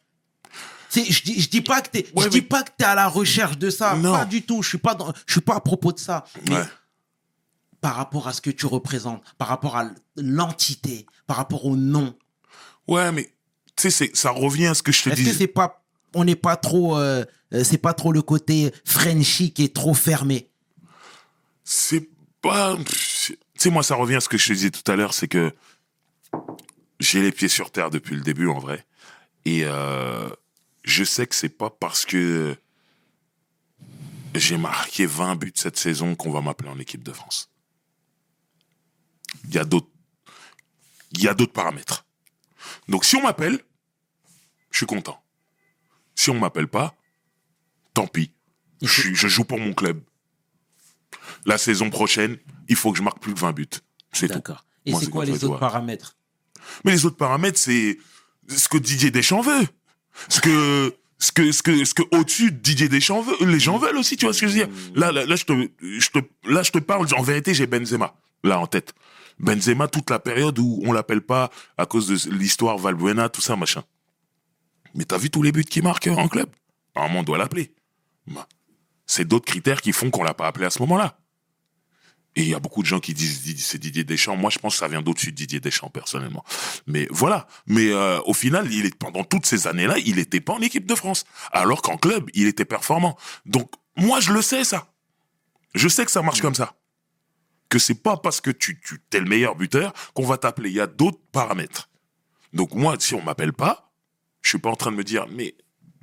C'est, 0.90 1.06
je 1.06 1.24
dis, 1.24 1.40
je 1.42 1.50
dis 1.50 1.62
pas 1.62 1.82
que 1.82 1.90
t'es, 1.90 2.06
Ouais, 2.16 2.26
je 2.26 2.30
dis 2.30 2.42
pas 2.42 2.64
que 2.64 2.72
t'es 2.78 2.84
à 2.86 2.96
la 2.96 3.08
recherche 3.08 3.58
de 3.58 3.70
ça, 3.70 3.96
Non. 3.96 4.12
pas 4.14 4.26
du 4.26 4.42
tout. 4.44 4.62
Je 4.62 4.70
suis 4.70 4.78
pas 4.78 4.94
dans, 4.96 5.14
je 5.26 5.32
suis 5.34 5.42
pas 5.42 5.56
à 5.56 5.60
propos 5.62 5.92
de 5.94 6.00
ça. 6.00 6.24
Mais 6.50 6.56
Ouais. 6.56 6.64
par 7.82 7.96
rapport 7.96 8.28
à 8.28 8.34
ce 8.34 8.42
que 8.42 8.50
tu 8.50 8.66
représentes, 8.66 9.22
par 9.38 9.48
rapport 9.48 9.78
à 9.78 9.90
l'entité, 10.18 11.06
par 11.28 11.38
rapport 11.38 11.66
au 11.66 11.76
nom, 11.78 12.14
Ouais, 12.88 13.12
mais 13.12 13.24
tu 13.76 13.84
sais, 13.84 13.90
c'est- 13.90 14.16
ça 14.16 14.32
revient 14.32 14.68
à 14.68 14.74
ce 14.74 14.82
que 14.84 14.92
je 14.94 15.04
te 15.04 15.10
est-ce 15.10 15.20
que 15.22 15.30
dis. 15.30 15.34
c'est 15.34 15.48
pas, 15.48 15.84
on 16.16 16.24
n'est 16.26 16.36
pas 16.38 16.56
trop, 16.56 16.98
euh, 16.98 17.26
euh, 17.54 17.64
c'est 17.66 17.78
pas 17.78 17.94
trop 17.94 18.12
le 18.14 18.22
côté 18.22 18.72
Frenchy 18.86 19.52
qui 19.54 19.64
est 19.66 19.76
trop 19.76 19.94
fermé? 19.94 20.50
C'est 21.66 22.10
Tu 23.26 23.38
sais, 23.56 23.70
moi, 23.70 23.84
ça 23.84 23.96
revient 23.96 24.16
à 24.16 24.22
ce 24.22 24.30
que 24.30 24.38
je 24.38 24.48
te 24.48 24.54
disais 24.54 24.72
tout 24.72 24.90
à 24.92 24.96
l'heure, 24.96 25.14
c'est 25.14 25.28
que 25.28 25.54
j'ai 27.00 27.22
les 27.22 27.32
pieds 27.32 27.48
sur 27.48 27.72
terre 27.72 27.90
depuis 27.90 28.16
le 28.16 28.22
début, 28.22 28.48
en 28.48 28.60
vrai. 28.60 28.86
Et 29.46 29.62
euh, 29.64 30.30
je 30.84 31.04
sais 31.04 31.28
que 31.28 31.36
c'est 31.36 31.50
pas 31.50 31.70
parce 31.70 32.06
que 32.06 32.56
j'ai 34.36 34.58
marqué 34.58 35.06
20 35.06 35.36
buts 35.36 35.54
cette 35.56 35.78
saison 35.78 36.16
qu'on 36.16 36.32
va 36.32 36.42
m'appeler 36.42 36.70
en 36.70 36.80
équipe 36.80 37.04
de 37.04 37.14
France. 37.14 37.50
Il 39.46 39.54
y 39.54 39.58
a 39.58 39.66
d'autres. 39.66 39.88
Paramètres. 41.54 42.06
Donc, 42.88 43.06
si 43.06 43.16
on 43.16 43.24
m'appelle, 43.24 43.60
je 44.72 44.78
suis 44.78 44.86
content. 44.86 45.22
Si 46.16 46.30
on 46.30 46.40
m'appelle 46.40 46.68
pas, 46.68 46.96
tant 47.94 48.08
pis. 48.08 48.32
Je 48.82 49.28
joue 49.28 49.44
pour 49.44 49.60
mon 49.60 49.74
club. 49.74 50.02
La 51.46 51.58
saison 51.58 51.90
prochaine, 51.90 52.38
il 52.68 52.76
faut 52.76 52.92
que 52.92 52.98
je 52.98 53.04
marque 53.04 53.20
plus 53.20 53.34
que 53.34 53.40
20 53.40 53.52
buts. 53.54 53.68
C'est 54.12 54.28
tout. 54.28 54.36
D'accord. 54.36 54.66
Et 54.86 54.94
c'est 54.94 55.10
quoi 55.10 55.26
les 55.26 55.44
autres 55.44 55.60
paramètres? 55.60 56.16
Mais 56.86 56.92
les 56.92 57.06
autres 57.06 57.18
paramètres, 57.18 57.60
c'est 57.60 57.98
ce 58.48 58.68
que 58.68 58.78
Didier 58.78 59.12
Deschamps 59.12 59.42
veut. 59.42 59.68
Ce 60.30 60.42
que, 60.42 60.96
ce 61.20 61.32
que, 61.32 61.52
ce 61.52 61.62
que, 61.62 61.86
ce 61.86 61.94
que 61.94 62.04
au-dessus 62.12 62.52
de 62.52 62.58
Didier 62.58 62.90
Deschamps 62.90 63.22
veut, 63.22 63.46
les 63.46 63.60
gens 63.60 63.78
veulent 63.78 63.98
aussi, 63.98 64.18
tu 64.18 64.26
vois 64.26 64.34
ce 64.34 64.42
que 64.42 64.48
je 64.48 64.54
veux 64.54 64.66
dire? 64.66 64.70
Là, 64.96 65.12
là, 65.12 65.26
là, 65.26 65.36
je 65.36 65.46
te, 65.46 65.70
je 65.82 66.10
te, 66.10 66.20
là, 66.46 66.64
je 66.64 66.72
te 66.72 66.80
parle, 66.80 67.08
en 67.16 67.22
vérité, 67.22 67.54
j'ai 67.54 67.68
Benzema, 67.68 68.16
là, 68.44 68.60
en 68.60 68.68
tête. 68.68 68.94
Benzema, 69.40 69.88
toute 69.88 70.10
la 70.10 70.20
période 70.20 70.58
où 70.60 70.82
on 70.86 70.92
l'appelle 70.92 71.22
pas 71.22 71.52
à 71.78 71.86
cause 71.86 72.08
de 72.08 72.32
l'histoire 72.32 72.78
Valbuena, 72.78 73.30
tout 73.30 73.42
ça, 73.42 73.56
machin. 73.56 73.84
Mais 74.96 75.06
t'as 75.06 75.18
vu 75.18 75.30
tous 75.30 75.44
les 75.44 75.52
buts 75.52 75.64
qu'il 75.64 75.84
marque 75.84 76.08
en 76.08 76.28
club? 76.28 76.50
Normalement, 76.96 77.20
on 77.20 77.24
doit 77.24 77.38
l'appeler. 77.38 77.72
Bah, 78.26 78.48
C'est 79.08 79.26
d'autres 79.26 79.46
critères 79.46 79.82
qui 79.82 79.94
font 79.94 80.12
qu'on 80.12 80.24
l'a 80.24 80.34
pas 80.34 80.48
appelé 80.48 80.66
à 80.66 80.70
ce 80.70 80.80
moment-là. 80.80 81.18
Et 82.38 82.42
il 82.44 82.50
y 82.50 82.54
a 82.54 82.60
beaucoup 82.60 82.84
de 82.84 82.88
gens 82.88 83.00
qui 83.00 83.16
disent 83.16 83.66
c'est 83.66 83.80
Didier 83.80 84.04
Deschamps. 84.04 84.36
Moi, 84.36 84.52
je 84.52 84.60
pense 84.60 84.74
que 84.74 84.80
ça 84.80 84.88
vient 84.88 85.02
d'au-dessus 85.02 85.32
de 85.32 85.38
Didier 85.38 85.60
Deschamps, 85.60 85.90
personnellement. 85.90 86.46
Mais 86.86 87.08
voilà. 87.10 87.48
Mais 87.66 87.92
euh, 87.92 88.20
au 88.26 88.34
final, 88.36 88.72
il 88.72 88.86
est, 88.86 88.96
pendant 88.96 89.24
toutes 89.24 89.48
ces 89.48 89.66
années-là, 89.66 89.98
il 89.98 90.18
n'était 90.18 90.40
pas 90.40 90.54
en 90.54 90.62
équipe 90.62 90.86
de 90.86 90.94
France. 90.94 91.24
Alors 91.52 91.82
qu'en 91.82 91.98
club, 91.98 92.30
il 92.36 92.46
était 92.46 92.64
performant. 92.64 93.18
Donc, 93.48 93.72
moi, 93.96 94.20
je 94.20 94.34
le 94.34 94.44
sais, 94.44 94.64
ça. 94.64 94.94
Je 95.74 95.88
sais 95.88 96.06
que 96.06 96.12
ça 96.12 96.22
marche 96.22 96.42
comme 96.42 96.54
ça. 96.54 96.76
Que 97.70 97.80
c'est 97.80 98.04
pas 98.04 98.18
parce 98.18 98.40
que 98.40 98.52
tu, 98.52 98.80
tu 98.82 99.00
es 99.14 99.20
le 99.20 99.26
meilleur 99.26 99.56
buteur 99.56 99.92
qu'on 100.14 100.26
va 100.28 100.38
t'appeler. 100.38 100.70
Il 100.70 100.76
y 100.76 100.82
a 100.82 100.86
d'autres 100.86 101.20
paramètres. 101.32 101.90
Donc, 102.54 102.76
moi, 102.76 102.98
si 103.00 103.16
on 103.16 103.24
m'appelle 103.24 103.54
pas, 103.54 103.92
je 104.44 104.50
suis 104.50 104.60
pas 104.60 104.70
en 104.70 104.76
train 104.76 104.92
de 104.92 104.96
me 104.96 105.04
dire, 105.04 105.26
mais 105.32 105.56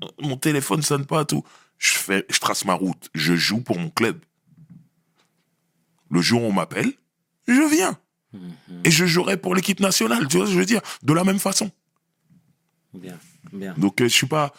euh, 0.03 0.09
mon 0.21 0.37
téléphone 0.37 0.83
sonne 0.83 1.07
pas, 1.07 1.25
tout. 1.25 1.45
Je 1.79 1.95
fais, 1.95 2.25
je 2.31 2.39
trace 2.39 2.65
ma 2.65 2.75
route. 2.75 3.11
Je 3.15 3.35
joue 3.35 3.61
pour 3.61 3.79
mon 3.79 3.91
club. 3.91 4.21
Le 6.11 6.21
jour 6.21 6.43
où 6.43 6.47
on 6.47 6.53
m'appelle, 6.53 6.93
je 7.49 7.69
viens. 7.75 7.99
Et 8.85 8.91
je 8.91 9.07
jouerai 9.07 9.37
pour 9.37 9.55
l'équipe 9.55 9.81
nationale, 9.81 10.27
tu 10.29 10.37
vois 10.37 10.47
ce 10.47 10.51
que 10.51 10.55
je 10.55 10.61
veux 10.61 10.67
dire? 10.67 10.81
De 11.03 11.13
la 11.13 11.23
même 11.25 11.39
façon. 11.39 11.71
Bien, 12.93 13.19
bien. 13.53 13.75
Donc 13.79 14.01
euh, 14.01 14.05
je 14.05 14.15
suis 14.15 14.27
pas... 14.27 14.53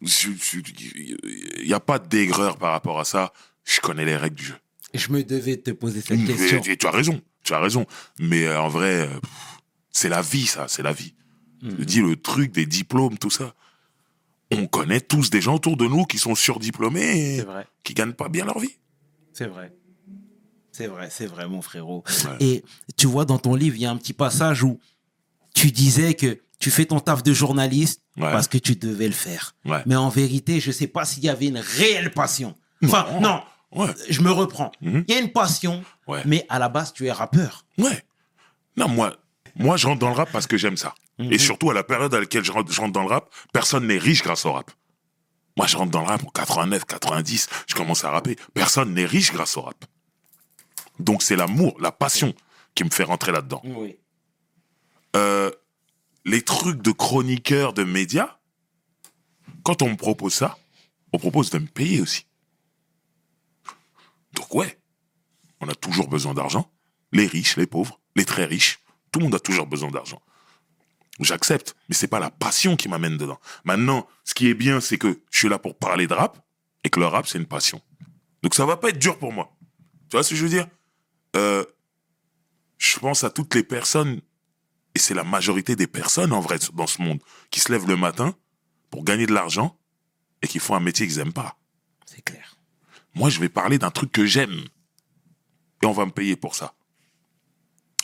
Il 0.00 1.66
n'y 1.66 1.74
a 1.74 1.80
pas 1.80 1.98
d'aigreur 1.98 2.56
par 2.56 2.72
rapport 2.72 2.98
à 2.98 3.04
ça. 3.04 3.32
Je 3.64 3.80
connais 3.80 4.04
les 4.04 4.16
règles 4.16 4.36
du 4.36 4.44
jeu. 4.44 4.56
Je 4.94 5.10
me 5.10 5.22
devais 5.22 5.58
te 5.58 5.70
poser 5.70 6.00
cette 6.00 6.24
question. 6.26 6.62
Et 6.64 6.76
tu 6.76 6.86
as 6.86 6.90
raison, 6.90 7.20
tu 7.44 7.52
as 7.52 7.60
raison. 7.60 7.86
Mais 8.18 8.46
euh, 8.46 8.60
en 8.60 8.68
vrai, 8.68 9.06
euh, 9.06 9.20
c'est 9.92 10.08
la 10.08 10.22
vie, 10.22 10.46
ça, 10.46 10.66
c'est 10.68 10.82
la 10.82 10.92
vie. 10.92 11.14
Je 11.62 11.84
dis 11.84 12.00
le 12.00 12.16
truc 12.16 12.52
des 12.52 12.66
diplômes, 12.66 13.18
tout 13.18 13.30
ça. 13.30 13.54
On 14.52 14.66
connaît 14.66 15.00
tous 15.00 15.30
des 15.30 15.40
gens 15.40 15.54
autour 15.56 15.76
de 15.76 15.86
nous 15.86 16.04
qui 16.04 16.18
sont 16.18 16.34
surdiplômés 16.34 17.36
et 17.36 17.42
vrai. 17.42 17.66
qui 17.84 17.94
gagnent 17.94 18.12
pas 18.14 18.28
bien 18.28 18.44
leur 18.44 18.58
vie. 18.58 18.76
C'est 19.32 19.46
vrai. 19.46 19.72
C'est 20.72 20.86
vrai, 20.86 21.08
c'est 21.10 21.26
vrai, 21.26 21.46
mon 21.48 21.62
frérot. 21.62 22.04
Ouais. 22.24 22.36
Et 22.40 22.64
tu 22.96 23.06
vois, 23.06 23.24
dans 23.24 23.38
ton 23.38 23.54
livre, 23.54 23.76
il 23.76 23.82
y 23.82 23.86
a 23.86 23.90
un 23.90 23.96
petit 23.96 24.12
passage 24.12 24.62
où 24.62 24.78
tu 25.54 25.70
disais 25.72 26.14
que 26.14 26.38
tu 26.58 26.70
fais 26.70 26.84
ton 26.86 27.00
taf 27.00 27.22
de 27.22 27.32
journaliste 27.32 28.02
Ouais. 28.16 28.32
parce 28.32 28.48
que 28.48 28.58
tu 28.58 28.74
devais 28.76 29.06
le 29.06 29.14
faire. 29.14 29.54
Ouais. 29.64 29.82
Mais 29.86 29.96
en 29.96 30.08
vérité, 30.10 30.60
je 30.60 30.72
sais 30.72 30.88
pas 30.88 31.04
s'il 31.06 31.24
y 31.24 31.28
avait 31.30 31.46
une 31.46 31.58
réelle 31.58 32.10
passion. 32.10 32.54
Enfin, 32.84 33.06
non, 33.20 33.40
je 34.10 34.20
me 34.20 34.30
reprends. 34.30 34.72
Mhm. 34.82 35.04
Il 35.08 35.14
y 35.14 35.16
a 35.16 35.20
une 35.20 35.32
passion, 35.32 35.82
mais 36.26 36.44
à 36.50 36.58
la 36.58 36.68
base, 36.68 36.92
tu 36.92 37.06
es 37.06 37.12
rappeur. 37.12 37.64
Ouais. 37.78 38.04
Non, 38.76 38.88
moi, 38.88 39.16
moi, 39.56 39.76
je 39.78 39.86
rentre 39.86 40.00
dans 40.00 40.08
le 40.10 40.14
rap 40.14 40.30
parce 40.32 40.46
que 40.46 40.58
j'aime 40.58 40.76
ça. 40.76 40.94
Et 41.30 41.38
surtout, 41.38 41.70
à 41.70 41.74
la 41.74 41.84
période 41.84 42.14
à 42.14 42.20
laquelle 42.20 42.44
je 42.44 42.52
rentre, 42.52 42.72
je 42.72 42.80
rentre 42.80 42.92
dans 42.92 43.02
le 43.02 43.08
rap, 43.08 43.30
personne 43.52 43.86
n'est 43.86 43.98
riche 43.98 44.22
grâce 44.22 44.46
au 44.46 44.52
rap. 44.52 44.70
Moi, 45.56 45.66
je 45.66 45.76
rentre 45.76 45.90
dans 45.90 46.00
le 46.00 46.06
rap 46.06 46.24
en 46.24 46.30
89, 46.30 46.84
90, 46.84 47.48
je 47.66 47.74
commence 47.74 48.04
à 48.04 48.10
rapper. 48.10 48.36
Personne 48.54 48.94
n'est 48.94 49.04
riche 49.04 49.32
grâce 49.32 49.56
au 49.56 49.62
rap. 49.62 49.84
Donc, 50.98 51.22
c'est 51.22 51.36
l'amour, 51.36 51.76
la 51.80 51.92
passion 51.92 52.34
qui 52.74 52.84
me 52.84 52.90
fait 52.90 53.04
rentrer 53.04 53.32
là-dedans. 53.32 53.60
Oui. 53.64 53.96
Euh, 55.16 55.50
les 56.24 56.42
trucs 56.42 56.82
de 56.82 56.92
chroniqueur 56.92 57.72
de 57.72 57.84
médias, 57.84 58.38
quand 59.64 59.82
on 59.82 59.90
me 59.90 59.96
propose 59.96 60.34
ça, 60.34 60.58
on 61.12 61.18
propose 61.18 61.50
de 61.50 61.58
me 61.58 61.66
payer 61.66 62.00
aussi. 62.00 62.26
Donc 64.34 64.54
ouais, 64.54 64.78
on 65.60 65.68
a 65.68 65.74
toujours 65.74 66.08
besoin 66.08 66.34
d'argent. 66.34 66.70
Les 67.12 67.26
riches, 67.26 67.56
les 67.56 67.66
pauvres, 67.66 68.00
les 68.14 68.24
très 68.24 68.44
riches, 68.44 68.80
tout 69.10 69.18
le 69.18 69.24
monde 69.24 69.34
a 69.34 69.40
toujours 69.40 69.66
besoin 69.66 69.90
d'argent. 69.90 70.22
J'accepte, 71.20 71.76
mais 71.88 71.94
c'est 71.94 72.08
pas 72.08 72.18
la 72.18 72.30
passion 72.30 72.76
qui 72.76 72.88
m'amène 72.88 73.16
dedans. 73.18 73.38
Maintenant, 73.64 74.08
ce 74.24 74.34
qui 74.34 74.48
est 74.48 74.54
bien, 74.54 74.80
c'est 74.80 74.96
que 74.98 75.20
je 75.30 75.38
suis 75.38 75.48
là 75.48 75.58
pour 75.58 75.76
parler 75.76 76.06
de 76.06 76.14
rap 76.14 76.38
et 76.82 76.90
que 76.90 76.98
le 76.98 77.06
rap 77.06 77.26
c'est 77.26 77.38
une 77.38 77.46
passion. 77.46 77.82
Donc 78.42 78.54
ça 78.54 78.64
va 78.64 78.76
pas 78.78 78.88
être 78.88 78.98
dur 78.98 79.18
pour 79.18 79.32
moi. 79.32 79.54
Tu 80.08 80.16
vois 80.16 80.22
ce 80.22 80.30
que 80.30 80.36
je 80.36 80.42
veux 80.42 80.48
dire? 80.48 80.66
Euh, 81.36 81.64
Je 82.78 82.98
pense 82.98 83.22
à 83.24 83.30
toutes 83.30 83.54
les 83.54 83.62
personnes 83.62 84.22
et 84.94 84.98
c'est 84.98 85.12
la 85.14 85.24
majorité 85.24 85.76
des 85.76 85.86
personnes 85.86 86.32
en 86.32 86.40
vrai 86.40 86.58
dans 86.72 86.86
ce 86.86 87.02
monde 87.02 87.20
qui 87.50 87.60
se 87.60 87.70
lèvent 87.70 87.86
le 87.86 87.96
matin 87.96 88.34
pour 88.90 89.04
gagner 89.04 89.26
de 89.26 89.34
l'argent 89.34 89.78
et 90.40 90.48
qui 90.48 90.58
font 90.58 90.74
un 90.74 90.80
métier 90.80 91.06
qu'ils 91.06 91.18
aiment 91.18 91.34
pas. 91.34 91.58
C'est 92.06 92.22
clair. 92.22 92.56
Moi, 93.14 93.28
je 93.28 93.38
vais 93.40 93.50
parler 93.50 93.78
d'un 93.78 93.90
truc 93.90 94.10
que 94.10 94.24
j'aime 94.24 94.64
et 95.82 95.86
on 95.86 95.92
va 95.92 96.06
me 96.06 96.10
payer 96.10 96.34
pour 96.36 96.54
ça. 96.54 96.74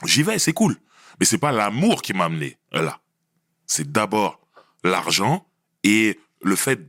J'y 0.04 0.22
vais, 0.22 0.38
c'est 0.38 0.52
cool, 0.52 0.76
mais 1.18 1.24
c'est 1.24 1.38
pas 1.38 1.50
l'amour 1.52 2.02
qui 2.02 2.12
m'a 2.12 2.26
amené 2.26 2.58
là. 2.72 3.00
C'est 3.66 3.90
d'abord 3.90 4.40
l'argent 4.84 5.46
et 5.82 6.18
le 6.42 6.56
fait 6.56 6.80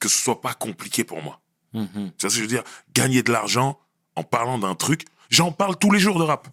que 0.00 0.08
ce 0.08 0.20
soit 0.22 0.40
pas 0.40 0.54
compliqué 0.54 1.04
pour 1.04 1.22
moi. 1.22 1.40
Tu 1.72 1.80
vois 1.80 2.12
ce 2.20 2.26
que 2.26 2.30
je 2.34 2.40
veux 2.42 2.46
dire? 2.46 2.62
Gagner 2.94 3.22
de 3.22 3.32
l'argent 3.32 3.78
en 4.16 4.22
parlant 4.22 4.58
d'un 4.58 4.74
truc. 4.74 5.04
J'en 5.30 5.50
parle 5.52 5.76
tous 5.76 5.90
les 5.90 5.98
jours 5.98 6.18
de 6.18 6.24
rap. 6.24 6.48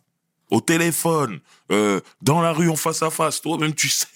Au 0.49 0.61
téléphone, 0.61 1.39
euh, 1.71 2.01
dans 2.21 2.41
la 2.41 2.51
rue, 2.51 2.69
en 2.69 2.75
face 2.75 3.01
à 3.03 3.09
face. 3.09 3.39
Toi-même, 3.41 3.73
tu 3.75 3.87
sais. 3.89 4.07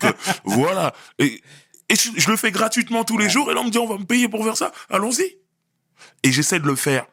Que- 0.00 0.14
voilà. 0.44 0.94
Et, 1.18 1.42
et 1.88 1.96
je, 1.96 2.10
je 2.16 2.30
le 2.30 2.36
fais 2.36 2.50
gratuitement 2.52 3.04
tous 3.04 3.18
les 3.18 3.28
jours. 3.30 3.50
Et 3.50 3.54
là, 3.54 3.60
on 3.60 3.64
me 3.64 3.70
dit, 3.70 3.78
on 3.78 3.86
va 3.88 3.98
me 3.98 4.04
payer 4.04 4.28
pour 4.28 4.44
faire 4.44 4.56
ça. 4.56 4.72
Allons-y. 4.90 5.36
Et 6.22 6.32
j'essaie 6.32 6.60
de 6.60 6.66
le 6.66 6.76
faire 6.76 7.06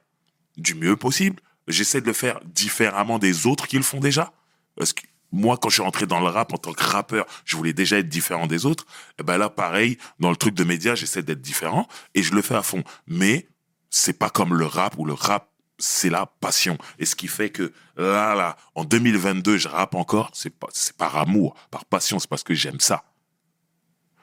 du 0.57 0.75
mieux 0.75 0.95
possible. 0.95 1.41
J'essaie 1.67 2.01
de 2.01 2.07
le 2.07 2.13
faire 2.13 2.39
différemment 2.45 3.19
des 3.19 3.47
autres 3.47 3.67
qui 3.67 3.77
le 3.77 3.83
font 3.83 3.99
déjà. 3.99 4.33
Parce 4.75 4.93
que 4.93 5.01
moi, 5.31 5.57
quand 5.57 5.69
je 5.69 5.75
suis 5.75 5.83
rentré 5.83 6.05
dans 6.05 6.19
le 6.19 6.27
rap 6.27 6.53
en 6.53 6.57
tant 6.57 6.73
que 6.73 6.83
rappeur, 6.83 7.25
je 7.45 7.55
voulais 7.55 7.73
déjà 7.73 7.97
être 7.97 8.09
différent 8.09 8.47
des 8.47 8.65
autres. 8.65 8.85
Et 9.19 9.23
ben 9.23 9.37
là, 9.37 9.49
pareil, 9.49 9.97
dans 10.19 10.29
le 10.29 10.35
truc 10.35 10.53
de 10.53 10.63
médias, 10.63 10.95
j'essaie 10.95 11.23
d'être 11.23 11.41
différent 11.41 11.87
et 12.13 12.23
je 12.23 12.33
le 12.33 12.41
fais 12.41 12.55
à 12.55 12.63
fond. 12.63 12.83
Mais 13.07 13.47
c'est 13.89 14.17
pas 14.17 14.29
comme 14.29 14.53
le 14.53 14.65
rap 14.65 14.97
où 14.97 15.05
le 15.05 15.13
rap, 15.13 15.49
c'est 15.77 16.09
la 16.09 16.25
passion. 16.25 16.77
Et 16.99 17.05
ce 17.05 17.15
qui 17.15 17.27
fait 17.27 17.49
que 17.49 17.71
là, 17.95 18.35
là, 18.35 18.57
en 18.75 18.83
2022, 18.83 19.57
je 19.57 19.67
rappe 19.67 19.95
encore, 19.95 20.29
c'est 20.33 20.49
pas, 20.49 20.67
c'est 20.71 20.95
par 20.95 21.17
amour, 21.17 21.55
par 21.71 21.85
passion, 21.85 22.19
c'est 22.19 22.29
parce 22.29 22.43
que 22.43 22.53
j'aime 22.53 22.79
ça. 22.79 23.03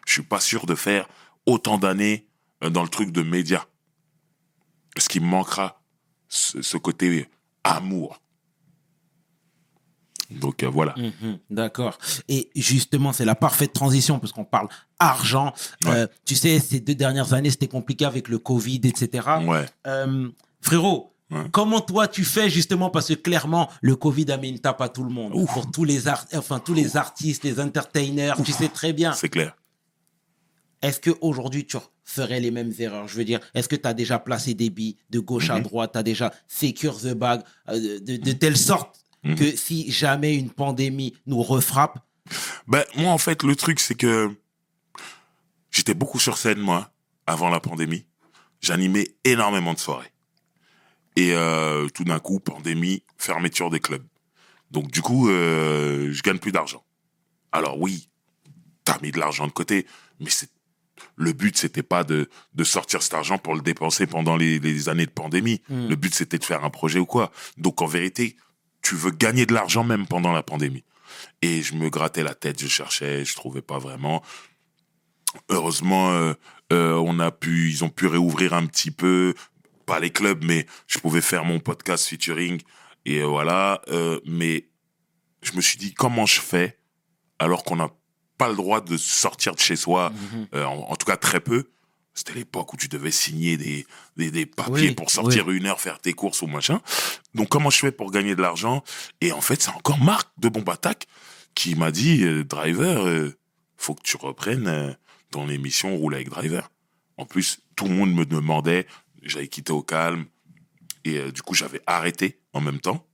Je 0.07 0.13
suis 0.15 0.23
pas 0.23 0.41
sûr 0.41 0.67
de 0.67 0.75
faire 0.75 1.09
autant 1.47 1.79
d'années 1.79 2.29
euh, 2.63 2.71
dans 2.71 2.83
le 2.83 2.89
truc 2.89 3.13
de 3.13 3.23
médias. 3.23 3.65
Parce 4.95 5.09
qu'il 5.09 5.23
me 5.23 5.29
manquera 5.29 5.81
ce, 6.29 6.63
ce 6.63 6.77
côté 6.77 7.29
amour. 7.65 8.21
Donc 10.31 10.63
euh, 10.63 10.69
voilà. 10.69 10.95
Mhm, 10.97 11.39
D'accord. 11.51 11.99
Et 12.29 12.51
justement, 12.55 13.13
c'est 13.13 13.25
la 13.25 13.35
parfaite 13.35 13.73
transition 13.73 14.19
parce 14.19 14.33
qu'on 14.33 14.45
parle 14.45 14.69
argent. 14.99 15.53
Ouais. 15.85 15.91
Euh, 15.91 16.07
tu 16.25 16.35
sais, 16.35 16.59
ces 16.61 16.81
deux 16.81 16.95
dernières 16.95 17.33
années, 17.33 17.51
c'était 17.51 17.69
compliqué 17.69 18.05
avec 18.05 18.29
le 18.29 18.39
Covid, 18.39 18.81
etc. 18.85 19.27
Ouais. 19.47 19.65
Euh, 19.87 20.29
frérot, 20.61 21.15
Ouais. 21.31 21.45
comment 21.53 21.83
toi 21.83 22.09
tu 22.09 22.25
fais 22.25 22.49
justement 22.49 22.89
parce 22.89 23.09
que 23.09 23.13
clairement 23.13 23.69
le 23.83 23.97
Covid 23.97 24.33
a 24.33 24.39
mis 24.39 24.49
une 24.49 24.61
tape 24.61 24.81
à 24.81 24.89
tout 24.89 25.05
le 25.05 25.11
monde, 25.11 25.33
pour 25.53 25.71
tous 25.71 25.85
les 25.85 26.09
art- 26.09 26.25
enfin 26.35 26.59
tous 26.59 26.73
les 26.73 26.97
artistes, 26.97 27.45
les 27.45 27.61
entertainers, 27.61 28.35
tu 28.43 28.51
sais 28.53 28.69
très 28.71 28.95
bien. 28.95 29.13
C'est 29.13 29.29
clair. 29.29 29.55
Est-ce 30.81 31.01
que 31.01 31.11
aujourd'hui 31.21 31.67
tu 31.67 31.77
ferais 32.05 32.41
les 32.41 32.51
mêmes 32.51 32.73
erreurs? 32.79 33.09
Je 33.09 33.17
veux 33.17 33.25
dire, 33.25 33.41
est-ce 33.53 33.69
que 33.69 33.77
tu 33.77 33.87
as 33.87 33.93
déjà 33.95 34.19
placé 34.19 34.55
des 34.55 34.71
billes 34.71 34.97
de 35.11 35.19
gauche 35.19 35.51
Mhm. 35.51 35.57
à 35.57 35.61
droite, 35.61 35.91
tu 35.93 35.99
as 35.99 36.03
déjà 36.03 36.33
secure 36.47 36.97
the 36.99 37.13
bag 37.15 37.43
euh, 37.69 37.99
de, 38.01 38.17
de 38.17 38.33
telle 38.33 38.57
sorte 38.57 38.99
Mhm. 39.25 39.35
que 39.37 39.57
si 39.57 39.91
jamais 39.91 40.37
une 40.37 40.51
pandémie 40.51 41.15
nous 41.27 41.43
refrappe, 41.43 41.99
Ben, 42.67 42.85
moi, 42.97 43.11
en 43.11 43.19
fait, 43.19 43.43
le 43.43 43.57
truc, 43.57 43.81
c'est 43.81 43.95
que 43.95 44.31
j'étais 45.71 45.95
beaucoup 45.95 46.19
sur 46.19 46.37
scène, 46.37 46.59
moi, 46.59 46.91
avant 47.27 47.49
la 47.49 47.61
pandémie. 47.61 48.07
J'animais 48.61 49.09
énormément 49.25 49.73
de 49.75 49.79
soirées. 49.79 50.13
Et 51.17 51.33
euh, 51.33 51.89
tout 51.89 52.05
d'un 52.05 52.19
coup, 52.19 52.39
pandémie, 52.39 53.03
fermeture 53.17 53.71
des 53.71 53.81
clubs. 53.81 54.05
Donc, 54.71 54.91
du 54.91 55.01
coup, 55.03 55.29
euh, 55.29 56.13
je 56.13 56.23
gagne 56.23 56.39
plus 56.39 56.53
d'argent. 56.53 56.85
Alors 57.51 57.81
oui, 57.81 58.11
t'as 58.85 58.99
mis 59.01 59.11
de 59.11 59.19
l'argent 59.19 59.47
de 59.47 59.53
côté, 59.53 59.87
mais 60.21 60.31
c'est 60.31 60.51
le 61.17 61.33
but, 61.33 61.57
c'était 61.57 61.83
pas 61.83 62.05
de, 62.05 62.29
de 62.55 62.65
sortir 62.65 63.03
cet 63.03 63.15
argent 63.15 63.39
pour 63.39 63.55
le 63.55 63.63
dépenser 63.63 64.07
pendant 64.07 64.37
les, 64.37 64.59
les 64.59 64.89
années 64.89 65.07
de 65.07 65.11
pandémie. 65.11 65.63
Mm. 65.69 65.89
Le 65.89 65.97
but, 65.97 66.15
c'était 66.15 66.39
de 66.39 66.45
faire 66.45 66.65
un 66.65 66.71
projet 66.71 66.99
ou 66.99 67.07
quoi. 67.07 67.31
Donc, 67.57 67.81
en 67.83 67.87
vérité, 67.87 68.37
tu 68.83 68.95
veux 68.95 69.11
gagner 69.11 69.47
de 69.47 69.55
l'argent 69.55 69.85
même 69.85 70.07
pendant 70.07 70.33
la 70.33 70.43
pandémie. 70.43 70.85
Et 71.43 71.63
je 71.63 71.75
me 71.75 71.89
grattais 71.89 72.23
la 72.23 72.35
tête, 72.35 72.61
je 72.61 72.69
cherchais, 72.69 73.25
je 73.25 73.35
trouvais 73.35 73.63
pas 73.63 73.79
vraiment. 73.79 74.23
Heureusement, 75.49 76.11
euh, 76.13 76.35
euh, 76.73 76.95
on 76.95 77.19
a 77.19 77.31
pu, 77.31 77.71
ils 77.71 77.85
ont 77.85 77.91
pu 77.91 78.07
réouvrir 78.07 78.55
un 78.55 78.67
petit 78.67 78.91
peu, 78.91 79.35
pas 79.87 80.01
les 80.01 80.11
clubs, 80.11 80.45
mais 80.45 80.67
je 80.87 80.99
pouvais 80.99 81.21
faire 81.21 81.45
mon 81.45 81.61
podcast 81.61 82.07
featuring 82.07 82.61
et 83.05 83.23
voilà. 83.23 83.81
euh, 83.89 84.21
mais 84.27 84.69
je 85.43 85.53
me 85.53 85.61
suis 85.61 85.79
dit 85.79 85.95
comment 85.95 86.27
je 86.27 86.41
fais 86.41 86.79
alors 87.39 87.65
qu'on 87.65 87.77
n'a 87.77 87.91
pas 88.37 88.49
le 88.49 88.57
droit 88.57 88.81
de 88.81 88.97
sortir 88.97 89.55
de 89.55 89.61
chez 89.61 89.77
soi, 89.77 90.13
en, 90.55 90.59
en 90.59 90.97
tout 90.97 91.07
cas 91.07 91.17
très 91.17 91.41
peu? 91.41 91.71
C'était 92.19 92.35
l'époque 92.35 92.73
où 92.73 92.77
tu 92.77 92.89
devais 92.89 93.13
signer 93.13 93.57
des, 93.57 93.87
des, 94.17 94.31
des 94.33 94.45
papiers 94.45 94.89
Oui, 94.89 94.93
pour 94.93 95.11
sortir 95.11 95.51
une 95.51 95.67
heure, 95.67 95.81
faire 95.81 96.01
tes 96.01 96.13
courses 96.13 96.43
ou 96.43 96.49
machin. 96.49 96.81
Donc 97.35 97.49
comment 97.49 97.71
je 97.71 97.79
fais 97.79 97.93
pour 97.93 98.11
gagner 98.11 98.35
de 98.35 98.43
l'argent? 98.43 98.83
Et 99.21 99.31
en 99.31 99.41
fait, 99.41 99.63
c'est 99.63 99.71
encore 99.71 99.99
Marc 99.99 100.29
de 100.39 100.49
Bomb 100.49 100.69
Attack 100.69 101.07
qui 101.55 101.77
m'a 101.77 101.91
dit, 101.93 102.25
euh, 102.25 102.45
Driver, 102.45 103.07
euh, 103.07 103.37
faut 103.77 103.95
que 103.95 104.03
tu 104.03 104.17
reprennes 104.17 104.67
euh, 104.67 104.93
ton 105.31 105.49
émission 105.49 105.97
Roule 105.97 106.15
avec 106.17 106.29
Driver. 106.29 106.71
En 107.17 107.25
plus, 107.25 107.61
tout 107.77 107.87
le 107.87 107.95
monde 107.95 108.13
me 108.13 108.25
demandait, 108.25 108.87
j'avais 109.23 109.49
quitté 109.49 109.73
au 109.73 109.83
calme, 109.83 110.27
et 111.05 111.19
euh, 111.19 111.33
du 111.33 111.43
coup, 111.43 111.55
j'avais 111.55 111.81
arrêté 111.87 112.39
en 112.53 112.61
même 112.61 112.81
temps. 112.81 113.07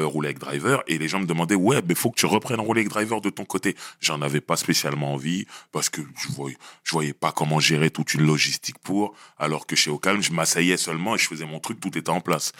Euh, 0.00 0.06
rouler 0.06 0.28
avec 0.28 0.38
driver 0.38 0.82
et 0.86 0.98
les 0.98 1.08
gens 1.08 1.20
me 1.20 1.26
demandaient 1.26 1.54
ouais 1.54 1.80
mais 1.86 1.94
faut 1.94 2.10
que 2.10 2.18
tu 2.18 2.26
reprennes 2.26 2.60
rouler 2.60 2.80
avec 2.80 2.90
driver 2.90 3.20
de 3.20 3.30
ton 3.30 3.44
côté 3.44 3.76
j'en 4.00 4.22
avais 4.22 4.40
pas 4.40 4.56
spécialement 4.56 5.12
envie 5.12 5.46
parce 5.72 5.88
que 5.88 6.00
je 6.16 6.90
voyais 6.90 7.12
pas 7.12 7.32
comment 7.32 7.60
gérer 7.60 7.90
toute 7.90 8.14
une 8.14 8.26
logistique 8.26 8.78
pour 8.78 9.14
alors 9.38 9.66
que 9.66 9.76
chez 9.76 9.90
Ocalm 9.90 10.22
je 10.22 10.32
m'asseyais 10.32 10.76
seulement 10.76 11.14
et 11.14 11.18
je 11.18 11.26
faisais 11.26 11.46
mon 11.46 11.60
truc 11.60 11.80
tout 11.80 11.96
était 11.96 12.10
en 12.10 12.20
place 12.20 12.52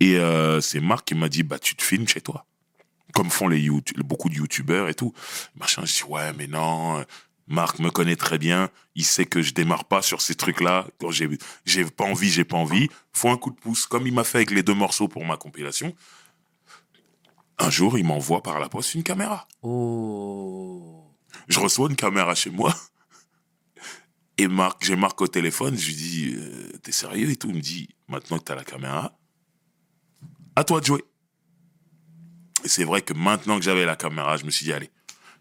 et 0.00 0.16
euh, 0.16 0.60
c'est 0.60 0.80
Marc 0.80 1.06
qui 1.06 1.14
m'a 1.14 1.28
dit 1.28 1.42
bah 1.42 1.58
tu 1.58 1.74
te 1.74 1.82
filmes 1.82 2.08
chez 2.08 2.20
toi 2.20 2.46
comme 3.12 3.30
font 3.30 3.48
les 3.48 3.68
beaucoup 4.04 4.28
de 4.28 4.36
youtubeurs 4.36 4.88
et 4.88 4.94
tout. 4.94 5.12
Machin, 5.56 5.82
je 5.84 5.94
dis, 5.94 6.04
ouais, 6.04 6.32
mais 6.38 6.46
non, 6.46 7.04
Marc 7.50 7.80
me 7.80 7.90
connaît 7.90 8.16
très 8.16 8.38
bien, 8.38 8.70
il 8.94 9.04
sait 9.04 9.26
que 9.26 9.42
je 9.42 9.52
démarre 9.52 9.84
pas 9.84 10.02
sur 10.02 10.22
ces 10.22 10.36
trucs-là. 10.36 10.86
Quand 11.00 11.10
j'ai 11.10 11.28
pas 11.84 12.04
envie, 12.04 12.30
j'ai 12.30 12.44
pas 12.44 12.56
envie. 12.56 12.88
Faut 13.12 13.28
un 13.28 13.36
coup 13.36 13.50
de 13.50 13.56
pouce, 13.56 13.86
comme 13.86 14.06
il 14.06 14.14
m'a 14.14 14.22
fait 14.22 14.38
avec 14.38 14.52
les 14.52 14.62
deux 14.62 14.74
morceaux 14.74 15.08
pour 15.08 15.24
ma 15.24 15.36
compilation. 15.36 15.92
Un 17.60 17.68
jour, 17.68 17.98
il 17.98 18.04
m'envoie 18.04 18.42
par 18.42 18.58
la 18.58 18.70
poste 18.70 18.94
une 18.94 19.02
caméra. 19.02 19.46
oh, 19.62 21.14
Je 21.48 21.60
reçois 21.60 21.90
une 21.90 21.96
caméra 21.96 22.34
chez 22.34 22.50
moi. 22.50 22.74
Et 24.38 24.48
Marc, 24.48 24.82
j'ai 24.82 24.96
Marc 24.96 25.20
au 25.20 25.28
téléphone, 25.28 25.76
je 25.76 25.86
lui 25.88 25.94
dis, 25.94 26.34
euh, 26.34 26.72
t'es 26.82 26.92
sérieux 26.92 27.28
et 27.28 27.36
tout. 27.36 27.50
Il 27.50 27.56
me 27.56 27.60
dit, 27.60 27.90
maintenant 28.08 28.38
que 28.38 28.44
t'as 28.44 28.54
la 28.54 28.64
caméra, 28.64 29.18
à 30.56 30.64
toi 30.64 30.80
de 30.80 30.86
jouer. 30.86 31.04
Et 32.64 32.68
c'est 32.68 32.84
vrai 32.84 33.02
que 33.02 33.12
maintenant 33.12 33.58
que 33.58 33.62
j'avais 33.62 33.84
la 33.84 33.96
caméra, 33.96 34.38
je 34.38 34.46
me 34.46 34.50
suis 34.50 34.64
dit, 34.64 34.72
allez, 34.72 34.90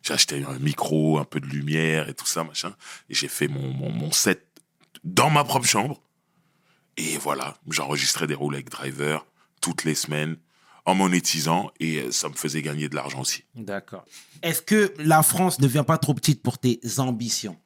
j'ai 0.01 0.13
acheté 0.13 0.43
un 0.43 0.59
micro, 0.59 1.17
un 1.19 1.23
peu 1.23 1.39
de 1.39 1.45
lumière 1.45 2.09
et 2.09 2.13
tout 2.13 2.25
ça, 2.25 2.43
machin. 2.43 2.75
Et 3.09 3.13
j'ai 3.13 3.29
fait 3.29 3.47
mon, 3.47 3.73
mon, 3.73 3.91
mon 3.91 4.11
set 4.11 4.45
dans 5.05 5.29
ma 5.29 5.45
propre 5.45 5.67
chambre. 5.67 6.01
Et 6.97 7.17
voilà, 7.17 7.57
j'enregistrais 7.69 8.27
des 8.27 8.33
rôles 8.33 8.55
avec 8.55 8.69
Driver 8.69 9.25
toutes 9.61 9.85
les 9.85 9.95
semaines 9.95 10.35
en 10.89 10.95
monétisant 10.95 11.71
et 11.79 11.97
euh, 11.99 12.11
ça 12.11 12.29
me 12.29 12.33
faisait 12.35 12.61
gagner 12.61 12.89
de 12.89 12.95
l'argent 12.95 13.21
aussi. 13.21 13.43
d'accord. 13.55 14.05
Est-ce 14.41 14.61
que 14.61 14.93
la 14.99 15.21
France 15.23 15.59
ne 15.59 15.63
devient 15.65 15.83
pas 15.85 15.97
trop 15.97 16.13
petite 16.13 16.41
pour 16.41 16.57
tes 16.57 16.79
ambitions? 16.97 17.57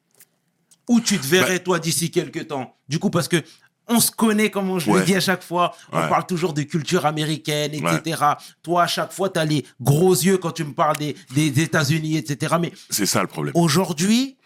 Où 0.89 0.99
tu 0.99 1.17
te 1.19 1.26
verrais 1.26 1.59
toi 1.59 1.80
d'ici 1.80 2.11
quelques 2.11 2.47
temps? 2.47 2.76
Du 2.89 2.99
coup, 2.99 3.09
parce 3.09 3.28
que 3.28 3.41
on 3.88 3.99
se 3.99 4.11
connaît, 4.11 4.49
comme 4.49 4.80
je 4.80 4.89
Ouais. 4.89 4.99
le 4.99 5.05
dis 5.05 5.15
à 5.15 5.19
chaque 5.19 5.43
fois, 5.43 5.76
on 5.91 5.99
Ouais. 6.01 6.09
parle 6.09 6.26
toujours 6.26 6.53
de 6.53 6.61
culture 6.63 7.05
américaine, 7.05 7.74
etc. 7.74 8.21
Toi, 8.63 8.84
à 8.84 8.88
chaque 8.88 9.11
fois, 9.13 9.30
tu 9.30 9.39
as 9.39 9.45
les 9.45 9.65
gros 9.82 10.13
yeux 10.13 10.38
quand 10.38 10.51
tu 10.51 10.63
me 10.63 10.74
parles 10.74 10.95
des, 10.97 11.15
des 11.36 11.61
États-Unis, 11.61 12.17
etc. 12.17 12.55
Mais 12.61 12.71
C'est 12.89 13.05
ça 13.05 13.21
le 13.21 13.28
problème. 13.28 13.53
aujourd'hui, 13.55 14.38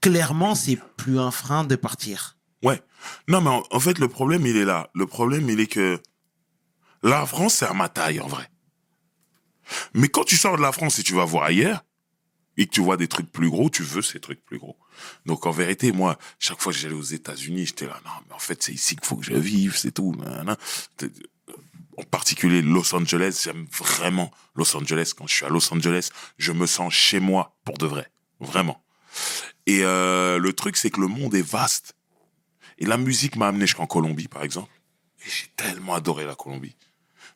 clairement, 0.00 0.54
c'est 0.54 0.78
plus 0.96 1.18
un 1.18 1.30
frein 1.30 1.64
de 1.64 1.76
partir. 1.76 2.36
Ouais. 2.62 2.80
Non, 3.28 3.40
mais 3.40 3.50
en, 3.50 3.62
en 3.70 3.80
fait, 3.80 3.98
le 3.98 4.08
problème, 4.08 4.46
il 4.46 4.56
est 4.56 4.64
là. 4.64 4.88
Le 4.94 5.06
problème, 5.06 5.48
il 5.50 5.60
est 5.60 5.66
que 5.66 6.00
la 7.02 7.24
France, 7.26 7.54
c'est 7.56 7.66
à 7.66 7.72
ma 7.74 7.88
taille, 7.88 8.20
en 8.20 8.26
vrai. 8.26 8.48
Mais 9.94 10.08
quand 10.08 10.24
tu 10.24 10.36
sors 10.36 10.56
de 10.56 10.62
la 10.62 10.72
France 10.72 10.98
et 10.98 11.02
tu 11.02 11.14
vas 11.14 11.24
voir 11.24 11.44
ailleurs, 11.44 11.84
et 12.56 12.66
que 12.66 12.72
tu 12.72 12.80
vois 12.80 12.96
des 12.96 13.06
trucs 13.06 13.30
plus 13.30 13.50
gros, 13.50 13.70
tu 13.70 13.82
veux 13.84 14.02
ces 14.02 14.18
trucs 14.18 14.44
plus 14.44 14.58
gros. 14.58 14.76
Donc, 15.26 15.46
en 15.46 15.52
vérité, 15.52 15.92
moi, 15.92 16.18
chaque 16.40 16.60
fois 16.60 16.72
que 16.72 16.78
j'allais 16.78 16.94
aux 16.94 17.02
États-Unis, 17.02 17.66
j'étais 17.66 17.86
là, 17.86 18.00
non, 18.04 18.10
mais 18.28 18.34
en 18.34 18.38
fait, 18.40 18.60
c'est 18.62 18.72
ici 18.72 18.96
qu'il 18.96 19.04
faut 19.06 19.16
que 19.16 19.24
je 19.24 19.34
vive, 19.34 19.76
c'est 19.76 19.92
tout. 19.92 20.16
T'es- 20.96 21.10
En 21.96 22.02
particulier, 22.02 22.62
Los 22.62 22.92
Angeles, 22.96 23.42
j'aime 23.44 23.66
vraiment 23.70 24.32
Los 24.56 24.76
Angeles. 24.76 25.12
Quand 25.16 25.26
je 25.28 25.34
suis 25.34 25.44
à 25.44 25.48
Los 25.48 25.72
Angeles, 25.72 26.10
je 26.36 26.50
me 26.52 26.66
sens 26.66 26.92
chez 26.92 27.20
moi, 27.20 27.56
pour 27.64 27.78
de 27.78 27.86
vrai. 27.86 28.10
Vraiment. 28.40 28.82
Et 29.66 29.80
euh, 29.84 30.38
le 30.38 30.52
truc, 30.52 30.76
c'est 30.76 30.90
que 30.90 31.00
le 31.00 31.06
monde 31.08 31.34
est 31.36 31.42
vaste. 31.48 31.94
Et 32.78 32.86
la 32.86 32.96
musique 32.96 33.36
m'a 33.36 33.48
amené 33.48 33.66
jusqu'en 33.66 33.86
Colombie, 33.86 34.28
par 34.28 34.42
exemple. 34.42 34.72
Et 35.24 35.30
j'ai 35.30 35.48
tellement 35.56 35.94
adoré 35.94 36.24
la 36.24 36.34
Colombie. 36.34 36.76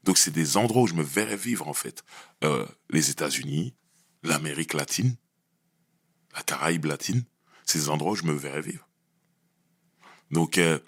Donc, 0.05 0.19
c'est 0.19 0.31
des 0.31 0.57
endroits 0.57 0.83
où 0.83 0.87
je 0.87 0.95
me 0.95 1.03
verrais 1.03 1.37
vivre, 1.37 1.69
en 1.69 1.75
fait. 1.75 2.03
Euh, 2.43 2.67
les 2.91 3.11
États-Unis, 3.11 3.75
l'Amérique 4.23 4.75
latine, 4.75 5.17
la 6.35 6.43
Caraïbe 6.43 6.87
latine, 6.87 7.25
c'est 7.65 7.79
des 7.79 7.89
endroits 7.89 8.13
où 8.13 8.17
je 8.17 8.25
me 8.25 8.33
verrais 8.33 8.63
vivre. 8.63 8.89
Donc, 10.31 10.59
euh, 10.59 10.79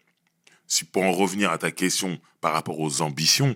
si 0.66 0.84
pour 0.84 1.04
en 1.04 1.12
revenir 1.12 1.50
à 1.50 1.58
ta 1.58 1.70
question 1.70 2.18
par 2.40 2.52
rapport 2.52 2.80
aux 2.80 3.02
ambitions, 3.02 3.54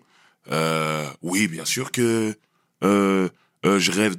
euh, 0.51 1.09
oui, 1.23 1.49
bien 1.49 1.65
sûr 1.65 1.91
que 1.91 2.39
je 2.83 3.91
rêve 3.91 4.17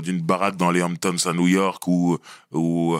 d'une 0.00 0.20
baraque 0.20 0.56
dans 0.56 0.70
les 0.70 0.82
Hamptons 0.82 1.26
à 1.26 1.32
New 1.32 1.46
York 1.46 1.86
ou, 1.86 2.18
ou 2.50 2.98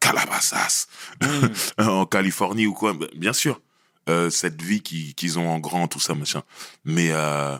Calabasas 0.00 0.86
en 1.78 2.06
Californie 2.06 2.66
ou 2.66 2.74
quoi. 2.74 2.96
Bien 3.16 3.32
sûr, 3.32 3.60
euh, 4.08 4.30
cette 4.30 4.60
vie 4.62 4.82
qui- 4.82 5.14
qu'ils 5.14 5.38
ont 5.38 5.48
en 5.48 5.58
grand, 5.58 5.88
tout 5.88 6.00
ça, 6.00 6.14
machin. 6.14 6.42
Mais 6.84 7.08
euh, 7.12 7.58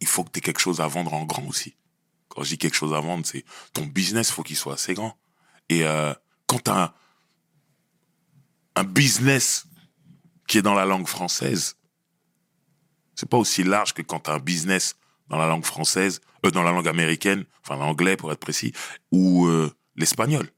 il 0.00 0.06
faut 0.06 0.24
que 0.24 0.30
tu 0.30 0.38
aies 0.38 0.42
quelque 0.42 0.60
chose 0.60 0.80
à 0.80 0.86
vendre 0.86 1.14
en 1.14 1.24
grand 1.24 1.46
aussi. 1.46 1.76
Quand 2.28 2.42
je 2.42 2.50
dis 2.50 2.58
quelque 2.58 2.74
chose 2.76 2.92
à 2.94 3.00
vendre, 3.00 3.24
c'est 3.24 3.44
ton 3.72 3.86
business, 3.86 4.30
faut 4.30 4.42
qu'il 4.42 4.56
soit 4.56 4.74
assez 4.74 4.94
grand. 4.94 5.16
Et 5.68 5.84
euh, 5.84 6.12
quand 6.46 6.62
tu 6.64 6.70
as 6.70 6.82
un, 6.84 6.94
un 8.76 8.84
business 8.84 9.66
qui 10.46 10.58
est 10.58 10.62
dans 10.62 10.74
la 10.74 10.84
langue 10.84 11.06
française, 11.08 11.76
c'est 13.14 13.28
pas 13.28 13.38
aussi 13.38 13.64
large 13.64 13.94
que 13.94 14.02
quand 14.02 14.20
tu 14.20 14.30
as 14.30 14.34
un 14.34 14.38
business 14.38 14.96
dans 15.28 15.38
la 15.38 15.46
langue 15.46 15.64
française, 15.64 16.20
euh, 16.44 16.50
dans 16.50 16.62
la 16.62 16.70
langue 16.72 16.88
américaine, 16.88 17.46
enfin 17.62 17.76
l'anglais 17.76 18.16
pour 18.16 18.30
être 18.32 18.38
précis, 18.40 18.72
ou 19.10 19.46
euh, 19.46 19.72
l'espagnol. 19.96 20.50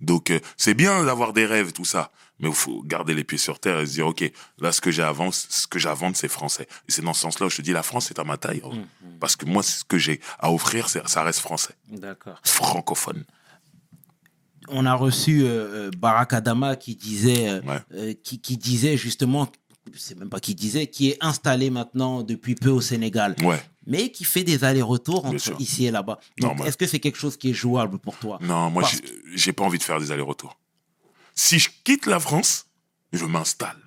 Donc 0.00 0.30
euh, 0.30 0.40
c'est 0.56 0.74
bien 0.74 1.04
d'avoir 1.04 1.32
des 1.32 1.46
rêves 1.46 1.72
tout 1.72 1.84
ça, 1.86 2.12
mais 2.40 2.48
il 2.48 2.54
faut 2.54 2.82
garder 2.84 3.14
les 3.14 3.24
pieds 3.24 3.38
sur 3.38 3.58
terre 3.58 3.80
et 3.80 3.86
se 3.86 3.92
dire 3.92 4.06
ok 4.06 4.30
là 4.60 4.72
ce 4.72 4.80
que 4.80 4.90
j'ai 4.90 5.02
à 5.02 5.12
vendre, 5.12 5.34
ce 5.34 5.66
que 5.66 5.78
j'ai 5.78 5.88
à 5.88 5.94
vendre 5.94 6.16
c'est 6.16 6.28
français. 6.28 6.66
Et 6.88 6.92
c'est 6.92 7.02
dans 7.02 7.14
ce 7.14 7.20
sens-là 7.22 7.46
où 7.46 7.50
je 7.50 7.56
te 7.56 7.62
dis 7.62 7.72
la 7.72 7.82
France 7.82 8.06
c'est 8.08 8.18
à 8.18 8.24
ma 8.24 8.36
taille 8.36 8.62
Mhm. 8.64 8.84
parce 9.20 9.36
que 9.36 9.44
moi 9.46 9.62
ce 9.62 9.84
que 9.84 9.98
j'ai 9.98 10.20
à 10.38 10.52
offrir 10.52 10.88
ça 10.88 11.22
reste 11.22 11.40
français, 11.40 11.74
D'accord. 11.90 12.38
francophone. 12.44 13.24
On 14.68 14.84
a 14.84 14.94
reçu 14.94 15.42
euh, 15.42 15.46
euh, 15.46 15.90
Barack 15.96 16.34
Adama 16.34 16.76
qui 16.76 16.94
disait, 16.94 17.48
euh, 17.48 17.60
Ouais. 17.62 17.78
euh, 17.94 18.14
qui, 18.22 18.38
qui 18.38 18.58
disait 18.58 18.98
justement, 18.98 19.48
c'est 19.96 20.18
même 20.18 20.28
pas 20.28 20.40
qui 20.40 20.54
disait, 20.54 20.86
qui 20.88 21.08
est 21.08 21.16
installé 21.22 21.70
maintenant 21.70 22.22
depuis 22.22 22.54
peu 22.54 22.68
au 22.70 22.80
Sénégal. 22.82 23.34
Ouais. 23.42 23.62
mais 23.86 24.10
qui 24.10 24.24
fait 24.24 24.44
des 24.44 24.64
allers-retours 24.64 25.24
entre 25.24 25.58
ici 25.58 25.86
et 25.86 25.90
là-bas. 25.90 26.20
Est-ce 26.66 26.76
que 26.76 26.86
c'est 26.86 27.00
quelque 27.00 27.16
chose 27.16 27.38
qui 27.38 27.48
est 27.50 27.54
jouable 27.54 27.98
pour 27.98 28.18
toi? 28.18 28.36
Non, 28.42 28.68
moi, 28.68 28.82
Parce 28.82 29.00
j'ai 29.34 29.54
pas 29.54 29.64
envie 29.64 29.78
de 29.78 29.82
faire 29.82 29.98
des 29.98 30.10
allers-retours. 30.12 30.58
Si 31.38 31.60
je 31.60 31.70
quitte 31.84 32.06
la 32.06 32.18
France, 32.18 32.66
je 33.12 33.24
m'installe. 33.24 33.80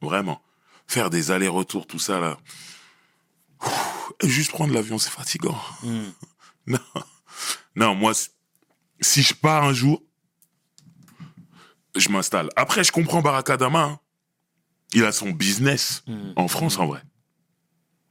Vraiment. 0.00 0.40
Faire 0.86 1.10
des 1.10 1.30
allers-retours, 1.30 1.86
tout 1.86 1.98
ça, 1.98 2.18
là. 2.18 2.38
Ouh, 3.62 3.68
Juste 4.26 4.52
prendre 4.52 4.72
l'avion, 4.72 4.96
c'est 4.98 5.10
fatigant. 5.10 5.60
Hmm. 5.82 6.08
Non. 6.66 6.78
Non, 7.76 7.94
moi, 7.94 8.12
si 9.00 9.22
je 9.22 9.34
pars 9.34 9.64
un 9.64 9.72
jour, 9.74 10.02
je 11.96 12.08
m'installe. 12.08 12.48
Après, 12.56 12.84
je 12.84 12.92
comprends 12.92 13.20
Barakadama. 13.22 13.82
hein. 13.84 14.00
Il 14.94 15.04
a 15.04 15.12
son 15.12 15.30
business 15.30 16.02
Hmm. 16.06 16.32
en 16.36 16.48
France, 16.48 16.78
en 16.78 16.86
vrai. 16.86 17.02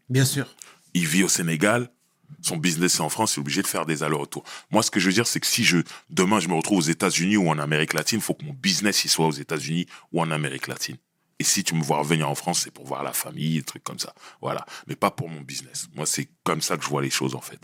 Bien 0.09 0.25
sûr. 0.25 0.47
il 0.93 1.05
vit 1.07 1.23
au 1.23 1.27
Sénégal, 1.29 1.91
son 2.41 2.57
business 2.57 2.95
est 2.95 3.01
en 3.01 3.09
France, 3.09 3.35
il 3.35 3.39
est 3.39 3.41
obligé 3.41 3.61
de 3.61 3.67
faire 3.67 3.85
des 3.85 4.03
allers-retours. 4.03 4.43
Moi, 4.71 4.83
ce 4.83 4.91
que 4.91 4.99
je 4.99 5.07
veux 5.07 5.13
dire, 5.13 5.27
c'est 5.27 5.39
que 5.39 5.47
si 5.47 5.63
je 5.63 5.77
demain 6.09 6.39
je 6.39 6.47
me 6.47 6.53
retrouve 6.53 6.77
aux 6.79 6.81
États-Unis 6.89 7.37
ou 7.37 7.49
en 7.49 7.57
Amérique 7.59 7.93
latine, 7.93 8.19
il 8.19 8.21
faut 8.23 8.33
que 8.33 8.45
mon 8.45 8.53
business 8.53 9.03
il 9.05 9.09
soit 9.09 9.27
aux 9.27 9.31
États-Unis 9.31 9.85
ou 10.11 10.21
en 10.21 10.29
Amérique 10.31 10.67
latine. 10.67 10.97
Et 11.39 11.43
si 11.43 11.63
tu 11.63 11.75
me 11.75 11.83
vois 11.83 11.99
revenir 11.99 12.27
en 12.29 12.33
France, 12.35 12.61
c'est 12.63 12.71
pour 12.71 12.85
voir 12.85 13.03
la 13.03 13.13
famille, 13.13 13.55
des 13.57 13.63
trucs 13.63 13.83
comme 13.83 13.99
ça. 13.99 14.13
Voilà. 14.41 14.65
Mais 14.87 14.95
pas 14.95 15.11
pour 15.11 15.29
mon 15.29 15.41
business. 15.41 15.87
Moi, 15.95 16.05
c'est 16.07 16.29
comme 16.43 16.61
ça 16.61 16.77
que 16.77 16.83
je 16.83 16.89
vois 16.89 17.01
les 17.03 17.11
choses, 17.11 17.35
en 17.35 17.41
fait. 17.41 17.59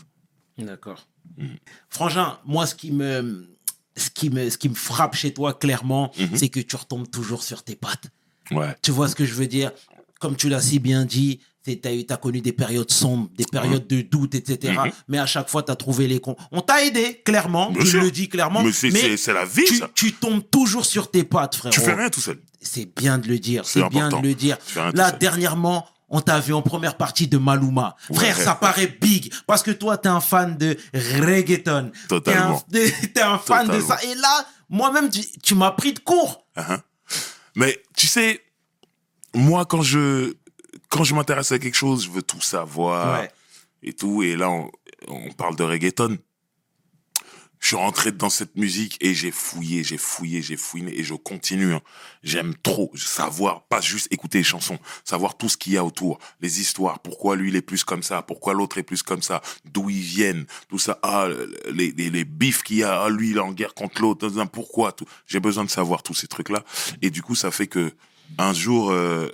D'accord. 0.58 1.08
Hmm. 1.36 1.56
Frangin, 1.88 2.38
moi, 2.44 2.66
ce 2.68 2.76
qui 2.76 2.92
me, 2.92 3.48
ce 3.96 4.10
qui 4.10 4.30
me, 4.30 4.48
ce 4.48 4.58
qui 4.58 4.68
me 4.68 4.74
frappe 4.76 5.16
chez 5.16 5.34
toi, 5.34 5.54
clairement, 5.54 6.12
Mhm. 6.18 6.36
c'est 6.36 6.48
que 6.50 6.60
tu 6.60 6.76
retombes 6.76 7.10
toujours 7.10 7.42
sur 7.42 7.64
tes 7.64 7.74
pattes. 7.74 8.06
Ouais. 8.52 8.76
Tu 8.82 8.92
vois 8.92 9.08
ce 9.08 9.16
que 9.16 9.24
je 9.24 9.34
veux 9.34 9.48
dire? 9.48 9.72
Comme 10.20 10.36
tu 10.36 10.48
l'as 10.48 10.60
si 10.62 10.78
bien 10.78 11.04
dit, 11.04 11.40
tu 11.64 12.12
as, 12.12 12.16
connu 12.16 12.40
des 12.40 12.52
périodes 12.52 12.90
sombres, 12.90 13.28
des 13.36 13.44
périodes 13.50 13.86
de 13.86 14.02
doute, 14.02 14.34
etc. 14.34 14.74
Mhm. 14.76 14.92
Mais 15.08 15.18
à 15.18 15.26
chaque 15.26 15.48
fois, 15.48 15.62
tu 15.62 15.72
as 15.72 15.76
trouvé 15.76 16.06
les 16.06 16.20
cons. 16.20 16.36
On 16.52 16.60
t'a 16.60 16.84
aidé, 16.84 17.22
clairement. 17.24 17.70
Bien 17.70 17.84
sûr. 17.84 18.02
le 18.02 18.10
dis 18.10 18.28
clairement. 18.28 18.62
Mais 18.62 18.72
c'est- 18.72 19.32
la 19.32 19.44
vie, 19.44 19.64
tu, 19.66 19.76
ça. 19.78 19.90
tu 19.94 20.12
tombes 20.12 20.42
toujours 20.50 20.84
sur 20.84 21.10
tes 21.10 21.24
pattes, 21.24 21.56
frérot. 21.56 21.72
Tu 21.74 21.80
fais 21.80 21.94
rien 21.94 22.10
tout 22.10 22.20
seul. 22.20 22.38
C'est 22.60 22.86
bien 22.96 23.18
de 23.18 23.28
le 23.28 23.38
dire. 23.38 23.64
C'est 23.64 23.88
bien 23.88 24.08
de 24.08 24.16
le 24.16 24.34
dire. 24.34 24.58
Là, 24.94 25.10
dernièrement, 25.12 25.86
on 26.08 26.20
t'a 26.20 26.38
vu 26.38 26.52
en 26.52 26.62
première 26.62 26.96
partie 26.96 27.26
de 27.26 27.38
Maluma. 27.38 27.96
Ouais. 28.10 28.16
Frère, 28.16 28.36
ça 28.38 28.54
paraît 28.54 28.86
big. 29.00 29.32
Parce 29.46 29.62
que 29.62 29.70
toi, 29.70 29.96
t'es 29.96 30.08
un 30.08 30.20
fan 30.20 30.56
de 30.56 30.76
reggaeton. 30.94 31.90
Totalement. 32.08 32.62
T'es 32.70 33.20
un, 33.20 33.32
un 33.32 33.38
fan 33.38 33.68
de 33.68 33.80
ça. 33.80 33.98
Et 34.04 34.14
là, 34.14 34.46
moi-même, 34.68 35.10
tu, 35.10 35.20
tu 35.42 35.54
m'as 35.54 35.72
pris 35.72 35.92
de 35.92 35.98
court. 35.98 36.46
Hein. 36.56 36.80
Mais 37.56 37.82
tu 37.96 38.06
sais, 38.06 38.40
moi, 39.34 39.64
quand 39.64 39.82
je, 39.82 40.34
quand 40.94 41.04
je 41.04 41.14
m'intéresse 41.14 41.50
à 41.52 41.58
quelque 41.58 41.74
chose, 41.74 42.04
je 42.04 42.10
veux 42.10 42.22
tout 42.22 42.40
savoir. 42.40 43.20
Ouais. 43.20 43.30
et 43.82 43.92
tout. 43.92 44.22
Et 44.22 44.36
là, 44.36 44.48
on, 44.50 44.70
on 45.08 45.32
parle 45.32 45.56
de 45.56 45.64
reggaeton. 45.64 46.18
Je 47.60 47.68
suis 47.68 47.76
rentré 47.76 48.12
dans 48.12 48.28
cette 48.28 48.56
musique 48.56 48.98
et 49.00 49.14
j'ai 49.14 49.30
fouillé, 49.30 49.82
j'ai 49.82 49.96
fouillé, 49.96 50.42
j'ai 50.42 50.56
fouillé 50.58 51.00
et 51.00 51.02
je 51.02 51.14
continue. 51.14 51.72
hein. 51.72 51.80
J'aime 52.22 52.54
trop 52.62 52.92
savoir, 52.94 53.62
pas 53.62 53.80
juste 53.80 54.06
écouter 54.12 54.36
les 54.38 54.44
chansons, 54.44 54.78
savoir 55.02 55.38
tout 55.38 55.48
ce 55.48 55.56
qu'il 55.56 55.72
y 55.72 55.78
a 55.78 55.84
autour, 55.84 56.18
les 56.42 56.60
histoires, 56.60 56.98
pourquoi 56.98 57.36
lui 57.36 57.48
il 57.48 57.56
est 57.56 57.62
plus 57.62 57.82
comme 57.82 58.02
ça, 58.02 58.20
pourquoi 58.20 58.52
l'autre 58.52 58.76
est 58.76 58.82
plus 58.82 59.02
comme 59.02 59.22
ça, 59.22 59.40
d'où 59.64 59.88
ils 59.88 60.02
viennent, 60.02 60.44
tout 60.68 60.78
ça, 60.78 60.98
ah, 61.02 61.26
les, 61.72 61.90
les, 61.92 62.10
les 62.10 62.24
bifs 62.26 62.64
qu'il 62.64 62.76
y 62.76 62.84
a, 62.84 63.04
ah, 63.04 63.08
lui 63.08 63.30
il 63.30 63.36
est 63.38 63.40
en 63.40 63.52
guerre 63.52 63.72
contre 63.72 64.02
l'autre, 64.02 64.28
pourquoi, 64.52 64.92
tout. 64.92 65.06
J'ai 65.26 65.40
besoin 65.40 65.64
de 65.64 65.70
savoir 65.70 66.02
tous 66.02 66.12
ces 66.14 66.26
trucs-là. 66.28 66.64
Et 67.00 67.08
du 67.08 67.22
coup, 67.22 67.34
ça 67.34 67.50
fait 67.50 67.66
que 67.66 67.94
un 68.36 68.52
jour, 68.52 68.90
euh, 68.90 69.30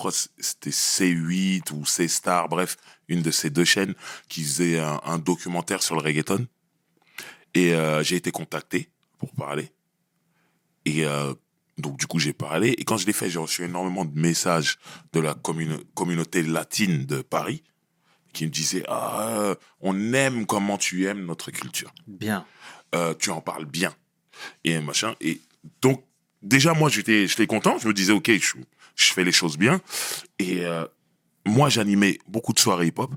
crois 0.00 0.12
c'était 0.38 0.70
C8 0.70 1.72
ou 1.72 1.86
C-Star, 1.86 2.48
bref, 2.48 2.76
une 3.08 3.22
de 3.22 3.30
ces 3.30 3.50
deux 3.50 3.64
chaînes 3.64 3.94
qui 4.28 4.42
faisait 4.42 4.78
un, 4.78 5.00
un 5.04 5.18
documentaire 5.18 5.82
sur 5.82 5.94
le 5.94 6.02
reggaeton. 6.02 6.46
Et 7.54 7.74
euh, 7.74 8.02
j'ai 8.02 8.16
été 8.16 8.30
contacté 8.30 8.90
pour 9.18 9.32
parler. 9.32 9.70
Et 10.84 11.04
euh, 11.04 11.34
donc, 11.78 11.98
du 11.98 12.06
coup, 12.06 12.18
j'ai 12.18 12.32
parlé. 12.32 12.70
Et 12.78 12.84
quand 12.84 12.96
je 12.96 13.06
l'ai 13.06 13.12
fait, 13.12 13.30
j'ai 13.30 13.38
reçu 13.38 13.64
énormément 13.64 14.04
de 14.04 14.18
messages 14.18 14.78
de 15.12 15.20
la 15.20 15.34
communauté 15.34 16.42
latine 16.42 17.06
de 17.06 17.22
Paris 17.22 17.62
qui 18.32 18.44
me 18.44 18.50
disaient 18.50 18.84
Ah, 18.88 19.28
euh, 19.30 19.54
on 19.80 20.12
aime 20.12 20.46
comment 20.46 20.78
tu 20.78 21.06
aimes 21.06 21.26
notre 21.26 21.50
culture. 21.50 21.92
Bien. 22.06 22.46
Euh, 22.94 23.14
tu 23.18 23.30
en 23.30 23.40
parles 23.40 23.66
bien. 23.66 23.94
Et 24.64 24.80
machin. 24.80 25.14
Et 25.20 25.40
donc, 25.82 26.04
déjà, 26.42 26.72
moi, 26.74 26.88
j'étais 26.88 27.46
content. 27.46 27.78
Je 27.78 27.88
me 27.88 27.92
disais 27.92 28.12
Ok, 28.12 28.30
je, 28.30 28.56
je 29.00 29.12
fais 29.12 29.24
les 29.24 29.32
choses 29.32 29.56
bien. 29.56 29.80
Et 30.38 30.64
euh, 30.64 30.86
moi, 31.46 31.68
j'animais 31.68 32.18
beaucoup 32.26 32.52
de 32.52 32.58
soirées 32.58 32.88
hip-hop. 32.88 33.10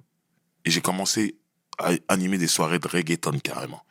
Et 0.66 0.72
j'ai 0.72 0.82
commencé 0.82 1.38
à 1.78 1.92
animer 2.08 2.38
des 2.38 2.48
soirées 2.48 2.80
de 2.80 2.88
reggaeton 2.88 3.40
carrément. 3.40 3.84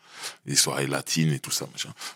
Des 0.46 0.56
soirées 0.56 0.86
latines 0.86 1.32
et 1.32 1.40
tout 1.40 1.50
ça. 1.50 1.66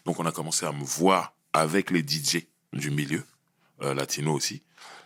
Donc, 0.04 0.18
on 0.18 0.26
a 0.26 0.32
commencé 0.32 0.64
à 0.64 0.72
me 0.72 0.84
voir 0.84 1.34
avec 1.52 1.90
les 1.90 2.00
DJ 2.00 2.46
du 2.72 2.90
milieu, 2.90 3.24
euh, 3.82 3.94
latino 3.94 4.32
aussi. 4.32 4.62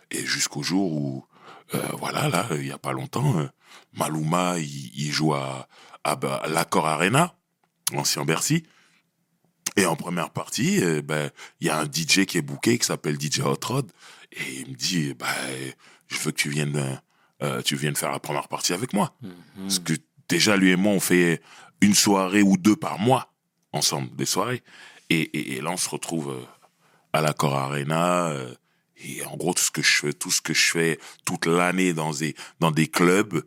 Et 0.09 0.25
jusqu'au 0.25 0.63
jour 0.63 0.91
où, 0.91 1.25
euh, 1.73 1.79
voilà, 1.97 2.29
là, 2.29 2.47
il 2.51 2.67
y 2.67 2.71
a 2.71 2.77
pas 2.77 2.91
longtemps, 2.91 3.39
euh, 3.39 3.47
Maluma, 3.93 4.57
il, 4.59 5.11
joue 5.11 5.33
à, 5.33 5.67
à, 6.03 6.11
à 6.11 6.47
l'Accor 6.47 6.87
Arena, 6.87 7.35
ancien 7.93 8.23
Bercy. 8.25 8.63
Et 9.77 9.85
en 9.85 9.95
première 9.95 10.31
partie, 10.31 10.83
euh, 10.83 11.01
ben, 11.01 11.31
il 11.59 11.67
y 11.67 11.69
a 11.69 11.79
un 11.79 11.85
DJ 11.85 12.25
qui 12.25 12.37
est 12.37 12.41
booké 12.41 12.77
qui 12.77 12.85
s'appelle 12.85 13.19
DJ 13.19 13.39
Hot 13.39 13.59
Rod. 13.63 13.91
Et 14.33 14.61
il 14.61 14.69
me 14.71 14.75
dit, 14.75 15.13
bah, 15.13 15.27
je 16.07 16.17
veux 16.19 16.31
que 16.31 16.37
tu 16.37 16.49
viennes, 16.49 16.77
euh, 16.77 16.95
euh, 17.43 17.61
tu 17.61 17.75
viennes 17.75 17.95
faire 17.95 18.11
la 18.11 18.19
première 18.19 18.47
partie 18.47 18.73
avec 18.73 18.93
moi. 18.93 19.13
Parce 19.57 19.79
que 19.79 19.93
déjà, 20.29 20.55
lui 20.57 20.71
et 20.71 20.75
moi, 20.75 20.93
on 20.93 20.99
fait 20.99 21.41
une 21.81 21.93
soirée 21.95 22.41
ou 22.41 22.57
deux 22.57 22.75
par 22.75 22.99
mois 22.99 23.33
ensemble, 23.73 24.15
des 24.15 24.25
soirées. 24.25 24.63
Et, 25.09 25.19
et, 25.21 25.57
et 25.57 25.61
là, 25.61 25.71
on 25.71 25.77
se 25.77 25.89
retrouve 25.89 26.31
euh, 26.31 26.45
à 27.13 27.21
l'Accor 27.21 27.55
Arena. 27.55 28.29
euh, 28.29 28.53
et 29.03 29.23
en 29.25 29.35
gros, 29.35 29.53
tout 29.53 29.63
ce 29.63 29.71
que 29.71 29.81
je 29.81 29.91
fais, 29.99 30.13
tout 30.13 30.31
ce 30.31 30.41
que 30.41 30.53
je 30.53 30.71
fais 30.71 30.99
toute 31.25 31.47
l'année 31.47 31.91
dans 31.93 32.11
des, 32.11 32.35
dans 32.59 32.71
des 32.71 32.87
clubs, 32.87 33.43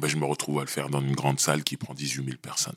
ben, 0.00 0.08
je 0.08 0.16
me 0.16 0.24
retrouve 0.24 0.58
à 0.58 0.62
le 0.62 0.68
faire 0.68 0.88
dans 0.88 1.00
une 1.00 1.14
grande 1.14 1.40
salle 1.40 1.62
qui 1.62 1.76
prend 1.76 1.94
18 1.94 2.24
000 2.24 2.36
personnes. 2.38 2.76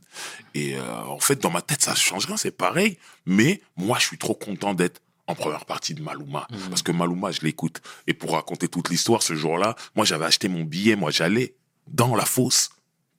Et 0.54 0.76
euh, 0.76 1.04
en 1.06 1.20
fait, 1.20 1.42
dans 1.42 1.50
ma 1.52 1.62
tête, 1.62 1.82
ça 1.82 1.96
change 1.96 2.26
rien, 2.26 2.38
c'est 2.38 2.52
pareil. 2.56 2.98
Mais 3.26 3.62
moi, 3.78 3.98
je 4.00 4.06
suis 4.06 4.18
trop 4.18 4.36
content 4.36 4.74
d'être 4.74 5.02
en 5.28 5.36
première 5.36 5.66
partie 5.66 5.94
de 5.94 6.02
Maluma. 6.02 6.48
Parce 6.70 6.82
que 6.82 6.92
Maluma, 6.92 7.32
je 7.32 7.42
l'écoute. 7.42 7.82
Et 8.08 8.14
pour 8.14 8.34
raconter 8.34 8.68
toute 8.68 8.90
l'histoire, 8.90 9.24
ce 9.24 9.36
jour-là, 9.36 9.76
moi, 9.96 10.06
j'avais 10.06 10.26
acheté 10.26 10.48
mon 10.50 10.64
billet. 10.64 10.96
Moi, 10.96 11.12
j'allais 11.12 11.56
dans 11.88 12.16
la 12.16 12.26
fosse 12.26 12.70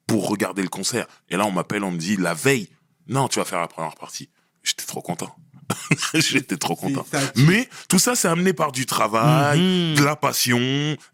pour 0.07 0.29
regarder 0.29 0.63
le 0.63 0.69
concert. 0.69 1.07
Et 1.31 1.37
là, 1.37 1.47
on 1.47 1.51
m'appelle, 1.51 1.83
on 1.85 1.91
me 1.91 1.99
dit, 1.99 2.17
la 2.17 2.35
veille, 2.35 2.69
non, 3.09 3.29
tu 3.29 3.39
vas 3.39 3.45
faire 3.45 3.61
la 3.61 3.69
première 3.69 3.95
partie. 3.95 4.29
J'étais 4.63 4.85
trop 4.85 5.01
content. 5.03 5.35
J'étais 6.15 6.57
trop 6.59 6.77
content. 6.77 7.07
Mais 7.37 7.69
tout 7.89 7.99
ça, 7.99 8.15
c'est 8.15 8.29
amené 8.29 8.53
par 8.53 8.71
du 8.73 8.85
travail, 8.87 9.61
Mhm. 9.61 9.97
de 9.97 10.05
la 10.05 10.17
passion 10.17 10.61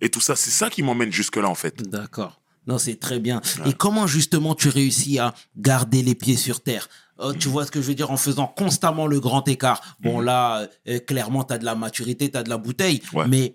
et 0.00 0.10
tout 0.10 0.20
ça. 0.20 0.34
C'est 0.36 0.50
ça 0.50 0.70
qui 0.70 0.82
m'emmène 0.82 1.12
jusque-là, 1.12 1.48
en 1.48 1.54
fait. 1.54 1.82
D'accord. 1.88 2.40
Non, 2.66 2.78
c'est 2.78 2.96
très 2.96 3.20
bien. 3.20 3.40
Et 3.64 3.72
comment 3.72 4.06
justement 4.06 4.54
tu 4.54 4.68
réussis 4.68 5.18
à 5.18 5.34
garder 5.56 6.02
les 6.02 6.14
pieds 6.14 6.36
sur 6.36 6.60
terre? 6.62 6.88
Euh, 7.20 7.34
Tu 7.34 7.48
vois 7.48 7.66
ce 7.66 7.70
que 7.70 7.80
je 7.82 7.86
veux 7.88 7.94
dire 7.94 8.10
en 8.10 8.16
faisant 8.16 8.46
constamment 8.46 9.06
le 9.06 9.20
grand 9.20 9.46
écart. 9.48 9.80
Bon, 10.00 10.20
là, 10.20 10.66
euh, 10.88 10.98
clairement, 11.00 11.44
tu 11.44 11.52
as 11.52 11.58
de 11.58 11.64
la 11.64 11.74
maturité, 11.74 12.30
tu 12.30 12.36
as 12.36 12.42
de 12.42 12.48
la 12.48 12.56
bouteille, 12.58 13.02
Ouais. 13.12 13.26
mais 13.28 13.54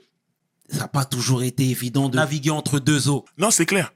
ça 0.70 0.80
n'a 0.80 0.88
pas 0.88 1.06
toujours 1.06 1.44
été 1.44 1.68
évident 1.70 2.10
de 2.10 2.16
naviguer 2.16 2.52
entre 2.52 2.80
deux 2.80 3.10
eaux. 3.10 3.26
Non, 3.38 3.52
c'est 3.52 3.66
clair. 3.66 3.94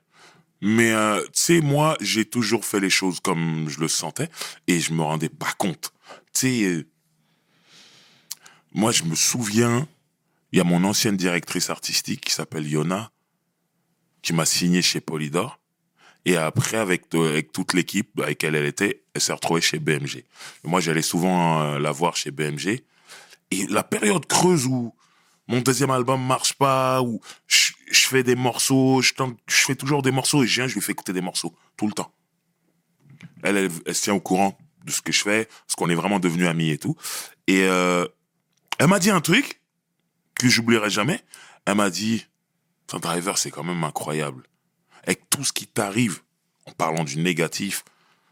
Mais 0.61 0.91
euh, 0.91 1.21
tu 1.25 1.29
sais, 1.33 1.61
moi, 1.61 1.95
j'ai 2.01 2.25
toujours 2.25 2.65
fait 2.65 2.79
les 2.79 2.89
choses 2.89 3.19
comme 3.21 3.69
je 3.69 3.79
le 3.79 3.87
sentais 3.87 4.29
et 4.67 4.79
je 4.79 4.91
me 4.93 5.01
rendais 5.03 5.29
pas 5.29 5.53
compte. 5.57 5.93
Tu 6.33 6.39
sais, 6.41 6.85
moi, 8.73 8.91
je 8.91 9.03
me 9.03 9.15
souviens, 9.15 9.87
il 10.51 10.57
y 10.57 10.61
a 10.61 10.63
mon 10.63 10.83
ancienne 10.83 11.15
directrice 11.17 11.69
artistique 11.69 12.21
qui 12.21 12.33
s'appelle 12.33 12.67
Yona, 12.67 13.11
qui 14.21 14.33
m'a 14.33 14.45
signé 14.45 14.81
chez 14.81 14.99
Polydor. 14.99 15.59
Et 16.25 16.35
après, 16.35 16.77
avec, 16.77 17.13
avec 17.15 17.51
toute 17.51 17.73
l'équipe 17.73 18.19
avec 18.19 18.43
elle 18.43 18.55
elle 18.55 18.65
était, 18.65 19.03
elle 19.13 19.21
s'est 19.21 19.33
retrouvée 19.33 19.61
chez 19.61 19.79
BMG. 19.79 20.25
Moi, 20.63 20.81
j'allais 20.81 21.01
souvent 21.01 21.61
euh, 21.61 21.79
la 21.79 21.91
voir 21.91 22.15
chez 22.15 22.31
BMG. 22.31 22.83
Et 23.51 23.65
la 23.67 23.83
période 23.83 24.25
creuse 24.27 24.65
où 24.65 24.93
mon 25.47 25.61
deuxième 25.61 25.89
album 25.89 26.23
marche 26.23 26.53
pas, 26.53 27.01
où 27.01 27.19
je, 27.47 27.71
fais 27.91 28.21
des 28.21 28.35
morceaux, 28.35 29.01
je 29.01 29.13
fais 29.47 29.75
toujours 29.75 30.03
des 30.03 30.11
morceaux 30.11 30.43
et 30.43 30.47
je 30.47 30.61
viens, 30.61 30.67
je 30.67 30.75
lui 30.75 30.81
fais 30.81 30.91
écouter 30.91 31.13
des 31.13 31.21
morceaux, 31.21 31.55
tout 31.75 31.87
le 31.87 31.93
temps. 31.93 32.13
Elle, 33.41 33.57
elle, 33.57 33.71
elle 33.87 33.95
se 33.95 34.03
tient 34.03 34.13
au 34.13 34.19
courant 34.19 34.55
de 34.85 34.91
ce 34.91 35.01
que 35.01 35.11
je 35.11 35.21
fais, 35.21 35.45
parce 35.45 35.75
qu'on 35.75 35.89
est 35.89 35.95
vraiment 35.95 36.19
devenus 36.19 36.47
amis 36.47 36.69
et 36.69 36.77
tout. 36.77 36.95
Et 37.47 37.63
euh, 37.63 38.05
elle 38.77 38.87
m'a 38.87 38.99
dit 38.99 39.09
un 39.09 39.21
truc 39.21 39.61
que 40.35 40.47
j'oublierai 40.47 40.89
jamais. 40.89 41.21
Elle 41.65 41.75
m'a 41.75 41.89
dit, 41.89 42.25
ton 42.87 42.99
driver, 42.99 43.37
c'est 43.37 43.51
quand 43.51 43.63
même 43.63 43.83
incroyable. 43.83 44.43
Avec 45.03 45.29
tout 45.29 45.43
ce 45.43 45.53
qui 45.53 45.67
t'arrive, 45.67 46.21
en 46.65 46.71
parlant 46.71 47.03
du 47.03 47.17
négatif, 47.17 47.83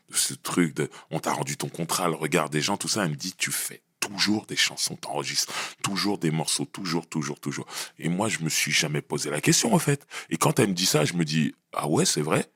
de 0.09 0.15
ce 0.15 0.34
truc 0.34 0.76
on 1.11 1.20
t'a 1.20 1.34
rendu 1.34 1.57
ton 1.57 1.70
contrat, 1.70 2.07
le 2.07 2.15
regard 2.15 2.49
des 2.49 2.61
gens, 2.61 2.78
tout 2.78 2.88
ça, 2.88 3.03
elle 3.03 3.11
me 3.11 3.15
dit, 3.15 3.34
tu 3.38 3.51
fais 3.51 3.82
toujours 3.99 4.45
des 4.45 4.55
chansons, 4.55 4.95
t'enregistres 4.95 5.53
toujours 5.84 6.18
des 6.18 6.32
morceaux, 6.32 6.65
toujours, 6.65 7.07
toujours, 7.07 7.39
toujours. 7.39 7.65
Et 7.99 8.09
moi, 8.09 8.30
je 8.30 8.39
me 8.39 8.49
suis 8.49 8.72
jamais 8.72 9.01
posé 9.01 9.30
la 9.30 9.41
question, 9.41 9.74
en 9.74 9.80
fait. 9.80 10.07
Et 10.30 10.38
quand 10.38 10.59
elle 10.59 10.70
me 10.70 10.74
dit 10.74 10.86
ça, 10.86 11.05
je 11.05 11.13
me 11.13 11.26
dis, 11.26 11.55
ah 11.74 11.88
ouais, 11.88 12.05
c'est 12.05 12.22
vrai. 12.22 12.49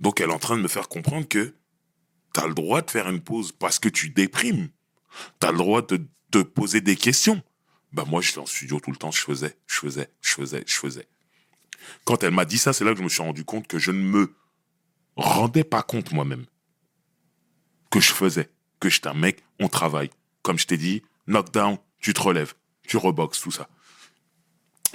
Donc, 0.00 0.20
elle 0.20 0.30
est 0.30 0.34
en 0.34 0.38
train 0.38 0.56
de 0.56 0.62
me 0.62 0.68
faire 0.68 0.88
comprendre 0.88 1.28
que 1.28 1.54
t'as 2.32 2.46
le 2.46 2.54
droit 2.54 2.82
de 2.82 2.90
faire 2.90 3.08
une 3.08 3.20
pause 3.20 3.52
parce 3.52 3.78
que 3.78 3.88
tu 3.88 4.10
déprimes. 4.10 4.68
T'as 5.38 5.52
le 5.52 5.58
droit 5.58 5.82
de 5.82 6.04
te 6.30 6.38
poser 6.38 6.80
des 6.80 6.96
questions. 6.96 7.42
Bah, 7.92 8.04
moi, 8.06 8.20
j'étais 8.20 8.38
en 8.38 8.46
studio 8.46 8.80
tout 8.80 8.90
le 8.90 8.96
temps, 8.96 9.12
je 9.12 9.20
faisais, 9.20 9.56
je 9.66 9.78
faisais, 9.78 10.10
je 10.20 10.34
faisais, 10.34 10.64
je 10.66 10.74
faisais. 10.74 11.06
Quand 12.04 12.22
elle 12.22 12.32
m'a 12.32 12.44
dit 12.44 12.58
ça, 12.58 12.72
c'est 12.72 12.84
là 12.84 12.92
que 12.92 12.98
je 12.98 13.04
me 13.04 13.08
suis 13.08 13.22
rendu 13.22 13.44
compte 13.44 13.66
que 13.66 13.78
je 13.78 13.90
ne 13.90 14.02
me 14.02 14.34
rendais 15.16 15.64
pas 15.64 15.82
compte 15.82 16.12
moi-même 16.12 16.46
que 17.94 18.00
je 18.00 18.12
faisais, 18.12 18.50
que 18.80 18.90
j'étais 18.90 19.06
un 19.06 19.14
mec, 19.14 19.44
on 19.60 19.68
travaille. 19.68 20.10
Comme 20.42 20.58
je 20.58 20.66
t'ai 20.66 20.76
dit, 20.76 21.02
knockdown, 21.28 21.78
tu 22.00 22.12
te 22.12 22.20
relèves, 22.20 22.54
tu 22.88 22.96
reboxes, 22.96 23.40
tout 23.40 23.52
ça. 23.52 23.68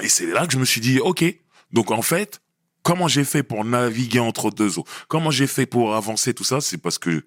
Et 0.02 0.10
c'est 0.10 0.26
là 0.26 0.46
que 0.46 0.52
je 0.52 0.60
me 0.60 0.66
suis 0.66 0.82
dit, 0.82 1.00
ok, 1.00 1.24
donc 1.72 1.92
en 1.92 2.02
fait, 2.02 2.42
comment 2.84 3.08
j'ai 3.08 3.24
fait 3.24 3.42
pour 3.42 3.64
naviguer 3.64 4.20
entre 4.20 4.52
deux 4.52 4.80
eaux? 4.80 4.86
Comment 5.08 5.32
j'ai 5.32 5.48
fait 5.48 5.66
pour 5.66 5.96
avancer 5.96 6.34
tout 6.34 6.44
ça? 6.44 6.60
C'est 6.60 6.78
parce 6.78 6.98
que 6.98 7.26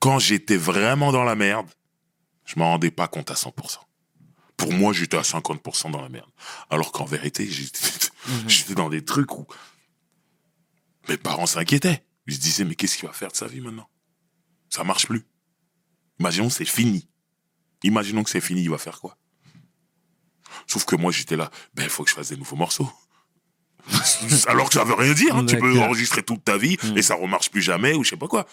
quand 0.00 0.18
j'étais 0.18 0.56
vraiment 0.56 1.12
dans 1.12 1.24
la 1.24 1.36
merde, 1.36 1.68
je 2.44 2.58
m'en 2.58 2.72
rendais 2.72 2.90
pas 2.90 3.06
compte 3.06 3.30
à 3.30 3.34
100%. 3.34 3.78
Pour 4.58 4.72
moi, 4.74 4.92
j'étais 4.92 5.16
à 5.16 5.22
50% 5.22 5.90
dans 5.92 6.02
la 6.02 6.10
merde. 6.10 6.28
Alors 6.68 6.92
qu'en 6.92 7.06
vérité, 7.06 7.48
j'étais 7.48 7.80
j'étais 8.48 8.74
dans 8.74 8.90
des 8.90 9.02
trucs 9.04 9.32
où 9.38 9.46
mes 11.08 11.16
parents 11.16 11.46
s'inquiétaient. 11.46 12.04
Ils 12.26 12.34
se 12.34 12.40
disaient, 12.40 12.64
mais 12.66 12.74
qu'est-ce 12.74 12.98
qu'il 12.98 13.06
va 13.08 13.14
faire 13.14 13.30
de 13.30 13.36
sa 13.36 13.46
vie 13.46 13.62
maintenant? 13.62 13.88
Ça 14.68 14.84
marche 14.84 15.06
plus. 15.06 15.24
Imaginons 16.20 16.48
que 16.48 16.54
c'est 16.54 16.66
fini. 16.66 17.08
Imaginons 17.84 18.22
que 18.24 18.28
c'est 18.30 18.42
fini, 18.42 18.60
il 18.62 18.68
va 18.70 18.76
faire 18.76 19.00
quoi? 19.00 19.16
Sauf 20.66 20.84
que 20.84 20.96
moi, 20.96 21.10
j'étais 21.12 21.36
là, 21.36 21.50
ben, 21.72 21.84
il 21.84 21.88
faut 21.88 22.04
que 22.04 22.10
je 22.10 22.14
fasse 22.14 22.28
des 22.28 22.36
nouveaux 22.36 22.56
morceaux. 22.56 22.90
Alors 24.48 24.68
que 24.68 24.74
ça 24.74 24.84
veut 24.84 24.94
rien 24.94 25.14
dire. 25.14 25.36
hein. 25.36 25.46
Tu 25.46 25.56
peux 25.56 25.78
enregistrer 25.80 26.22
toute 26.22 26.44
ta 26.44 26.58
vie 26.58 26.76
et 26.96 27.00
ça 27.02 27.14
remarche 27.14 27.50
plus 27.50 27.62
jamais 27.62 27.94
ou 27.94 28.04
je 28.04 28.10
sais 28.10 28.16
pas 28.16 28.28
quoi. 28.28 28.46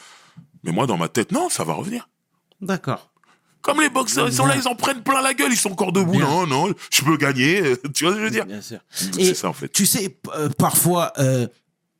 Mais 0.63 0.71
moi, 0.71 0.85
dans 0.87 0.97
ma 0.97 1.09
tête, 1.09 1.31
non, 1.31 1.49
ça 1.49 1.63
va 1.65 1.73
revenir. 1.73 2.07
D'accord. 2.61 3.11
Comme 3.65 3.81
les 3.81 3.89
boxeurs, 3.89 4.27
ils 4.27 4.33
sont 4.33 4.45
là, 4.45 4.55
ils 4.55 4.67
en 4.67 4.75
prennent 4.75 5.01
plein 5.01 5.23
la 5.23 5.33
gueule, 5.33 5.51
ils 5.51 5.57
sont 5.57 5.71
encore 5.71 5.91
debout. 5.91 6.11
Bien. 6.11 6.19
Non, 6.27 6.45
non, 6.45 6.73
je 6.91 7.01
peux 7.03 7.17
gagner. 7.17 7.63
Tu 7.95 8.03
vois 8.05 8.13
ce 8.13 8.17
que 8.17 8.21
je 8.21 8.25
veux 8.25 8.29
dire 8.29 8.45
Bien 8.45 8.61
sûr. 8.61 8.77
C'est 8.91 9.33
ça, 9.33 9.49
en 9.49 9.53
fait. 9.53 9.69
Tu 9.69 9.87
sais, 9.87 10.19
euh, 10.35 10.49
parfois, 10.49 11.11
euh, 11.17 11.47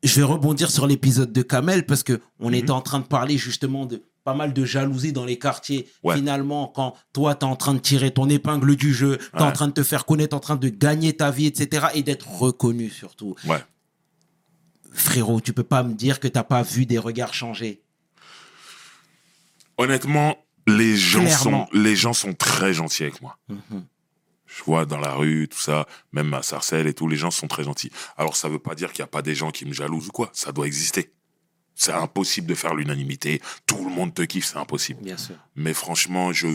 je 0.04 0.14
vais 0.16 0.24
rebondir 0.24 0.70
sur 0.70 0.86
l'épisode 0.86 1.34
de 1.34 1.42
Kamel 1.42 1.88
parce 1.88 2.04
que 2.04 2.22
on 2.40 2.50
Mhm. 2.50 2.54
était 2.56 2.70
en 2.72 2.82
train 2.82 3.00
de 3.00 3.06
parler 3.08 3.40
justement 3.40 3.88
de 3.88 4.04
pas 4.24 4.36
mal 4.36 4.54
de 4.54 4.64
jalousie 4.64 5.12
dans 5.12 5.26
les 5.26 5.40
quartiers. 5.40 5.88
Ouais. 6.04 6.16
Finalement, 6.16 6.68
quand 6.68 6.96
toi, 7.14 7.34
tu 7.34 7.46
es 7.46 7.50
en 7.50 7.56
train 7.56 7.74
de 7.74 7.80
tirer 7.80 8.12
ton 8.12 8.30
épingle 8.30 8.76
du 8.76 8.94
jeu, 8.94 9.18
tu 9.18 9.40
es 9.40 9.42
en 9.42 9.52
train 9.52 9.68
de 9.68 9.74
te 9.74 9.82
faire 9.84 10.06
connaître, 10.06 10.36
en 10.36 10.40
train 10.40 10.56
de 10.58 10.70
gagner 10.70 11.14
ta 11.18 11.32
vie, 11.32 11.48
etc. 11.48 11.88
et 11.96 12.04
d'être 12.04 12.28
reconnu 12.30 12.92
surtout. 12.92 13.36
Ouais. 13.48 13.64
Frérot, 14.94 15.42
tu 15.42 15.52
peux 15.52 15.64
pas 15.64 15.82
me 15.82 15.94
dire 15.96 16.20
que 16.20 16.28
t'as 16.28 16.44
pas 16.44 16.62
vu 16.62 16.86
des 16.86 17.00
regards 17.00 17.34
changer. 17.34 17.82
Honnêtement, 19.78 20.38
les 20.68 20.96
gens 20.98 21.22
Clairement. 21.22 21.68
sont, 21.68 21.78
les 21.78 21.96
gens 21.96 22.14
sont 22.14 22.34
très 22.34 22.74
gentils 22.74 23.04
avec 23.04 23.22
moi. 23.22 23.38
Je 24.48 24.64
vois 24.64 24.86
dans 24.86 25.00
la 25.00 25.14
rue, 25.14 25.48
tout 25.50 25.60
ça, 25.60 25.86
même 26.14 26.34
à 26.34 26.42
Sarcelles 26.42 26.88
et 26.88 26.94
tout, 26.94 27.08
les 27.08 27.18
gens 27.18 27.32
sont 27.32 27.48
très 27.48 27.64
gentils. 27.64 27.92
Alors 28.18 28.36
ça 28.36 28.48
veut 28.48 28.60
pas 28.60 28.74
dire 28.76 28.92
qu'il 28.92 29.00
y 29.00 29.04
a 29.04 29.08
pas 29.08 29.22
des 29.22 29.36
gens 29.36 29.52
qui 29.52 29.66
me 29.66 29.74
jalousent 29.74 30.08
ou 30.08 30.12
quoi. 30.12 30.30
Ça 30.34 30.52
doit 30.52 30.66
exister. 30.68 31.12
C'est 31.74 31.92
impossible 31.92 32.48
de 32.48 32.56
faire 32.56 32.74
l'unanimité. 32.74 33.42
Tout 33.66 33.84
le 33.84 33.92
monde 33.94 34.14
te 34.14 34.22
kiffe, 34.22 34.46
c'est 34.46 34.58
impossible. 34.58 35.02
Bien 35.04 35.18
sûr. 35.18 35.36
Mais 35.56 35.74
franchement, 35.74 36.32
je, 36.32 36.48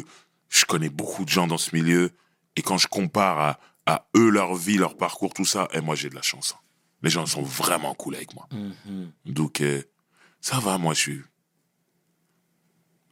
je 0.48 0.64
connais 0.64 0.88
beaucoup 0.88 1.24
de 1.24 1.28
gens 1.30 1.46
dans 1.46 1.58
ce 1.58 1.74
milieu. 1.76 2.10
Et 2.56 2.62
quand 2.62 2.78
je 2.78 2.86
compare 2.88 3.38
à, 3.38 3.60
à 3.84 4.06
eux, 4.16 4.30
leur 4.30 4.54
vie, 4.54 4.78
leur 4.78 4.96
parcours, 4.96 5.34
tout 5.34 5.44
ça, 5.44 5.68
et 5.74 5.80
moi, 5.82 5.94
j'ai 5.94 6.08
de 6.08 6.14
la 6.14 6.22
chance. 6.22 6.56
Les 7.02 7.10
gens 7.10 7.26
sont 7.26 7.42
vraiment 7.42 7.94
cool 7.94 8.14
avec 8.16 8.34
moi. 8.34 8.48
Donc, 9.26 9.60
euh, 9.60 9.82
ça 10.40 10.58
va, 10.58 10.78
moi, 10.78 10.94
je 10.94 11.00
suis. 11.00 11.22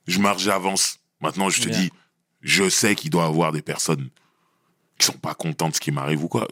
Je 0.09 0.19
marche, 0.19 0.43
j'avance. 0.43 0.99
Maintenant, 1.21 1.49
je 1.51 1.61
te 1.63 1.69
Bien. 1.69 1.79
dis, 1.81 1.91
je 2.43 2.69
sais 2.69 2.95
qu'il 2.97 3.11
doit 3.11 3.25
y 3.25 3.27
avoir 3.27 3.53
des 3.53 3.63
personnes 3.63 4.09
qui 4.99 5.07
sont 5.07 5.13
pas 5.13 5.35
contentes 5.35 5.71
de 5.71 5.77
ce 5.77 5.81
qui 5.81 5.93
m'arrive 5.93 6.25
ou 6.25 6.29
quoi. 6.29 6.49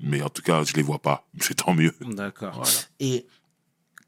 Mais 0.00 0.22
en 0.22 0.28
tout 0.28 0.42
cas, 0.42 0.64
je 0.64 0.72
les 0.74 0.82
vois 0.82 0.98
pas. 1.00 1.26
C'est 1.40 1.54
tant 1.54 1.74
mieux. 1.74 1.94
D'accord. 2.00 2.54
Voilà. 2.56 2.70
Et 3.00 3.26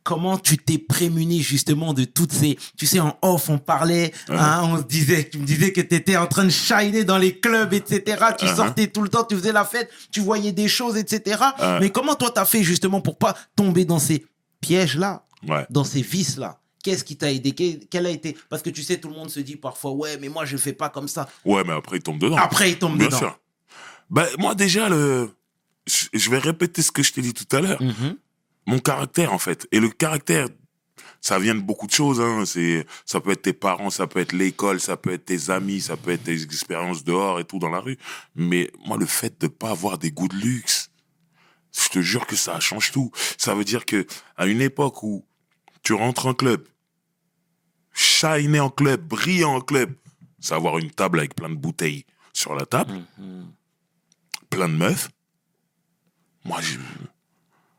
comment 0.02 0.38
tu 0.38 0.56
t'es 0.56 0.78
prémuni 0.78 1.42
justement 1.42 1.92
de 1.92 2.04
toutes 2.04 2.32
ces... 2.32 2.58
Tu 2.78 2.86
sais, 2.86 3.00
en 3.00 3.18
off, 3.22 3.48
on 3.48 3.58
parlait, 3.58 4.12
hein, 4.28 4.62
on 4.64 4.78
se 4.78 4.84
disait, 4.84 5.28
tu 5.28 5.38
me 5.38 5.44
disais 5.44 5.72
que 5.72 5.80
tu 5.82 5.94
étais 5.94 6.16
en 6.16 6.26
train 6.26 6.44
de 6.44 6.50
shiner 6.50 7.04
dans 7.04 7.18
les 7.18 7.38
clubs, 7.38 7.72
etc. 7.74 8.02
Tu 8.38 8.46
Uh-huh. 8.46 8.56
sortais 8.56 8.86
tout 8.86 9.02
le 9.02 9.08
temps, 9.08 9.24
tu 9.24 9.36
faisais 9.36 9.52
la 9.52 9.64
fête, 9.64 9.90
tu 10.10 10.20
voyais 10.20 10.52
des 10.52 10.68
choses, 10.68 10.96
etc. 10.96 11.40
Ouais. 11.60 11.80
Mais 11.80 11.90
comment 11.90 12.14
toi, 12.14 12.30
t'as 12.30 12.44
fait 12.46 12.62
justement 12.62 13.00
pour 13.00 13.18
pas 13.18 13.36
tomber 13.56 13.84
dans 13.84 13.98
ces 13.98 14.24
pièges-là, 14.60 15.26
Ouais. 15.46 15.66
dans 15.70 15.84
ces 15.84 16.02
vices-là? 16.02 16.59
Qu'est-ce 16.82 17.04
qui 17.04 17.16
t'a 17.16 17.30
aidé? 17.30 17.52
Quel 17.52 17.80
quel 17.88 18.06
a 18.06 18.10
été? 18.10 18.36
Parce 18.48 18.62
que 18.62 18.70
tu 18.70 18.82
sais, 18.82 18.98
tout 18.98 19.08
le 19.08 19.14
monde 19.14 19.30
se 19.30 19.40
dit 19.40 19.56
parfois, 19.56 19.92
ouais, 19.92 20.16
mais 20.18 20.28
moi, 20.28 20.44
je 20.44 20.56
fais 20.56 20.72
pas 20.72 20.88
comme 20.88 21.08
ça. 21.08 21.28
Ouais, 21.44 21.62
mais 21.64 21.72
après, 21.74 21.98
ils 21.98 22.02
tombent 22.02 22.18
dedans. 22.18 22.36
Après, 22.36 22.70
il 22.70 22.78
tombe 22.78 22.96
Bien 22.96 23.06
dedans. 23.06 23.18
sûr. 23.18 23.38
Ben, 24.08 24.26
moi, 24.38 24.54
déjà, 24.54 24.88
le... 24.88 25.30
je 25.86 26.30
vais 26.30 26.38
répéter 26.38 26.82
ce 26.82 26.90
que 26.90 27.02
je 27.02 27.12
t'ai 27.12 27.20
dit 27.22 27.34
tout 27.34 27.54
à 27.54 27.60
l'heure. 27.60 27.82
Mhm. 27.82 28.16
Mon 28.66 28.78
caractère, 28.78 29.32
en 29.32 29.38
fait. 29.38 29.66
Et 29.72 29.80
le 29.80 29.88
caractère, 29.90 30.48
ça 31.20 31.38
vient 31.38 31.54
de 31.54 31.60
beaucoup 31.60 31.86
de 31.86 31.92
choses. 31.92 32.20
Hein. 32.20 32.44
Ça 33.04 33.20
peut 33.20 33.32
être 33.32 33.42
tes 33.42 33.52
parents, 33.52 33.90
ça 33.90 34.06
peut 34.06 34.20
être 34.20 34.32
l'école, 34.32 34.80
ça 34.80 34.96
peut 34.96 35.12
être 35.12 35.26
tes 35.26 35.50
amis, 35.50 35.80
ça 35.82 35.96
peut 35.96 36.10
être 36.12 36.24
tes 36.24 36.42
expériences 36.42 37.04
dehors 37.04 37.40
et 37.40 37.44
tout 37.44 37.58
dans 37.58 37.70
la 37.70 37.80
rue. 37.80 37.98
Mais 38.34 38.70
moi, 38.86 38.96
le 38.96 39.06
fait 39.06 39.38
de 39.40 39.46
pas 39.48 39.70
avoir 39.70 39.98
des 39.98 40.10
goûts 40.10 40.28
de 40.28 40.36
luxe, 40.36 40.90
je 41.78 41.88
te 41.88 42.00
jure 42.00 42.26
que 42.26 42.36
ça 42.36 42.58
change 42.58 42.90
tout. 42.90 43.10
Ça 43.38 43.54
veut 43.54 43.64
dire 43.64 43.84
que 43.84 44.06
à 44.36 44.46
une 44.46 44.60
époque 44.60 45.02
où 45.02 45.24
tu 45.82 45.94
rentres 45.94 46.26
en 46.26 46.34
club, 46.34 46.66
shiner 47.92 48.60
en 48.60 48.70
club, 48.70 49.00
briller 49.02 49.44
en 49.44 49.60
club, 49.60 49.94
c'est 50.40 50.54
avoir 50.54 50.78
une 50.78 50.90
table 50.90 51.18
avec 51.18 51.34
plein 51.34 51.50
de 51.50 51.54
bouteilles 51.54 52.04
sur 52.32 52.54
la 52.54 52.66
table, 52.66 53.02
plein 54.48 54.68
de 54.68 54.74
meufs. 54.74 55.10
Moi, 56.44 56.60
je... 56.60 56.78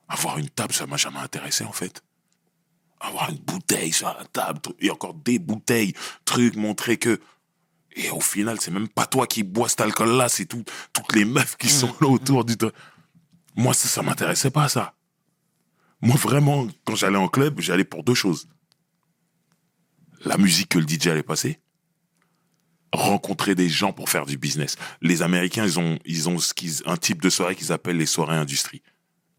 avoir 0.07 0.37
une 0.37 0.49
table, 0.49 0.73
ça 0.73 0.85
m'a 0.85 0.97
jamais 0.97 1.19
intéressé 1.19 1.63
en 1.63 1.71
fait. 1.71 2.03
Avoir 2.99 3.31
une 3.31 3.39
bouteille 3.39 3.91
sur 3.91 4.07
la 4.07 4.25
table, 4.25 4.61
et 4.79 4.91
encore 4.91 5.15
des 5.15 5.39
bouteilles, 5.39 5.93
trucs, 6.23 6.55
montrer 6.55 6.97
que. 6.97 7.19
Et 7.95 8.09
au 8.11 8.21
final, 8.21 8.61
c'est 8.61 8.71
même 8.71 8.87
pas 8.87 9.07
toi 9.07 9.25
qui 9.25 9.43
bois 9.43 9.67
cet 9.67 9.81
alcool-là, 9.81 10.29
c'est 10.29 10.45
tout, 10.45 10.63
toutes 10.93 11.13
les 11.15 11.25
meufs 11.25 11.57
qui 11.57 11.67
sont 11.67 11.93
là 11.99 12.07
autour 12.07 12.45
du. 12.45 12.55
Moi, 13.55 13.73
ça, 13.73 13.87
ça 13.87 14.01
m'intéressait 14.03 14.51
pas, 14.51 14.69
ça. 14.69 14.93
Moi, 16.01 16.15
vraiment, 16.15 16.67
quand 16.85 16.95
j'allais 16.95 17.17
en 17.17 17.27
club, 17.27 17.59
j'allais 17.61 17.83
pour 17.83 18.03
deux 18.03 18.13
choses. 18.15 18.47
La 20.25 20.37
musique 20.37 20.69
que 20.69 20.79
le 20.79 20.87
DJ 20.87 21.07
allait 21.07 21.23
passer, 21.23 21.59
rencontrer 22.93 23.55
des 23.55 23.69
gens 23.69 23.93
pour 23.93 24.09
faire 24.09 24.25
du 24.25 24.37
business. 24.37 24.75
Les 25.01 25.21
Américains, 25.21 25.65
ils 25.65 25.79
ont, 25.79 25.97
ils 26.05 26.27
ont 26.29 26.37
ce 26.39 26.53
qu'ils- 26.53 26.81
un 26.85 26.97
type 26.97 27.21
de 27.21 27.29
soirée 27.29 27.55
qu'ils 27.55 27.71
appellent 27.71 27.97
les 27.97 28.05
soirées 28.05 28.35
industrie. 28.37 28.81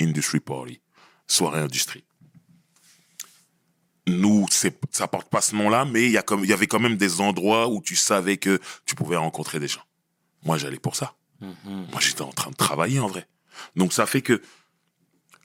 Industry 0.01 0.41
Party. 0.41 0.81
Soirée 1.27 1.61
industrie. 1.61 2.05
Nous, 4.09 4.47
c'est, 4.51 4.77
ça 4.91 5.07
porte 5.07 5.29
pas 5.31 5.41
ce 5.41 5.55
nom-là, 5.55 5.85
mais 5.85 6.07
il 6.07 6.11
y, 6.11 6.19
a 6.19 6.23
comme- 6.23 6.43
il 6.43 6.51
y 6.51 6.53
avait 6.53 6.67
quand 6.67 6.81
même 6.81 6.97
des 6.97 7.21
endroits 7.21 7.69
où 7.69 7.81
tu 7.81 7.95
savais 7.95 8.37
que 8.37 8.61
tu 8.85 8.95
pouvais 8.97 9.17
rencontrer 9.17 9.61
des 9.61 9.69
gens. 9.69 9.83
Moi, 10.45 10.59
j'allais 10.59 10.81
pour 10.81 10.97
ça. 10.97 11.15
Moi, 11.91 12.01
j'étais 12.01 12.23
en 12.23 12.33
train 12.33 12.51
de 12.51 12.57
travailler 12.57 12.99
en 12.99 13.07
vrai. 13.07 13.27
Donc, 13.77 13.93
ça 13.93 14.07
fait 14.07 14.23
que 14.23 14.43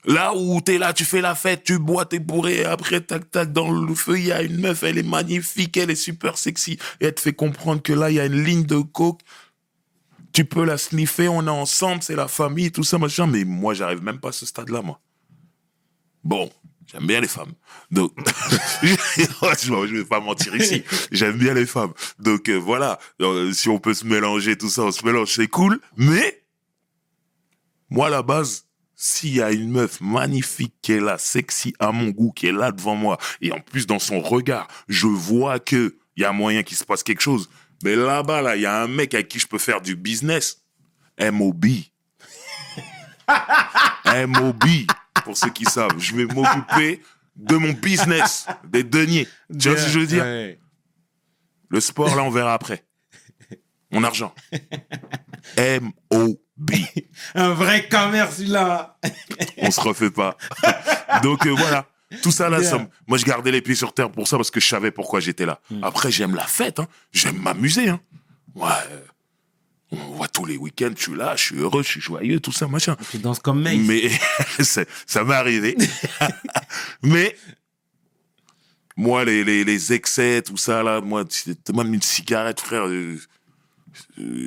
Là 0.08 0.34
où 0.34 0.58
t'es 0.62 0.78
là, 0.78 0.94
tu 0.94 1.04
fais 1.04 1.20
la 1.20 1.34
fête, 1.34 1.64
tu 1.64 1.78
bois, 1.78 2.06
t'es 2.06 2.18
bourré, 2.18 2.60
et 2.60 2.64
après, 2.64 3.02
tac, 3.02 3.30
tac, 3.30 3.52
dans 3.52 3.70
le 3.70 3.94
feu, 3.94 4.18
il 4.18 4.24
y 4.24 4.32
a 4.32 4.40
une 4.40 4.58
meuf, 4.58 4.82
elle 4.82 4.96
est 4.96 5.02
magnifique, 5.02 5.76
elle 5.76 5.90
est 5.90 5.94
super 5.94 6.38
sexy, 6.38 6.78
et 7.00 7.06
elle 7.06 7.14
te 7.14 7.20
fait 7.20 7.34
comprendre 7.34 7.82
que 7.82 7.92
là, 7.92 8.10
il 8.10 8.14
y 8.14 8.20
a 8.20 8.24
une 8.24 8.42
ligne 8.42 8.64
de 8.64 8.78
coke, 8.78 9.20
tu 10.32 10.46
peux 10.46 10.64
la 10.64 10.78
sniffer, 10.78 11.28
on 11.28 11.46
est 11.46 11.50
ensemble, 11.50 12.02
c'est 12.02 12.16
la 12.16 12.26
famille, 12.26 12.72
tout 12.72 12.84
ça, 12.84 12.96
machin, 12.96 13.26
mais 13.26 13.44
moi, 13.44 13.74
j'arrive 13.74 14.02
même 14.02 14.18
pas 14.18 14.30
à 14.30 14.32
ce 14.32 14.46
stade-là, 14.46 14.80
moi. 14.80 14.98
Bon, 16.24 16.50
j'aime 16.90 17.06
bien 17.06 17.20
les 17.20 17.28
femmes. 17.28 17.52
Donc, 17.90 18.12
je 18.82 19.94
vais 19.94 20.04
pas 20.06 20.20
mentir 20.20 20.56
ici, 20.56 20.84
j'aime 21.12 21.36
bien 21.36 21.52
les 21.52 21.66
femmes. 21.66 21.92
Donc, 22.18 22.48
euh, 22.48 22.56
voilà, 22.56 22.98
Euh, 23.20 23.52
si 23.52 23.68
on 23.68 23.78
peut 23.78 23.92
se 23.92 24.06
mélanger, 24.06 24.56
tout 24.56 24.70
ça, 24.70 24.84
on 24.84 24.90
se 24.90 25.04
mélange, 25.04 25.34
c'est 25.34 25.48
cool, 25.48 25.80
mais, 25.98 26.42
moi, 27.90 28.06
à 28.06 28.10
la 28.10 28.22
base, 28.22 28.67
s'il 29.00 29.36
y 29.36 29.40
a 29.40 29.52
une 29.52 29.70
meuf 29.70 30.00
magnifique 30.00 30.74
qui 30.82 30.92
est 30.92 31.00
là, 31.00 31.18
sexy 31.18 31.72
à 31.78 31.92
mon 31.92 32.08
goût, 32.08 32.32
qui 32.32 32.48
est 32.48 32.52
là 32.52 32.72
devant 32.72 32.96
moi, 32.96 33.16
et 33.40 33.52
en 33.52 33.60
plus 33.60 33.86
dans 33.86 34.00
son 34.00 34.20
regard, 34.20 34.66
je 34.88 35.06
vois 35.06 35.60
que 35.60 35.96
il 36.16 36.22
y 36.22 36.24
a 36.24 36.32
moyen 36.32 36.64
qu'il 36.64 36.76
se 36.76 36.84
passe 36.84 37.04
quelque 37.04 37.20
chose. 37.20 37.48
Mais 37.84 37.94
là-bas, 37.94 38.42
là, 38.42 38.56
il 38.56 38.62
y 38.62 38.66
a 38.66 38.82
un 38.82 38.88
mec 38.88 39.14
avec 39.14 39.28
qui 39.28 39.38
je 39.38 39.46
peux 39.46 39.58
faire 39.58 39.80
du 39.80 39.94
business. 39.94 40.64
MOB. 41.20 41.64
MOB, 44.26 44.64
pour 45.24 45.36
ceux 45.36 45.50
qui 45.50 45.64
savent. 45.64 45.96
Je 45.98 46.16
vais 46.16 46.24
m'occuper 46.24 47.00
de 47.36 47.54
mon 47.54 47.72
business, 47.72 48.48
des 48.64 48.82
deniers. 48.82 49.28
Tu 49.60 49.68
vois 49.68 49.78
ce 49.78 49.84
que 49.84 49.90
je 49.92 49.98
veux 50.00 50.06
dire? 50.08 50.24
Ouais. 50.24 50.58
Le 51.68 51.80
sport, 51.80 52.16
là, 52.16 52.24
on 52.24 52.30
verra 52.30 52.52
après. 52.52 52.84
Mon 53.92 54.02
argent. 54.02 54.34
M-O-B. 55.56 56.47
Un 57.34 57.50
vrai 57.50 57.88
commerce, 57.88 58.40
là. 58.40 58.98
On 59.58 59.70
se 59.70 59.80
refait 59.80 60.10
pas. 60.10 60.36
Donc 61.22 61.46
euh, 61.46 61.50
voilà. 61.50 61.86
Tout 62.22 62.30
ça 62.30 62.48
là, 62.48 62.62
ça 62.62 62.88
moi 63.06 63.18
je 63.18 63.24
gardais 63.26 63.50
les 63.50 63.60
pieds 63.60 63.74
sur 63.74 63.92
terre 63.92 64.10
pour 64.10 64.26
ça 64.26 64.38
parce 64.38 64.50
que 64.50 64.60
je 64.60 64.66
savais 64.66 64.90
pourquoi 64.90 65.20
j'étais 65.20 65.44
là. 65.44 65.60
Hmm. 65.70 65.84
Après 65.84 66.10
j'aime 66.10 66.34
la 66.34 66.46
fête, 66.46 66.80
hein. 66.80 66.88
j'aime 67.12 67.36
m'amuser. 67.36 67.90
Hein. 67.90 68.00
Ouais, 68.54 68.70
euh, 68.90 69.00
on 69.90 70.14
voit 70.14 70.28
tous 70.28 70.46
les 70.46 70.56
week-ends, 70.56 70.92
je 70.96 71.02
suis 71.02 71.14
là, 71.14 71.36
je 71.36 71.42
suis 71.44 71.56
heureux, 71.58 71.82
je 71.82 71.88
suis 71.88 72.00
joyeux, 72.00 72.40
tout 72.40 72.52
ça 72.52 72.66
machin. 72.66 72.96
Tu 73.10 73.18
danses 73.18 73.40
comme 73.40 73.60
Mace. 73.62 73.76
Mais 73.76 74.10
ça 75.06 75.24
m'est 75.24 75.34
arrivé. 75.34 75.76
Mais 77.02 77.36
moi, 78.96 79.24
les, 79.24 79.44
les, 79.44 79.64
les 79.64 79.92
excès, 79.92 80.42
tout 80.42 80.56
ça, 80.56 80.82
là, 80.82 81.00
moi, 81.00 81.24
même 81.74 81.94
une 81.94 82.02
cigarette, 82.02 82.60
frère, 82.60 82.88
euh, 82.88 83.16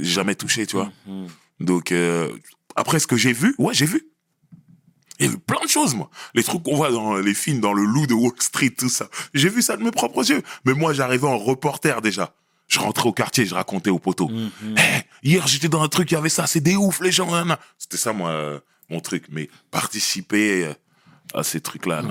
jamais 0.02 0.36
touché, 0.36 0.68
tu 0.68 0.76
vois. 0.76 0.92
Mhm. 1.08 1.28
Donc, 1.66 1.92
euh, 1.92 2.30
après 2.76 3.00
ce 3.00 3.08
que 3.08 3.18
j'ai 3.18 3.34
vu, 3.34 3.56
ouais, 3.58 3.74
j'ai 3.74 3.86
vu. 3.86 4.08
Il 5.20 5.28
y 5.28 5.30
a 5.30 5.34
eu 5.34 5.38
plein 5.38 5.64
de 5.64 5.70
choses, 5.70 5.94
moi. 5.94 6.10
Les 6.34 6.44
trucs 6.44 6.64
qu'on 6.64 6.76
voit 6.76 6.92
dans 6.92 7.16
les 7.18 7.36
films, 7.36 7.60
dans 7.60 7.74
le 7.74 7.84
loup 7.84 8.08
de 8.08 8.14
Wall 8.14 8.34
Street, 8.40 8.72
tout 8.72 8.90
ça. 8.90 9.08
J'ai 9.36 9.50
vu 9.50 9.62
ça 9.62 9.78
de 9.78 9.84
mes 9.84 9.92
propres 9.92 10.28
yeux. 10.28 10.42
Mais 10.66 10.74
moi, 10.74 10.94
j'arrivais 10.94 11.28
en 11.28 11.38
reporter 11.38 12.02
déjà. 12.02 12.34
Je 12.68 12.80
rentrais 12.80 13.08
au 13.08 13.14
quartier, 13.14 13.46
je 13.46 13.54
racontais 13.54 13.90
aux 13.90 14.00
poteaux. 14.00 14.30
Mhm. 14.30 14.50
Eh, 14.78 15.28
hier, 15.28 15.46
j'étais 15.48 15.68
dans 15.68 15.84
un 15.84 15.90
truc, 15.90 16.10
il 16.10 16.16
y 16.16 16.18
avait 16.18 16.30
ça, 16.30 16.48
c'est 16.48 16.62
des 16.62 16.76
ouf, 16.76 17.02
les 17.02 17.12
gens. 17.12 17.30
nan, 17.30 17.50
nan. 17.50 17.58
C'était 17.78 17.98
ça, 17.98 18.14
moi, 18.14 18.30
euh, 18.30 18.60
mon 18.90 19.00
truc. 19.00 19.26
Mais 19.30 19.50
participer 19.70 20.66
euh, 20.66 20.74
à 21.34 21.44
ces 21.44 21.62
trucs-là. 21.62 22.04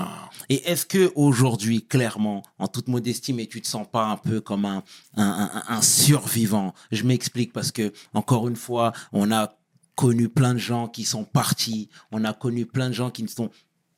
Et 0.49 0.68
est-ce 0.71 0.85
que 0.87 1.12
aujourd'hui, 1.14 1.87
clairement, 1.87 2.43
en 2.59 2.66
toute 2.68 2.89
modestie, 2.89 3.33
mais 3.33 3.47
tu 3.47 3.61
te 3.61 3.68
sens 3.68 3.87
pas 3.91 4.05
un 4.07 4.16
peu 4.16 4.41
comme 4.41 4.64
un, 4.64 4.83
un, 5.16 5.51
un- 5.55 5.62
un 5.77 5.83
survivant? 5.83 6.75
Je 6.91 7.05
m'explique 7.05 7.53
parce 7.53 7.71
que, 7.73 7.93
encore 8.14 8.49
une 8.49 8.57
fois, 8.57 8.93
on 9.12 9.31
a 9.33 9.53
connu 9.95 10.29
plein 10.29 10.55
de 10.55 10.59
gens 10.59 10.89
qui 10.89 11.05
sont 11.05 11.25
partis, 11.25 11.89
on 12.11 12.25
a 12.25 12.33
connu 12.33 12.64
plein 12.66 12.89
de 12.89 12.95
gens 12.95 13.11
qui 13.11 13.23
ne 13.23 13.29
sont 13.29 13.51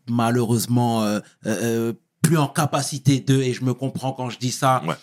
malheureusement 0.08 1.02
euh, 1.04 1.20
euh, 1.46 1.62
euh, 1.62 1.92
plus 2.22 2.36
en 2.38 2.48
capacité 2.48 3.20
d'eux, 3.20 3.42
et 3.42 3.52
je 3.54 3.64
me 3.64 3.74
comprends 3.74 4.12
quand 4.12 4.30
je 4.30 4.38
dis 4.38 4.52
ça. 4.52 4.82
Ouais. 4.86 4.94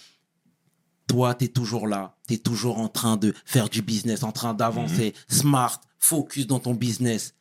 Toi, 1.08 1.34
tu 1.34 1.46
es 1.46 1.48
toujours 1.48 1.88
là, 1.88 2.16
tu 2.28 2.36
es 2.36 2.38
toujours 2.38 2.78
en 2.78 2.88
train 2.88 3.18
de 3.18 3.34
faire 3.46 3.68
du 3.70 3.82
business, 3.82 4.24
en 4.24 4.32
train 4.32 4.54
d'avancer, 4.54 5.14
Mhm. 5.32 5.36
smart, 5.38 5.82
focus 5.98 6.46
dans 6.46 6.60
ton 6.60 6.76
business. 6.76 7.34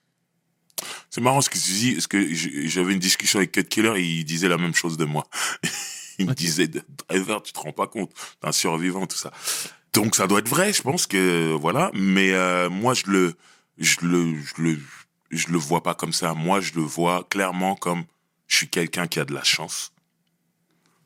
C'est 1.10 1.20
marrant 1.20 1.40
ce 1.40 1.50
que 1.50 1.58
tu 1.58 1.70
dis, 1.72 1.92
parce 1.94 2.06
que 2.06 2.34
j'avais 2.34 2.92
une 2.92 2.98
discussion 2.98 3.38
avec 3.38 3.52
Cut 3.52 3.64
Killer 3.64 3.94
et 3.96 4.02
il 4.04 4.24
disait 4.24 4.48
la 4.48 4.58
même 4.58 4.74
chose 4.74 4.96
de 4.96 5.04
moi. 5.04 5.26
il 6.18 6.26
me 6.26 6.34
disait, 6.34 6.68
Driver, 7.08 7.42
tu 7.42 7.52
te 7.52 7.60
rends 7.60 7.72
pas 7.72 7.86
compte, 7.86 8.12
t'es 8.40 8.48
un 8.48 8.52
survivant, 8.52 9.06
tout 9.06 9.16
ça. 9.16 9.30
Donc 9.92 10.14
ça 10.16 10.26
doit 10.26 10.40
être 10.40 10.48
vrai, 10.48 10.72
je 10.72 10.82
pense 10.82 11.06
que 11.06 11.52
voilà. 11.52 11.90
Mais 11.94 12.32
euh, 12.32 12.68
moi, 12.70 12.94
je 12.94 13.04
le, 13.06 13.34
je 13.78 13.96
le, 14.02 14.36
je 14.42 14.62
le, 14.62 14.78
je 15.30 15.48
le 15.48 15.58
vois 15.58 15.82
pas 15.82 15.94
comme 15.94 16.12
ça. 16.12 16.34
Moi, 16.34 16.60
je 16.60 16.74
le 16.74 16.82
vois 16.82 17.24
clairement 17.30 17.74
comme 17.76 18.04
je 18.46 18.56
suis 18.56 18.68
quelqu'un 18.68 19.06
qui 19.06 19.18
a 19.20 19.24
de 19.24 19.34
la 19.34 19.44
chance. 19.44 19.92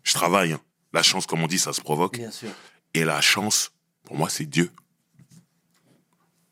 Je 0.02 0.12
travaille. 0.14 0.52
hein. 0.52 0.60
La 0.92 1.02
chance, 1.02 1.26
comme 1.26 1.42
on 1.42 1.46
dit, 1.46 1.58
ça 1.58 1.72
se 1.72 1.80
provoque. 1.80 2.18
Bien 2.18 2.30
sûr. 2.30 2.50
Et 2.94 3.04
la 3.04 3.20
chance, 3.20 3.72
pour 4.04 4.16
moi, 4.16 4.28
c'est 4.28 4.44
Dieu. 4.46 4.70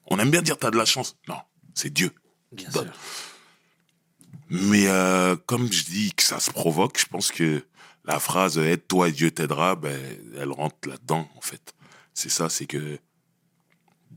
On 0.07 0.18
aime 0.18 0.31
bien 0.31 0.43
dire 0.43 0.59
t'as 0.59 0.71
de 0.71 0.77
la 0.79 0.85
chance. 0.85 1.16
Non, 1.29 1.37
c'est 1.75 1.93
Dieu. 1.93 2.12
Bien 2.53 2.70
sûr. 2.70 2.92
Mais 4.51 4.88
euh, 4.88 5.36
comme 5.46 5.72
je 5.72 5.84
dis 5.84 6.12
que 6.12 6.22
ça 6.22 6.40
se 6.40 6.51
provoque, 6.51 6.98
je 6.98 7.07
pense 7.07 7.30
que 7.30 7.64
la 8.05 8.18
phrase 8.18 8.59
aide-toi 8.59 9.09
et 9.09 9.12
Dieu 9.12 9.30
t'aidera, 9.30 9.76
ben, 9.76 9.98
elle 10.36 10.51
rentre 10.51 10.88
là-dedans, 10.88 11.28
en 11.36 11.40
fait. 11.40 11.74
C'est 12.14 12.28
ça, 12.28 12.48
c'est 12.48 12.66
que 12.66 12.98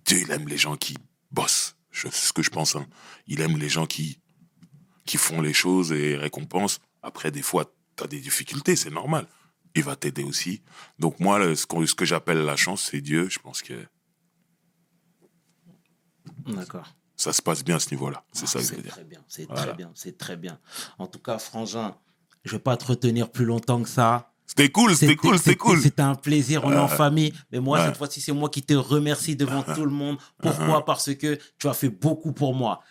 Dieu, 0.05 0.21
il 0.21 0.31
aime 0.31 0.47
les 0.47 0.57
gens 0.57 0.75
qui 0.75 0.97
bossent. 1.31 1.75
C'est 1.91 2.11
ce 2.11 2.33
que 2.33 2.41
je 2.41 2.49
pense. 2.49 2.75
Hein. 2.75 2.87
Il 3.27 3.41
aime 3.41 3.57
les 3.57 3.69
gens 3.69 3.85
qui, 3.85 4.19
qui 5.05 5.17
font 5.17 5.41
les 5.41 5.53
choses 5.53 5.91
et 5.91 6.15
récompensent. 6.15 6.79
Après, 7.03 7.29
des 7.29 7.43
fois, 7.43 7.71
tu 7.95 8.03
as 8.03 8.07
des 8.07 8.19
difficultés, 8.19 8.75
c'est 8.75 8.89
normal. 8.89 9.27
Il 9.75 9.83
va 9.83 9.95
t'aider 9.95 10.23
aussi. 10.23 10.63
Donc 10.97 11.19
moi, 11.19 11.55
ce 11.55 11.93
que 11.93 12.05
j'appelle 12.05 12.43
la 12.43 12.55
chance, 12.55 12.89
c'est 12.89 13.01
Dieu. 13.01 13.29
Je 13.29 13.39
pense 13.39 13.61
que 13.61 13.85
D'accord. 16.47 16.95
Ça 17.23 17.33
se 17.33 17.41
passe 17.41 17.63
bien 17.63 17.77
à 17.77 17.79
ce 17.79 17.89
niveau-là. 17.91 18.23
C'est 18.31 18.47
ça 18.47 18.59
que 18.59 18.65
je 18.65 18.69
veux 18.71 18.75
C'est 18.77 18.81
dire. 18.83 18.91
très 18.93 19.03
bien, 19.03 19.19
c'est 19.27 19.45
Voilà. 19.47 19.61
très 19.63 19.73
bien, 19.73 19.91
c'est 19.95 20.17
très 20.17 20.37
bien. 20.37 20.59
En 20.99 21.07
tout 21.07 21.19
cas, 21.19 21.37
Frangin, 21.39 21.95
je 22.43 22.51
vais 22.51 22.59
pas 22.59 22.75
te 22.77 22.85
retenir 22.85 23.31
plus 23.31 23.45
longtemps 23.45 23.81
que 23.81 23.89
ça. 23.89 24.29
C'était 24.45 24.69
cool, 24.69 24.93
c'était 24.95 25.15
cool, 25.15 25.37
c'était 25.37 25.55
cool. 25.55 25.81
C'était 25.81 26.01
un 26.01 26.15
plaisir, 26.15 26.65
on 26.65 26.71
est 26.73 26.77
en 26.77 26.87
famille. 26.89 27.33
Mais 27.51 27.59
moi, 27.61 27.79
Ouais. 27.79 27.85
cette 27.85 27.97
fois-ci, 27.97 28.19
c'est 28.21 28.33
moi 28.33 28.49
qui 28.49 28.61
te 28.61 28.73
remercie 28.73 29.35
devant 29.35 29.63
tout 29.63 29.85
le 29.85 29.91
monde. 29.91 30.17
Pourquoi? 30.37 30.83
Parce 30.85 31.15
que 31.15 31.39
tu 31.57 31.67
as 31.69 31.73
fait 31.73 31.89
beaucoup 31.89 32.33
pour 32.33 32.53
moi. 32.53 32.81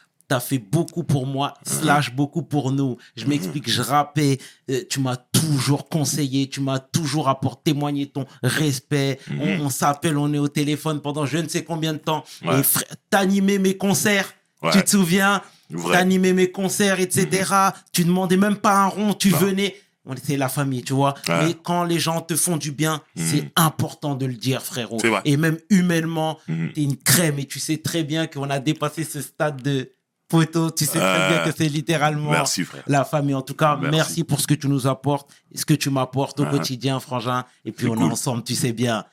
Fait 0.40 0.58
beaucoup 0.58 1.04
pour 1.04 1.26
moi, 1.26 1.54
slash 1.64 2.14
beaucoup 2.14 2.42
pour 2.42 2.72
nous. 2.72 2.96
Je 3.16 3.26
m'explique, 3.26 3.68
je 3.70 3.82
rappais, 3.82 4.38
euh, 4.70 4.80
tu 4.90 5.00
m'as 5.00 5.16
toujours 5.16 5.88
conseillé, 5.88 6.48
tu 6.48 6.60
m'as 6.60 6.78
toujours 6.78 7.28
apporté, 7.28 7.72
témoigné 7.72 8.06
ton 8.06 8.26
respect. 8.42 9.18
On, 9.40 9.60
on 9.66 9.70
s'appelle, 9.70 10.16
on 10.18 10.32
est 10.32 10.38
au 10.38 10.48
téléphone 10.48 11.00
pendant 11.00 11.26
je 11.26 11.38
ne 11.38 11.48
sais 11.48 11.64
combien 11.64 11.92
de 11.92 11.98
temps. 11.98 12.24
Ouais. 12.44 12.60
Et 12.60 12.62
frère, 12.62 12.84
t'animais 13.10 13.58
mes 13.58 13.76
concerts, 13.76 14.32
Ouais. 14.62 14.70
tu 14.72 14.82
te 14.84 14.90
souviens? 14.90 15.42
T'animais 15.90 16.32
mes 16.32 16.50
concerts, 16.52 17.00
etc. 17.00 17.52
Tu 17.92 18.04
demandais 18.04 18.36
même 18.36 18.56
pas 18.56 18.76
un 18.84 18.86
rond, 18.86 19.14
tu 19.14 19.30
Non. 19.30 19.38
venais. 19.38 19.74
On 20.04 20.14
était 20.14 20.36
la 20.36 20.48
famille, 20.48 20.82
tu 20.82 20.92
vois. 20.92 21.14
Ouais. 21.28 21.46
Mais 21.46 21.54
quand 21.54 21.84
les 21.84 21.98
gens 22.00 22.20
te 22.20 22.34
font 22.36 22.56
du 22.56 22.72
bien, 22.72 23.00
c'est 23.16 23.50
important 23.56 24.14
de 24.14 24.26
le 24.26 24.34
dire, 24.34 24.60
frérot. 24.62 24.98
Et 25.24 25.36
même 25.36 25.58
humainement, 25.70 26.38
Mhm. 26.48 26.72
t'es 26.74 26.82
une 26.82 26.96
crème 26.96 27.38
et 27.38 27.44
tu 27.46 27.58
sais 27.60 27.76
très 27.78 28.02
bien 28.04 28.26
qu'on 28.26 28.50
a 28.50 28.58
dépassé 28.58 29.04
ce 29.04 29.20
stade 29.20 29.62
de 29.62 29.90
poteau. 30.32 30.70
Tu 30.70 30.84
sais 30.86 30.98
très 30.98 31.00
Euh, 31.20 31.28
bien 31.28 31.44
que 31.50 31.56
c'est 31.56 31.68
littéralement 31.68 32.30
Merci, 32.30 32.64
frère. 32.64 32.82
la 32.86 33.04
famille. 33.04 33.34
En 33.34 33.42
tout 33.42 33.54
cas, 33.54 33.76
merci, 33.76 33.96
Merci. 33.96 34.24
pour 34.24 34.40
ce 34.40 34.46
que 34.46 34.54
tu 34.54 34.66
nous 34.68 34.86
apportes 34.86 35.30
ce 35.54 35.64
que 35.66 35.74
tu 35.74 35.90
m'apportes 35.90 36.40
au 36.40 36.44
Ah. 36.44 36.50
quotidien, 36.50 36.98
frangin. 37.00 37.44
Et 37.64 37.72
puis 37.72 37.86
on 37.88 37.96
est 37.96 38.02
ensemble, 38.02 38.42
tu 38.42 38.54
sais 38.54 38.72
bien. 38.72 39.04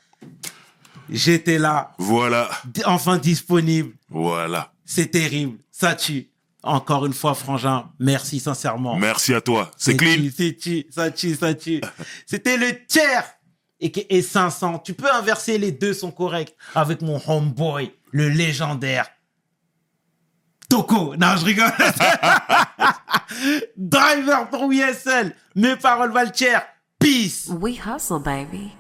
J'étais 1.09 1.57
là, 1.57 1.91
Voilà, 1.97 2.49
enfin 2.85 3.17
disponible. 3.17 3.93
voilà. 4.09 4.71
C'est 4.85 5.07
terrible. 5.11 5.57
Ça 5.71 5.95
tue. 5.95 6.29
Encore 6.61 7.05
une 7.05 7.13
fois, 7.13 7.33
Frangin, 7.35 7.89
merci 7.99 8.39
sincèrement. 8.39 8.95
Merci 8.97 9.33
à 9.33 9.39
toi. 9.41 9.71
C'est 9.77 9.95
clean. 9.95 10.29
C'est 10.35 10.57
tue, 10.57 10.85
ça 10.89 11.09
tue, 11.09 11.33
ça 11.35 11.53
tue. 11.53 11.79
C'était 12.25 12.57
le 12.57 12.85
tiers 12.85 13.23
et 13.79 14.21
500. 14.21 14.79
Tu 14.79 14.93
peux 14.93 15.09
inverser, 15.09 15.57
les 15.57 15.71
deux 15.71 15.93
sont 15.93 16.11
corrects 16.11 16.53
avec 16.75 17.01
mon 17.01 17.19
homeboy, 17.27 17.91
le 18.11 18.27
légendaire. 18.29 19.07
Toko. 20.69 21.15
Non, 21.15 21.35
je 21.37 21.45
rigole. 21.45 21.71
Driver 23.77 24.47
pour 24.49 24.71
USL. 24.71 25.35
Mes 25.55 25.75
paroles 25.75 26.11
valent 26.11 26.33
cher. 26.33 26.65
Peace. 26.99 27.49
We 27.49 27.77
hustle, 27.77 28.19
baby. 28.19 28.73